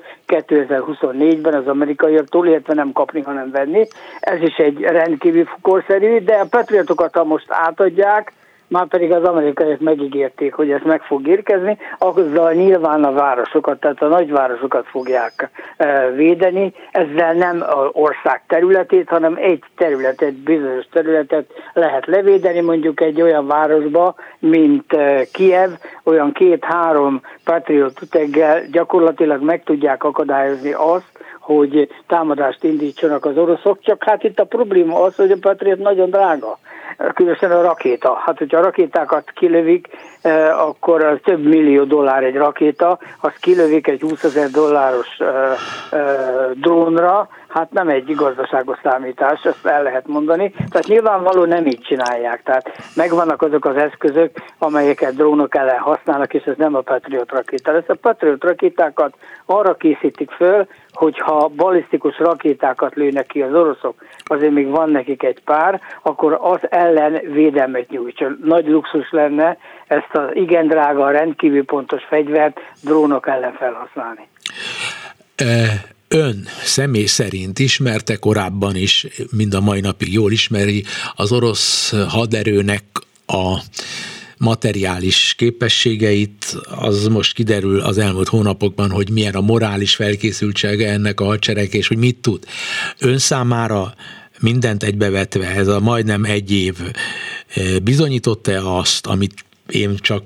2024-ben 1.12 1.54
az 1.54 1.66
amerikaiaktól, 1.66 2.46
illetve 2.46 2.74
nem 2.74 2.92
kapni, 2.92 3.20
hanem 3.20 3.50
venni. 3.50 3.86
Ez 4.20 4.40
is 4.40 4.56
egy 4.56 4.80
rendkívül 4.80 5.48
korszerű, 5.62 6.18
de 6.18 6.34
a 6.34 6.46
Patriotokat, 6.50 7.24
most 7.24 7.46
átadják, 7.48 8.32
már 8.68 8.86
pedig 8.86 9.12
az 9.12 9.24
amerikaiak 9.24 9.80
megígérték, 9.80 10.54
hogy 10.54 10.70
ez 10.70 10.80
meg 10.84 11.02
fog 11.02 11.26
érkezni, 11.26 11.78
azzal 11.98 12.52
nyilván 12.52 13.04
a 13.04 13.12
városokat, 13.12 13.80
tehát 13.80 14.02
a 14.02 14.08
nagyvárosokat 14.08 14.86
fogják 14.86 15.50
e, 15.76 16.10
védeni, 16.10 16.72
ezzel 16.90 17.32
nem 17.32 17.62
az 17.68 17.88
ország 17.92 18.42
területét, 18.46 19.08
hanem 19.08 19.36
egy 19.40 19.62
területet, 19.76 20.34
bizonyos 20.34 20.86
területet 20.90 21.46
lehet 21.72 22.06
levédeni, 22.06 22.60
mondjuk 22.60 23.00
egy 23.00 23.22
olyan 23.22 23.46
városba, 23.46 24.14
mint 24.38 24.92
e, 24.92 25.24
Kiev, 25.32 25.70
olyan 26.04 26.32
két-három 26.32 27.20
patriot 27.44 28.02
üteggel 28.02 28.62
gyakorlatilag 28.70 29.42
meg 29.42 29.62
tudják 29.64 30.04
akadályozni 30.04 30.72
azt, 30.72 31.18
hogy 31.54 31.88
támadást 32.06 32.64
indítsanak 32.64 33.24
az 33.24 33.36
oroszok, 33.36 33.78
csak 33.80 34.04
hát 34.04 34.24
itt 34.24 34.38
a 34.38 34.44
probléma 34.44 35.00
az, 35.02 35.16
hogy 35.16 35.30
a 35.30 35.36
Patriot 35.40 35.78
nagyon 35.78 36.10
drága 36.10 36.58
különösen 37.14 37.50
a 37.50 37.62
rakéta. 37.62 38.14
Hát, 38.14 38.38
hogyha 38.38 38.58
a 38.58 38.62
rakétákat 38.62 39.30
kilövik, 39.30 39.88
eh, 40.20 40.66
akkor 40.68 41.04
az 41.04 41.18
több 41.24 41.44
millió 41.44 41.84
dollár 41.84 42.22
egy 42.22 42.34
rakéta, 42.34 42.98
azt 43.20 43.38
kilövik 43.38 43.86
egy 43.86 44.00
20 44.00 44.24
ezer 44.24 44.50
dolláros 44.50 45.18
eh, 45.18 45.28
eh, 45.90 46.50
drónra, 46.54 47.28
hát 47.48 47.72
nem 47.72 47.88
egy 47.88 48.14
gazdaságos 48.14 48.78
számítás, 48.82 49.42
ezt 49.42 49.66
el 49.66 49.82
lehet 49.82 50.06
mondani. 50.06 50.50
Tehát 50.50 50.86
nyilvánvaló 50.86 51.44
nem 51.44 51.66
így 51.66 51.80
csinálják. 51.80 52.42
Tehát 52.42 52.72
megvannak 52.94 53.42
azok 53.42 53.64
az 53.64 53.76
eszközök, 53.76 54.30
amelyeket 54.58 55.14
drónok 55.14 55.54
ellen 55.54 55.78
használnak, 55.78 56.34
és 56.34 56.44
ez 56.44 56.56
nem 56.56 56.74
a 56.74 56.80
Patriot 56.80 57.30
rakéta. 57.30 57.74
Ezt 57.74 57.90
a 57.90 57.94
Patriot 57.94 58.44
rakétákat 58.44 59.14
arra 59.46 59.74
készítik 59.74 60.30
föl, 60.30 60.66
hogyha 60.92 61.48
balisztikus 61.48 62.18
rakétákat 62.18 62.94
lőnek 62.94 63.26
ki 63.26 63.42
az 63.42 63.54
oroszok, 63.54 63.94
azért 64.24 64.52
még 64.52 64.68
van 64.68 64.90
nekik 64.90 65.22
egy 65.22 65.42
pár, 65.44 65.80
akkor 66.02 66.38
az 66.40 66.60
ellen 66.70 67.20
védelmet 67.32 67.90
nyújtson. 67.90 68.38
Nagy 68.44 68.68
luxus 68.68 69.10
lenne 69.10 69.56
ezt 69.86 70.14
az 70.14 70.28
igen 70.32 70.66
drága, 70.66 71.10
rendkívül 71.10 71.64
pontos 71.64 72.04
fegyvert 72.04 72.60
drónok 72.82 73.26
ellen 73.26 73.52
felhasználni. 73.52 74.28
Ön 76.08 76.46
személy 76.64 77.06
szerint 77.06 77.58
ismerte 77.58 78.16
korábban 78.16 78.76
is, 78.76 79.06
mind 79.30 79.54
a 79.54 79.60
mai 79.60 79.80
napig 79.80 80.12
jól 80.12 80.32
ismeri 80.32 80.84
az 81.14 81.32
orosz 81.32 81.90
haderőnek 82.08 82.84
a 83.26 83.58
materiális 84.38 85.34
képességeit, 85.36 86.56
az 86.62 87.06
most 87.06 87.34
kiderül 87.34 87.80
az 87.80 87.98
elmúlt 87.98 88.28
hónapokban, 88.28 88.90
hogy 88.90 89.10
milyen 89.10 89.34
a 89.34 89.40
morális 89.40 89.94
felkészültsége 89.94 90.90
ennek 90.90 91.20
a 91.20 91.24
hadsereg, 91.24 91.74
és 91.74 91.88
hogy 91.88 91.96
mit 91.96 92.16
tud. 92.16 92.44
Ön 92.98 93.18
számára 93.18 93.94
mindent 94.40 94.82
egybevetve, 94.82 95.46
ez 95.46 95.68
a 95.68 95.80
majdnem 95.80 96.24
egy 96.24 96.52
év 96.52 96.74
eh, 97.54 97.78
bizonyította 97.78 98.78
azt, 98.78 99.06
amit 99.06 99.34
én 99.68 99.96
csak 99.96 100.22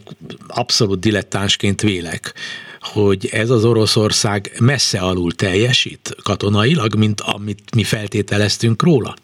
abszolút 0.47 1.01
dilettánsként 1.01 1.81
vélek, 1.81 2.35
hogy 2.83 3.29
ez 3.33 3.51
az 3.51 3.65
Oroszország 3.65 4.51
messze 4.61 4.99
alul 5.01 5.33
teljesít 5.33 6.17
katonailag, 6.25 6.95
mint 6.95 7.21
amit 7.35 7.75
mi 7.75 7.85
feltételeztünk 7.85 8.83
róla? 8.83 9.15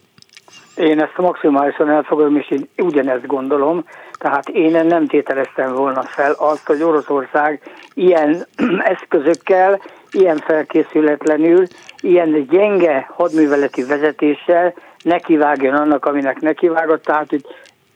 Én 0.77 1.01
ezt 1.01 1.17
maximálisan 1.17 1.91
elfogadom, 1.91 2.37
és 2.37 2.51
én 2.51 2.69
ugyanezt 2.77 3.27
gondolom. 3.27 3.85
Tehát 4.19 4.49
én 4.49 4.87
nem 4.87 5.07
tételeztem 5.07 5.75
volna 5.75 6.03
fel 6.03 6.33
azt, 6.33 6.67
hogy 6.67 6.83
Oroszország 6.83 7.61
ilyen 7.95 8.47
eszközökkel, 8.95 9.81
ilyen 10.11 10.37
felkészületlenül, 10.37 11.67
ilyen 12.01 12.47
gyenge 12.51 13.07
hadműveleti 13.17 13.85
vezetéssel 13.85 14.75
nekivágjon 15.03 15.75
annak, 15.75 16.05
aminek 16.05 16.41
nekivágott. 16.41 17.05
Tehát, 17.05 17.31
hogy 17.31 17.45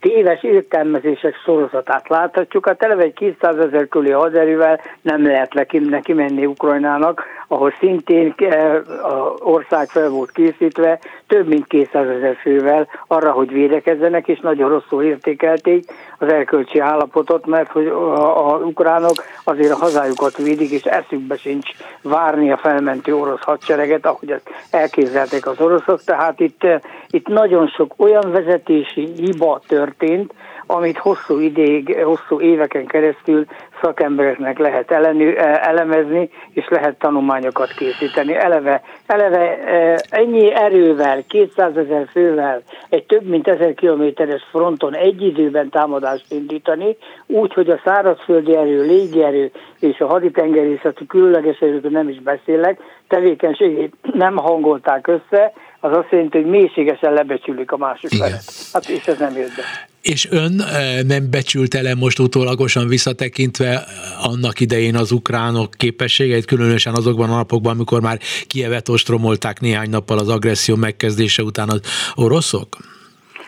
téves 0.03 0.43
értelmezések 0.43 1.35
sorozatát 1.45 2.09
láthatjuk. 2.09 2.67
Hát 2.67 2.83
eleve 2.83 3.03
egy 3.03 3.13
200 3.13 3.57
ezer 3.57 3.89
körüli 3.89 4.11
haderővel 4.11 4.81
nem 5.03 5.27
lehet 5.27 5.55
neki, 5.55 6.13
menni 6.13 6.47
Ukrajnának, 6.47 7.25
ahol 7.49 7.75
szintén 7.79 8.35
eh, 8.37 8.75
a 9.03 9.35
ország 9.39 9.89
fel 9.89 10.09
volt 10.09 10.31
készítve, 10.31 10.99
több 11.27 11.47
mint 11.47 11.67
200 11.67 12.09
ezer 12.09 12.37
fővel 12.41 12.89
arra, 13.07 13.31
hogy 13.31 13.53
védekezzenek, 13.53 14.29
és 14.29 14.41
nagyon 14.41 14.69
rosszul 14.69 15.03
értékelték 15.03 15.85
az 16.19 16.33
elkölcsi 16.33 16.79
állapotot, 16.79 17.47
mert 17.47 17.71
hogy 17.71 17.87
az 17.87 18.63
ukránok 18.63 19.15
azért 19.45 19.73
a 19.73 19.77
hazájukat 19.77 20.37
védik, 20.37 20.71
és 20.71 20.83
eszükbe 20.83 21.37
sincs 21.37 21.71
várni 22.03 22.51
a 22.51 22.57
felmentő 22.57 23.15
orosz 23.17 23.43
hadsereget, 23.43 24.07
ahogy 24.07 24.31
ezt 24.31 24.51
elképzelték 24.71 25.47
az 25.47 25.61
oroszok. 25.61 26.03
Tehát 26.05 26.41
itt, 26.41 26.65
eh, 26.65 26.81
itt 27.11 27.27
nagyon 27.27 27.69
sok 27.69 27.95
olyan 27.97 28.31
vezetési 28.31 29.13
hiba 29.17 29.61
történt, 29.97 30.33
amit 30.73 30.99
hosszú 30.99 31.39
ideig, 31.39 31.97
hosszú 32.05 32.41
éveken 32.41 32.87
keresztül 32.87 33.45
szakembereknek 33.83 34.59
lehet 34.59 34.91
ellenő, 34.91 35.37
e, 35.37 35.61
elemezni, 35.63 36.31
és 36.51 36.69
lehet 36.69 36.99
tanulmányokat 36.99 37.73
készíteni. 37.73 38.35
Eleve, 38.35 38.83
eleve 39.07 39.59
e, 39.59 40.05
ennyi 40.11 40.55
erővel, 40.55 41.23
200 41.29 41.77
ezer 41.77 42.07
fővel, 42.11 42.63
egy 42.89 43.05
több 43.07 43.23
mint 43.23 43.49
ezer 43.49 43.75
kilométeres 43.75 44.43
fronton 44.51 44.95
egy 44.95 45.23
időben 45.23 45.69
támadást 45.69 46.25
indítani, 46.29 46.97
úgy, 47.27 47.53
hogy 47.55 47.71
a 47.71 47.81
szárazföldi 47.85 48.57
erő, 48.57 48.83
légierő 48.83 49.51
és 49.79 50.01
a 50.01 50.07
haditengerészeti 50.07 51.07
különleges 51.07 51.59
erőkről 51.59 51.91
nem 51.91 52.09
is 52.09 52.21
beszélek, 52.21 52.81
tevékenységét 53.09 53.95
nem 54.13 54.37
hangolták 54.37 55.07
össze, 55.07 55.53
az 55.81 55.97
azt 55.97 56.11
jelenti, 56.11 56.41
hogy 56.41 56.51
mélységesen 56.51 57.13
lebecsülik 57.13 57.73
a 57.73 57.77
másik 57.77 58.11
felet. 58.11 58.43
Hát 58.73 58.89
és 58.89 59.07
ez 59.07 59.19
nem 59.19 59.37
jött 59.37 59.55
be. 59.57 59.92
És 60.03 60.29
ön 60.31 60.61
eh, 60.61 61.03
nem 61.07 61.31
becsült 61.31 61.75
le 61.75 61.95
most 61.95 62.19
utólagosan 62.19 62.89
visszatekintve 62.89 63.85
annak 64.23 64.61
idején 64.61 64.97
az 64.97 65.13
ukránok 65.13 65.71
képességeit, 65.77 66.45
különösen 66.45 66.95
azokban 66.95 67.31
a 67.31 67.37
napokban, 67.37 67.73
amikor 67.73 68.01
már 68.01 68.19
Kievet 68.47 68.89
ostromolták 68.89 69.61
néhány 69.61 69.91
nappal 69.91 70.19
az 70.19 70.29
agresszió 70.29 70.77
megkezdése 70.77 71.43
után 71.43 71.69
az 71.69 71.81
oroszok? 72.15 72.69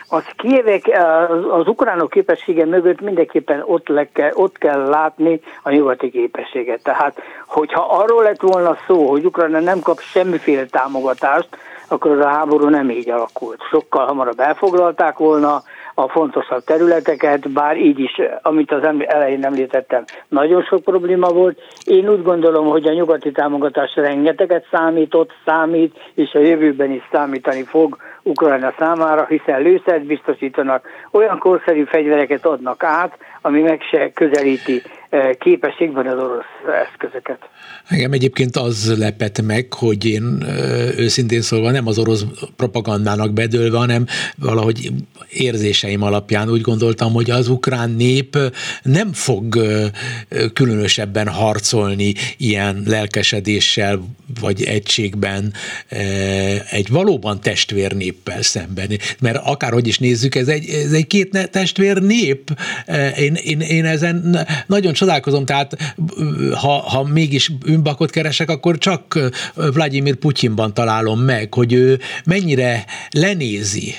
Az 0.07 0.23
kievek, 0.37 0.85
az 1.51 1.67
ukránok 1.67 2.09
képessége 2.09 2.65
mögött 2.65 3.01
mindenképpen 3.01 3.63
ott, 3.65 3.87
le 3.87 4.09
kell, 4.13 4.31
ott 4.33 4.57
kell 4.57 4.87
látni 4.87 5.39
a 5.63 5.71
nyugati 5.71 6.09
képességet. 6.09 6.83
Tehát, 6.83 7.21
hogyha 7.45 7.81
arról 7.89 8.23
lett 8.23 8.41
volna 8.41 8.77
szó, 8.87 9.09
hogy 9.09 9.25
Ukrajna 9.25 9.59
nem 9.59 9.79
kap 9.79 9.99
semmiféle 9.99 10.65
támogatást, 10.65 11.49
akkor 11.87 12.11
az 12.11 12.25
a 12.25 12.27
háború 12.27 12.67
nem 12.67 12.89
így 12.89 13.09
alakult. 13.09 13.61
Sokkal 13.69 14.05
hamarabb 14.05 14.39
elfoglalták 14.39 15.17
volna, 15.17 15.63
a 15.95 16.09
fontosabb 16.09 16.63
területeket, 16.63 17.51
bár 17.51 17.77
így 17.77 17.99
is, 17.99 18.21
amit 18.41 18.71
az 18.71 18.83
elején 19.07 19.45
említettem, 19.45 20.03
nagyon 20.27 20.63
sok 20.63 20.83
probléma 20.83 21.27
volt. 21.27 21.61
Én 21.83 22.09
úgy 22.09 22.23
gondolom, 22.23 22.67
hogy 22.67 22.87
a 22.87 22.93
nyugati 22.93 23.31
támogatás 23.31 23.95
rengeteget 23.95 24.67
számított, 24.71 25.31
számít, 25.45 25.95
és 26.13 26.33
a 26.33 26.39
jövőben 26.39 26.91
is 26.91 27.01
számítani 27.11 27.63
fog 27.63 27.97
Ukrajna 28.23 28.73
számára, 28.77 29.25
hiszen 29.25 29.61
lőszert 29.61 30.05
biztosítanak, 30.05 30.87
olyan 31.11 31.39
korszerű 31.39 31.83
fegyvereket 31.83 32.45
adnak 32.45 32.83
át, 32.83 33.17
ami 33.45 33.61
meg 33.61 33.81
se 33.91 34.11
közelíti 34.13 34.81
eh, 35.09 35.29
képességben 35.39 36.07
az 36.07 36.23
orosz 36.23 36.85
eszközöket. 36.87 37.39
Engem 37.87 38.11
egyébként 38.11 38.55
az 38.55 38.97
lepett 38.97 39.41
meg, 39.41 39.73
hogy 39.73 40.05
én 40.05 40.37
eh, 40.41 40.97
őszintén 40.97 41.41
szólva 41.41 41.71
nem 41.71 41.87
az 41.87 41.99
orosz 41.99 42.25
propagandának 42.55 43.33
bedőlve, 43.33 43.77
hanem 43.77 44.05
valahogy 44.37 44.89
érzéseim 45.29 46.01
alapján 46.01 46.49
úgy 46.49 46.61
gondoltam, 46.61 47.13
hogy 47.13 47.31
az 47.31 47.47
ukrán 47.47 47.89
nép 47.89 48.37
nem 48.83 49.13
fog 49.13 49.57
eh, 49.57 49.89
különösebben 50.53 51.27
harcolni 51.27 52.13
ilyen 52.37 52.83
lelkesedéssel 52.85 53.99
vagy 54.39 54.63
egységben 54.63 55.53
egy 56.71 56.89
valóban 56.89 57.41
testvérnéppel 57.41 58.41
szemben. 58.41 58.89
Mert 59.19 59.39
akárhogy 59.43 59.87
is 59.87 59.99
nézzük, 59.99 60.35
ez 60.35 60.47
egy, 60.47 60.69
ez 60.69 60.91
egy 60.91 61.07
két 61.07 61.49
testvér 61.51 62.01
nép. 62.01 62.51
Én 63.35 63.55
én, 63.59 63.69
én 63.69 63.85
ezen 63.85 64.37
nagyon 64.67 64.93
csodálkozom, 64.93 65.45
tehát 65.45 65.77
ha, 66.61 66.69
ha 66.69 67.03
mégis 67.03 67.49
bűnbakot 67.49 68.09
keresek, 68.09 68.49
akkor 68.49 68.77
csak 68.77 69.19
Vladimir 69.55 70.15
Putyinban 70.15 70.73
találom 70.73 71.19
meg, 71.19 71.53
hogy 71.53 71.73
ő 71.73 71.99
mennyire 72.25 72.85
lenézi 73.09 73.93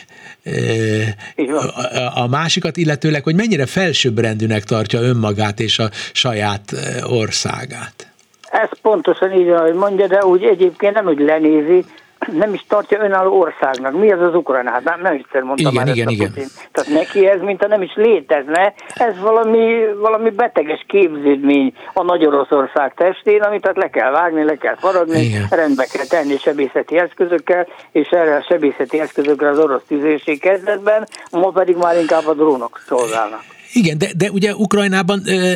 a, 2.14 2.26
másikat, 2.28 2.76
illetőleg, 2.76 3.22
hogy 3.22 3.34
mennyire 3.34 3.66
felsőbbrendűnek 3.66 4.64
tartja 4.64 5.00
önmagát 5.00 5.60
és 5.60 5.78
a 5.78 5.90
saját 6.12 6.72
országát. 7.02 8.12
Ez 8.50 8.68
pontosan 8.82 9.32
így 9.32 9.46
van, 9.46 9.60
hogy 9.60 9.74
mondja, 9.74 10.06
de 10.06 10.24
úgy 10.24 10.42
egyébként 10.42 10.94
nem 10.94 11.06
úgy 11.06 11.18
lenézi, 11.18 11.84
nem 12.32 12.54
is 12.54 12.64
tartja 12.68 13.00
önálló 13.00 13.40
országnak. 13.40 13.92
Mi 13.92 14.12
az 14.12 14.20
az 14.20 14.34
Ukrajna? 14.34 14.70
Hát 14.70 14.84
nem, 14.84 15.00
nem 15.00 15.12
egyszer 15.12 15.42
mondtam 15.42 15.72
igen, 15.72 15.84
már 15.84 15.94
igen, 15.94 16.08
igen. 16.08 16.26
Putin. 16.26 16.46
Tehát 16.72 16.90
neki 16.90 17.28
ez, 17.28 17.40
mint 17.40 17.68
nem 17.68 17.82
is 17.82 17.94
létezne, 17.94 18.74
ez 18.94 19.18
valami, 19.20 19.84
valami 19.98 20.30
beteges 20.30 20.84
képződmény 20.88 21.72
a 21.92 22.02
Nagy 22.02 22.26
Oroszország 22.26 22.94
testén, 22.94 23.42
amit 23.42 23.60
tehát 23.60 23.76
le 23.76 23.90
kell 23.90 24.10
vágni, 24.10 24.44
le 24.44 24.56
kell 24.56 24.76
faragni, 24.76 25.20
igen. 25.20 25.46
rendbe 25.50 25.86
kell 25.92 26.06
tenni 26.06 26.38
sebészeti 26.38 26.98
eszközökkel, 26.98 27.66
és 27.92 28.08
erre 28.08 28.36
a 28.36 28.42
sebészeti 28.42 29.00
eszközökre 29.00 29.48
az 29.48 29.58
orosz 29.58 29.84
tüzérség 29.88 30.40
kezdetben, 30.40 31.06
ma 31.30 31.50
pedig 31.50 31.76
már 31.76 31.96
inkább 31.98 32.26
a 32.26 32.34
drónok 32.34 32.80
szolgálnak. 32.86 33.55
Igen, 33.76 33.98
de, 33.98 34.10
de 34.16 34.30
ugye 34.30 34.54
Ukrajnában 34.54 35.22
ö, 35.26 35.52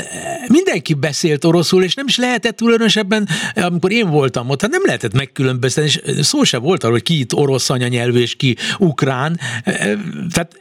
mindenki 0.48 0.94
beszélt 0.94 1.44
oroszul, 1.44 1.82
és 1.82 1.94
nem 1.94 2.06
is 2.06 2.16
lehetett 2.16 2.56
különösebben, 2.56 3.28
amikor 3.54 3.92
én 3.92 4.10
voltam 4.10 4.48
ott, 4.48 4.60
hát 4.60 4.70
nem 4.70 4.82
lehetett 4.84 5.12
megkülönböztetni, 5.12 5.90
és 5.90 6.24
szó 6.26 6.42
se 6.42 6.58
volt 6.58 6.82
arról, 6.82 6.94
hogy 6.94 7.02
ki 7.02 7.18
itt 7.18 7.34
orosz 7.34 7.70
anyanyelvű, 7.70 8.20
és 8.20 8.34
ki 8.36 8.56
ukrán. 8.78 9.40
Tehát 10.32 10.56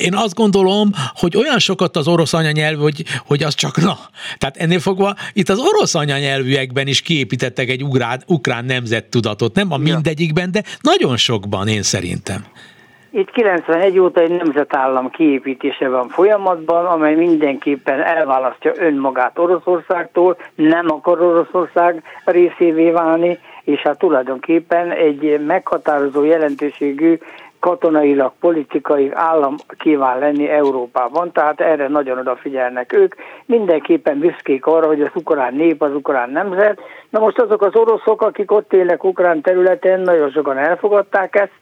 én 0.00 0.14
azt 0.14 0.34
gondolom, 0.34 0.90
hogy 1.14 1.36
olyan 1.36 1.58
sokat 1.58 1.96
az 1.96 2.06
orosz 2.06 2.32
anyanyelvű, 2.32 2.80
hogy, 2.80 3.04
hogy 3.26 3.42
az 3.42 3.54
csak 3.54 3.76
na. 3.76 3.98
Tehát 4.38 4.56
ennél 4.56 4.80
fogva 4.80 5.16
itt 5.32 5.48
az 5.48 5.58
orosz 5.58 5.94
anyanyelvűekben 5.94 6.86
is 6.86 7.00
kiépítettek 7.00 7.68
egy 7.68 7.82
ugrán, 7.82 8.22
ukrán 8.26 8.64
nemzettudatot, 8.64 9.54
nem 9.54 9.72
a 9.72 9.76
mindegyikben, 9.76 10.50
de 10.50 10.62
nagyon 10.80 11.16
sokban 11.16 11.68
én 11.68 11.82
szerintem. 11.82 12.44
Itt 13.16 13.30
91 13.30 13.98
óta 13.98 14.20
egy 14.20 14.30
nemzetállam 14.30 15.10
kiépítése 15.10 15.88
van 15.88 16.08
folyamatban, 16.08 16.86
amely 16.86 17.14
mindenképpen 17.14 18.02
elválasztja 18.02 18.72
önmagát 18.76 19.38
Oroszországtól, 19.38 20.36
nem 20.54 20.90
akar 20.90 21.20
Oroszország 21.22 22.02
részévé 22.24 22.90
válni, 22.90 23.38
és 23.64 23.80
hát 23.80 23.98
tulajdonképpen 23.98 24.90
egy 24.90 25.40
meghatározó 25.46 26.24
jelentőségű 26.24 27.18
katonailag, 27.60 28.32
politikai 28.40 29.10
állam 29.12 29.54
kíván 29.78 30.18
lenni 30.18 30.48
Európában, 30.48 31.32
tehát 31.32 31.60
erre 31.60 31.88
nagyon 31.88 32.18
odafigyelnek 32.18 32.92
ők. 32.92 33.14
Mindenképpen 33.46 34.18
büszkék 34.18 34.66
arra, 34.66 34.86
hogy 34.86 35.00
az 35.00 35.10
ukrán 35.14 35.54
nép, 35.54 35.82
az 35.82 35.94
ukrán 35.94 36.30
nemzet. 36.30 36.80
Na 37.16 37.22
most 37.22 37.38
azok 37.38 37.62
az 37.62 37.74
oroszok, 37.74 38.22
akik 38.22 38.50
ott 38.50 38.72
élnek 38.72 39.04
ukrán 39.04 39.40
területen, 39.40 40.00
nagyon 40.00 40.30
sokan 40.30 40.58
elfogadták 40.58 41.36
ezt, 41.36 41.52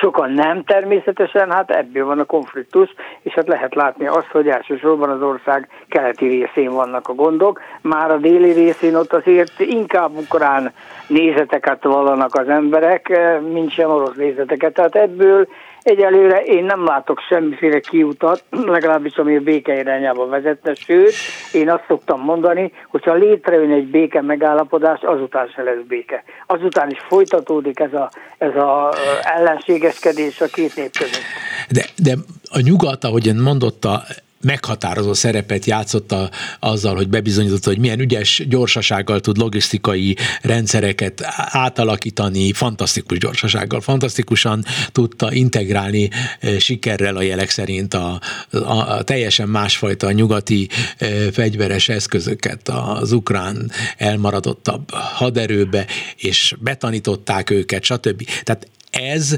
sokan 0.00 0.30
nem 0.30 0.64
természetesen, 0.64 1.50
hát 1.50 1.70
ebből 1.70 2.04
van 2.04 2.18
a 2.18 2.24
konfliktus, 2.24 2.94
és 3.22 3.32
hát 3.32 3.48
lehet 3.48 3.74
látni 3.74 4.06
azt, 4.06 4.30
hogy 4.30 4.48
elsősorban 4.48 5.10
az 5.10 5.22
ország 5.22 5.68
keleti 5.88 6.26
részén 6.26 6.70
vannak 6.70 7.08
a 7.08 7.14
gondok, 7.14 7.60
már 7.80 8.10
a 8.10 8.16
déli 8.16 8.52
részén 8.52 8.94
ott 8.94 9.12
azért 9.12 9.60
inkább 9.60 10.16
ukrán 10.16 10.72
nézeteket 11.06 11.82
vallanak 11.84 12.34
az 12.34 12.48
emberek, 12.48 13.20
mint 13.52 13.70
sem 13.70 13.90
orosz 13.90 14.16
nézeteket, 14.16 14.74
tehát 14.74 14.96
ebből 14.96 15.48
Egyelőre 15.84 16.42
én 16.44 16.64
nem 16.64 16.84
látok 16.84 17.20
semmiféle 17.28 17.80
kiutat, 17.80 18.44
legalábbis 18.50 19.16
ami 19.16 19.36
a 19.36 19.40
béke 19.40 19.78
irányába 19.78 20.26
vezetne, 20.26 20.74
sőt, 20.74 21.12
én 21.52 21.70
azt 21.70 21.84
szoktam 21.88 22.20
mondani, 22.20 22.72
hogyha 22.88 23.14
létrejön 23.14 23.72
egy 23.72 23.86
béke 23.86 24.22
megállapodás, 24.22 25.00
azután 25.02 25.48
se 25.54 25.62
lesz 25.62 25.84
béke. 25.88 26.24
Azután 26.46 26.90
is 26.90 26.98
folytatódik 27.08 27.80
ez 27.80 27.92
a, 27.92 28.10
ez 28.38 28.54
a 28.54 28.92
ellenségeskedés 29.22 30.40
a 30.40 30.46
két 30.46 30.76
nép 30.76 30.90
között. 30.98 31.22
De, 31.68 31.84
de 31.96 32.14
a 32.50 32.60
nyugat, 32.60 33.04
ahogy 33.04 33.28
ön 33.28 33.36
mondotta, 33.36 34.02
meghatározó 34.44 35.12
szerepet 35.12 35.64
játszotta 35.64 36.30
azzal, 36.60 36.94
hogy 36.94 37.08
bebizonyította, 37.08 37.68
hogy 37.68 37.78
milyen 37.78 38.00
ügyes 38.00 38.42
gyorsasággal 38.48 39.20
tud 39.20 39.36
logisztikai 39.36 40.16
rendszereket 40.42 41.24
átalakítani, 41.36 42.52
fantasztikus 42.52 43.18
gyorsasággal, 43.18 43.80
fantasztikusan 43.80 44.64
tudta 44.92 45.32
integrálni 45.32 46.10
eh, 46.40 46.58
sikerrel 46.58 47.16
a 47.16 47.22
jelek 47.22 47.50
szerint 47.50 47.94
a, 47.94 48.20
a, 48.50 48.58
a 48.58 49.02
teljesen 49.02 49.48
másfajta 49.48 50.12
nyugati 50.12 50.68
eh, 50.96 51.10
fegyveres 51.32 51.88
eszközöket 51.88 52.68
az 52.68 53.12
ukrán 53.12 53.70
elmaradottabb 53.96 54.90
haderőbe, 54.90 55.86
és 56.16 56.54
betanították 56.60 57.50
őket, 57.50 57.82
stb. 57.84 58.26
Tehát 58.42 58.68
ez 58.90 59.36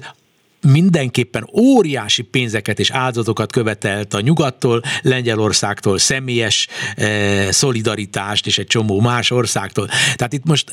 mindenképpen 0.73 1.49
óriási 1.53 2.23
pénzeket 2.23 2.79
és 2.79 2.91
áldozatokat 2.91 3.53
követelt 3.53 4.15
a 4.15 4.21
nyugattól, 4.21 4.83
Lengyelországtól, 5.03 5.99
személyes 5.99 6.69
eh, 6.97 7.47
szolidaritást 7.51 8.47
és 8.47 8.59
egy 8.59 8.67
csomó 8.67 9.01
más 9.01 9.31
országtól. 9.31 9.87
Tehát 9.87 10.33
itt 10.33 10.45
most 10.45 10.73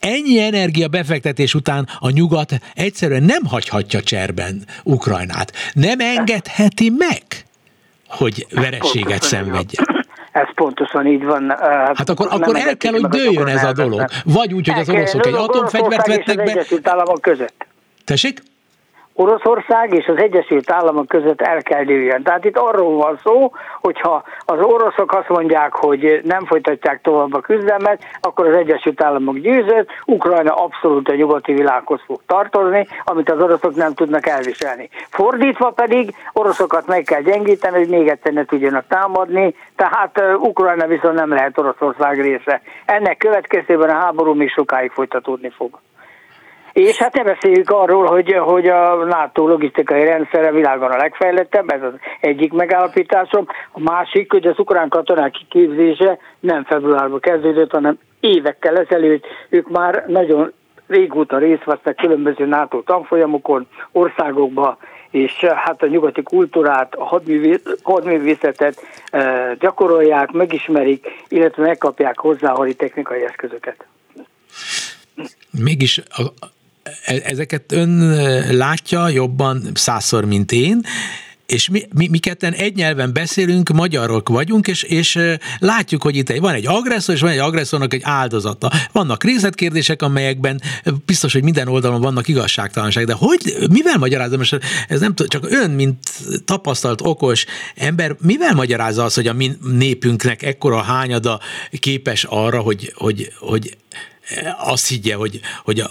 ennyi 0.00 0.40
energia 0.40 0.88
befektetés 0.88 1.54
után 1.54 1.88
a 1.98 2.10
nyugat 2.10 2.50
egyszerűen 2.74 3.22
nem 3.22 3.44
hagyhatja 3.44 4.02
cserben 4.02 4.62
Ukrajnát. 4.82 5.52
Nem 5.72 6.00
engedheti 6.00 6.92
meg, 6.98 7.22
hogy 8.08 8.46
verességet 8.50 9.22
szenvedjen. 9.22 9.84
Ez 10.32 10.54
pontosan 10.54 11.06
így 11.06 11.24
van. 11.24 11.54
Hát 11.94 12.08
akkor, 12.08 12.26
akkor 12.30 12.56
el 12.56 12.76
kell, 12.76 12.92
hogy 12.92 13.06
dőljön 13.06 13.46
ez 13.46 13.64
a 13.64 13.72
dolog. 13.72 14.04
Vagy 14.24 14.54
úgy, 14.54 14.68
hogy 14.68 14.80
az 14.80 14.88
oroszok 14.88 15.26
egy 15.26 15.34
atomfegyvert 15.34 16.06
vettek 16.06 16.36
be. 16.36 16.90
Államok 16.90 17.20
között. 17.20 17.66
Tessék? 18.04 18.42
Oroszország 19.18 19.92
és 19.92 20.06
az 20.06 20.16
Egyesült 20.16 20.70
Államok 20.70 21.08
között 21.08 21.40
el 21.40 21.62
kell 21.62 21.84
dőljön. 21.84 22.22
Tehát 22.22 22.44
itt 22.44 22.56
arról 22.56 22.96
van 22.96 23.18
szó, 23.22 23.52
hogyha 23.80 24.22
az 24.44 24.58
oroszok 24.60 25.12
azt 25.12 25.28
mondják, 25.28 25.72
hogy 25.72 26.20
nem 26.24 26.44
folytatják 26.44 27.00
tovább 27.02 27.34
a 27.34 27.40
küzdelmet, 27.40 28.02
akkor 28.20 28.46
az 28.46 28.54
Egyesült 28.54 29.02
Államok 29.02 29.38
győzött, 29.38 29.88
Ukrajna 30.04 30.54
abszolút 30.54 31.08
a 31.08 31.14
nyugati 31.14 31.52
világhoz 31.52 32.00
fog 32.06 32.20
tartozni, 32.26 32.86
amit 33.04 33.30
az 33.30 33.40
oroszok 33.40 33.74
nem 33.74 33.94
tudnak 33.94 34.26
elviselni. 34.26 34.88
Fordítva 35.08 35.70
pedig 35.70 36.14
oroszokat 36.32 36.86
meg 36.86 37.02
kell 37.02 37.20
gyengíteni, 37.20 37.78
hogy 37.78 37.88
még 37.88 38.08
egyszer 38.08 38.32
ne 38.32 38.44
tudjanak 38.44 38.86
támadni, 38.88 39.54
tehát 39.76 40.22
Ukrajna 40.38 40.86
viszont 40.86 41.14
nem 41.14 41.30
lehet 41.30 41.58
Oroszország 41.58 42.20
része. 42.20 42.60
Ennek 42.84 43.16
következtében 43.16 43.90
a 43.90 43.98
háború 43.98 44.34
még 44.34 44.50
sokáig 44.50 44.90
folytatódni 44.90 45.50
fog. 45.56 45.78
És 46.76 46.96
hát 46.96 47.14
ne 47.14 47.22
beszéljük 47.22 47.70
arról, 47.70 48.06
hogy, 48.06 48.32
hogy 48.32 48.66
a 48.66 48.94
NATO 49.04 49.46
logisztikai 49.46 50.04
rendszere 50.04 50.52
világon 50.52 50.90
a 50.90 50.96
legfejlettebb, 50.96 51.70
ez 51.70 51.82
az 51.82 51.92
egyik 52.20 52.52
megállapításom. 52.52 53.46
A 53.72 53.80
másik, 53.80 54.32
hogy 54.32 54.46
az 54.46 54.58
ukrán 54.58 54.88
katonák 54.88 55.30
kiképzése 55.30 56.18
nem 56.40 56.64
februárban 56.64 57.20
kezdődött, 57.20 57.70
hanem 57.70 57.98
évekkel 58.20 58.76
ezelőtt 58.76 59.24
ők 59.48 59.68
már 59.68 60.04
nagyon 60.06 60.52
régóta 60.86 61.38
részt 61.38 61.64
vesznek 61.64 61.96
különböző 61.96 62.46
NATO 62.46 62.82
tanfolyamokon, 62.82 63.66
országokba, 63.92 64.78
és 65.10 65.32
hát 65.44 65.82
a 65.82 65.86
nyugati 65.86 66.22
kultúrát, 66.22 66.94
a 66.94 67.20
hadművészetet 67.82 68.82
e, 69.10 69.54
gyakorolják, 69.58 70.30
megismerik, 70.30 71.06
illetve 71.28 71.62
megkapják 71.62 72.18
hozzá 72.18 72.52
a 72.52 72.66
technikai 72.76 73.24
eszközöket. 73.24 73.86
Mégis 75.50 75.98
a, 75.98 76.22
ezeket 77.24 77.72
ön 77.72 78.00
e, 78.00 78.52
látja 78.52 79.08
jobban 79.08 79.70
százszor, 79.74 80.24
mint 80.24 80.52
én, 80.52 80.80
és 81.46 81.68
mi, 81.68 81.82
mi, 81.94 82.08
mi 82.08 82.18
ketten 82.18 82.52
egy 82.52 82.74
nyelven 82.74 83.12
beszélünk, 83.12 83.68
magyarok 83.68 84.28
vagyunk, 84.28 84.66
és, 84.66 84.82
és 84.82 85.16
e, 85.16 85.40
látjuk, 85.58 86.02
hogy 86.02 86.16
itt 86.16 86.38
van 86.38 86.54
egy 86.54 86.66
agresszor, 86.66 87.14
és 87.14 87.20
van 87.20 87.30
egy 87.30 87.38
agresszornak 87.38 87.94
egy 87.94 88.00
áldozata. 88.04 88.72
Vannak 88.92 89.24
részletkérdések, 89.24 90.02
amelyekben 90.02 90.60
biztos, 91.04 91.32
hogy 91.32 91.42
minden 91.42 91.68
oldalon 91.68 92.00
vannak 92.00 92.28
igazságtalanság, 92.28 93.04
de 93.04 93.12
hogy, 93.12 93.56
mivel 93.70 93.98
magyarázom, 93.98 94.40
és 94.40 94.54
ez 94.88 95.00
nem 95.00 95.14
csak 95.14 95.46
ön, 95.50 95.70
mint 95.70 95.98
tapasztalt, 96.44 97.00
okos 97.00 97.44
ember, 97.74 98.16
mivel 98.20 98.54
magyarázza 98.54 99.04
az, 99.04 99.14
hogy 99.14 99.26
a 99.26 99.32
mi 99.32 99.52
népünknek 99.72 100.42
ekkora 100.42 100.80
hányada 100.80 101.40
képes 101.70 102.24
arra, 102.24 102.60
hogy, 102.60 102.92
hogy, 102.96 103.32
hogy 103.38 103.76
azt 104.58 104.88
higgye, 104.88 105.14
hogy, 105.14 105.40
hogy 105.64 105.82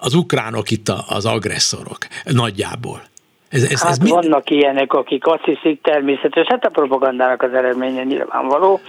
az 0.00 0.14
ukránok 0.14 0.70
itt 0.70 0.88
az 1.08 1.26
agresszorok 1.26 1.98
nagyjából. 2.24 3.02
Ez, 3.48 3.62
ez, 3.62 3.82
hát 3.82 3.90
ez 3.90 3.98
mi? 3.98 4.10
vannak 4.10 4.50
ilyenek, 4.50 4.92
akik 4.92 5.26
azt 5.26 5.44
hiszik 5.44 5.82
természetes, 5.82 6.46
hát 6.48 6.64
a 6.64 6.68
propagandának 6.68 7.42
az 7.42 7.54
eredménye 7.54 8.04
nyilvánvaló, 8.04 8.80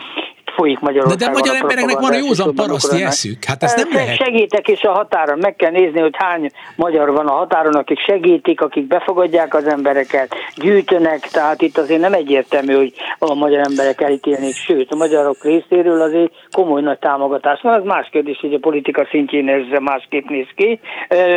folyik 0.49 0.79
Magyarországon. 0.79 1.17
De, 1.17 1.25
de 1.25 1.39
magyar 1.39 1.55
embereknek 1.61 1.99
van 1.99 2.11
a 2.11 2.15
józan 2.15 2.55
paraszti 2.55 3.03
eszük. 3.03 3.43
Hát 3.43 3.63
ezt 3.63 3.75
nem 3.75 3.87
lehet. 3.93 4.15
Segítek 4.15 4.67
is 4.67 4.83
a 4.83 4.91
határon. 4.91 5.37
Meg 5.37 5.55
kell 5.55 5.71
nézni, 5.71 5.99
hogy 5.99 6.13
hány 6.17 6.51
magyar 6.75 7.11
van 7.11 7.27
a 7.27 7.31
határon, 7.31 7.75
akik 7.75 7.99
segítik, 7.99 8.61
akik 8.61 8.87
befogadják 8.87 9.53
az 9.53 9.67
embereket, 9.67 10.35
gyűjtönek, 10.55 11.19
tehát 11.19 11.61
itt 11.61 11.77
azért 11.77 12.01
nem 12.01 12.13
egyértelmű, 12.13 12.73
hogy 12.73 12.93
a 13.19 13.33
magyar 13.33 13.59
emberek 13.59 14.01
elítélnék, 14.01 14.55
sőt, 14.55 14.91
a 14.91 14.95
magyarok 14.95 15.43
részéről 15.43 16.01
azért 16.01 16.31
komoly 16.51 16.81
nagy 16.81 16.99
támogatás 16.99 17.61
van. 17.61 17.73
Az 17.73 17.83
más 17.83 18.09
kérdés, 18.11 18.37
hogy 18.41 18.53
a 18.53 18.59
politika 18.59 19.07
szintjén 19.09 19.49
ez 19.49 19.79
másképp 19.79 20.27
néz 20.27 20.47
ki. 20.55 20.79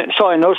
Sajnos 0.09 0.59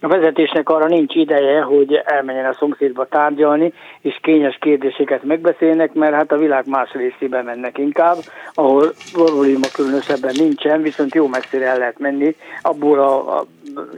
a 0.00 0.08
vezetésnek 0.08 0.68
arra 0.68 0.86
nincs 0.86 1.14
ideje, 1.14 1.60
hogy 1.60 2.02
elmenjen 2.04 2.44
a 2.44 2.54
szomszédba 2.58 3.06
tárgyalni, 3.06 3.72
és 4.00 4.18
kényes 4.22 4.58
kérdéseket 4.60 5.22
megbeszélnek, 5.22 5.92
mert 5.92 6.14
hát 6.14 6.32
a 6.32 6.36
világ 6.36 6.68
más 6.68 6.92
részébe 6.92 7.42
mennek 7.42 7.78
inkább, 7.78 8.16
ahol 8.54 8.92
probléma 9.12 9.66
különösebben 9.72 10.34
nincsen, 10.38 10.82
viszont 10.82 11.14
jó 11.14 11.26
messzire 11.26 11.66
el 11.66 11.78
lehet 11.78 11.98
menni 11.98 12.36
abból 12.62 12.98
a, 12.98 13.38
a 13.38 13.44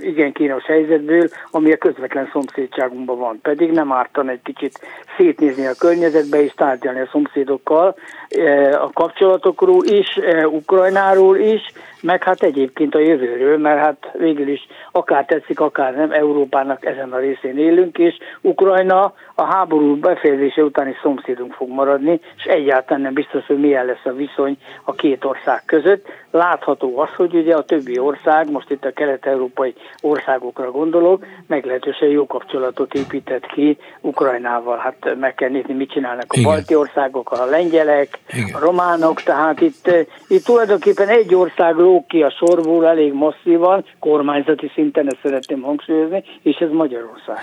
igen 0.00 0.32
kínos 0.32 0.64
helyzetből, 0.64 1.28
ami 1.50 1.72
a 1.72 1.76
közvetlen 1.76 2.28
szomszédságunkban 2.32 3.18
van. 3.18 3.38
Pedig 3.42 3.70
nem 3.70 3.92
ártan 3.92 4.28
egy 4.28 4.42
kicsit 4.42 4.78
szétnézni 5.16 5.66
a 5.66 5.74
környezetbe 5.78 6.42
és 6.42 6.52
tárgyalni 6.54 7.00
a 7.00 7.08
szomszédokkal 7.12 7.94
e, 8.28 8.80
a 8.82 8.90
kapcsolatokról 8.92 9.84
is, 9.84 10.16
e, 10.16 10.48
Ukrajnáról 10.48 11.36
is, 11.36 11.72
meg 12.02 12.22
hát 12.22 12.42
egyébként 12.42 12.94
a 12.94 12.98
jövőről, 12.98 13.58
mert 13.58 13.80
hát 13.80 14.10
végül 14.18 14.48
is 14.48 14.66
akár 14.92 15.24
tetszik, 15.24 15.60
akár 15.60 15.94
nem, 15.94 16.10
Európának 16.10 16.84
ezen 16.84 17.12
a 17.12 17.18
részén 17.18 17.58
élünk, 17.58 17.98
és 17.98 18.18
Ukrajna 18.40 19.14
a 19.34 19.42
háború 19.42 19.96
befejezése 19.96 20.62
utáni 20.62 20.96
szomszédunk 21.02 21.52
fog 21.52 21.68
maradni, 21.68 22.20
és 22.36 22.44
egyáltalán 22.44 23.02
nem 23.02 23.12
biztos, 23.14 23.46
hogy 23.46 23.60
milyen 23.60 23.86
lesz 23.86 24.04
a 24.04 24.12
viszony 24.12 24.56
a 24.84 24.92
két 24.92 25.24
ország 25.24 25.62
között. 25.66 26.06
Látható 26.30 26.98
az, 26.98 27.14
hogy 27.16 27.34
ugye 27.34 27.54
a 27.54 27.64
többi 27.64 27.98
ország, 27.98 28.50
most 28.50 28.70
itt 28.70 28.84
a 28.84 28.92
kelet-európai 28.92 29.61
országokra 30.00 30.70
gondolok, 30.70 31.26
meglehetősen 31.46 32.08
jó 32.08 32.26
kapcsolatot 32.26 32.94
épített 32.94 33.46
ki 33.46 33.78
Ukrajnával. 34.00 34.76
Hát 34.78 35.16
meg 35.20 35.34
kell 35.34 35.48
nézni, 35.48 35.74
mit 35.74 35.90
csinálnak 35.90 36.26
a 36.28 36.38
Igen. 36.38 36.50
balti 36.50 36.74
országok, 36.74 37.30
a 37.30 37.44
lengyelek, 37.44 38.18
Igen. 38.28 38.54
a 38.54 38.58
románok, 38.58 39.22
tehát 39.22 39.60
itt, 39.60 39.90
itt 40.28 40.44
tulajdonképpen 40.44 41.08
egy 41.08 41.34
ország 41.34 41.76
lók 41.76 42.06
ki 42.06 42.22
a 42.22 42.30
sorból 42.30 42.86
elég 42.86 43.12
masszívan, 43.12 43.84
kormányzati 43.98 44.70
szinten, 44.74 45.06
ezt 45.06 45.20
szeretném 45.22 45.60
hangsúlyozni, 45.60 46.24
és 46.42 46.56
ez 46.56 46.70
Magyarország. 46.70 47.38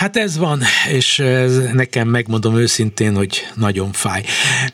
Hát 0.00 0.16
ez 0.16 0.38
van, 0.38 0.60
és 0.88 1.18
ez 1.18 1.56
nekem 1.72 2.08
megmondom 2.08 2.56
őszintén, 2.56 3.16
hogy 3.16 3.46
nagyon 3.54 3.92
fáj. 3.92 4.22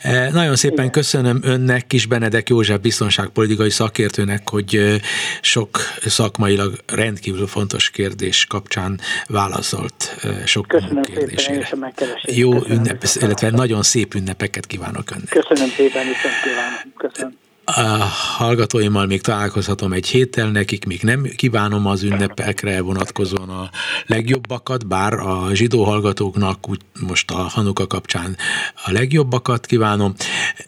E, 0.01 0.31
nagyon 0.31 0.57
szépen 0.57 0.79
Igen. 0.79 0.91
köszönöm 0.91 1.41
önnek, 1.43 1.87
Kis 1.87 2.07
Benedek 2.07 2.49
József 2.49 2.81
biztonságpolitikai 2.81 3.71
szakértőnek, 3.71 4.49
hogy 4.49 5.01
sok 5.41 5.79
szakmailag 6.01 6.79
rendkívül 6.87 7.47
fontos 7.47 7.91
kérdés 7.91 8.47
kapcsán 8.47 9.01
válaszolt 9.27 10.17
sok 10.45 10.67
köszönöm 10.69 11.03
kérdésére. 11.03 11.65
Szépen, 11.65 11.95
Jó 12.23 12.67
ünnep, 12.69 13.05
illetve 13.21 13.51
nagyon 13.51 13.83
szép 13.83 14.15
ünnepeket 14.15 14.67
kívánok 14.67 15.11
önnek. 15.11 15.29
Köszönöm 15.29 15.71
szépen, 15.77 16.07
viszont 16.07 16.35
kívánom. 16.43 16.93
Köszönöm 16.97 17.37
a 17.67 18.05
hallgatóimmal 18.37 19.07
még 19.07 19.21
találkozhatom 19.21 19.93
egy 19.93 20.07
héttel, 20.07 20.51
nekik 20.51 20.85
még 20.85 21.03
nem 21.03 21.23
kívánom 21.37 21.87
az 21.87 22.03
ünnepekre 22.03 22.81
vonatkozóan 22.81 23.49
a 23.49 23.71
legjobbakat, 24.07 24.87
bár 24.87 25.13
a 25.13 25.49
zsidó 25.53 25.85
hallgatóknak 25.85 26.69
úgy 26.69 26.81
most 27.01 27.31
a 27.31 27.35
Hanuka 27.35 27.87
kapcsán 27.87 28.37
a 28.85 28.93
legjobbakat 28.93 29.67
kívánom. 29.67 30.15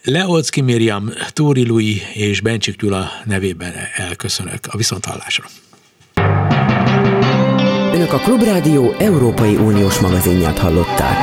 Leolcki 0.03 0.61
Miriam, 0.61 1.09
Túri 1.33 1.67
Lui 1.67 2.01
és 2.13 2.41
Bencsik 2.41 2.75
Gyula 2.75 3.11
nevében 3.25 3.73
elköszönök 3.95 4.59
a 4.69 4.77
viszonthallásra. 4.77 5.45
Önök 7.93 8.13
a 8.13 8.17
Klubrádió 8.17 8.93
Európai 8.97 9.55
Uniós 9.55 9.99
magazinját 9.99 10.57
hallották. 10.57 11.17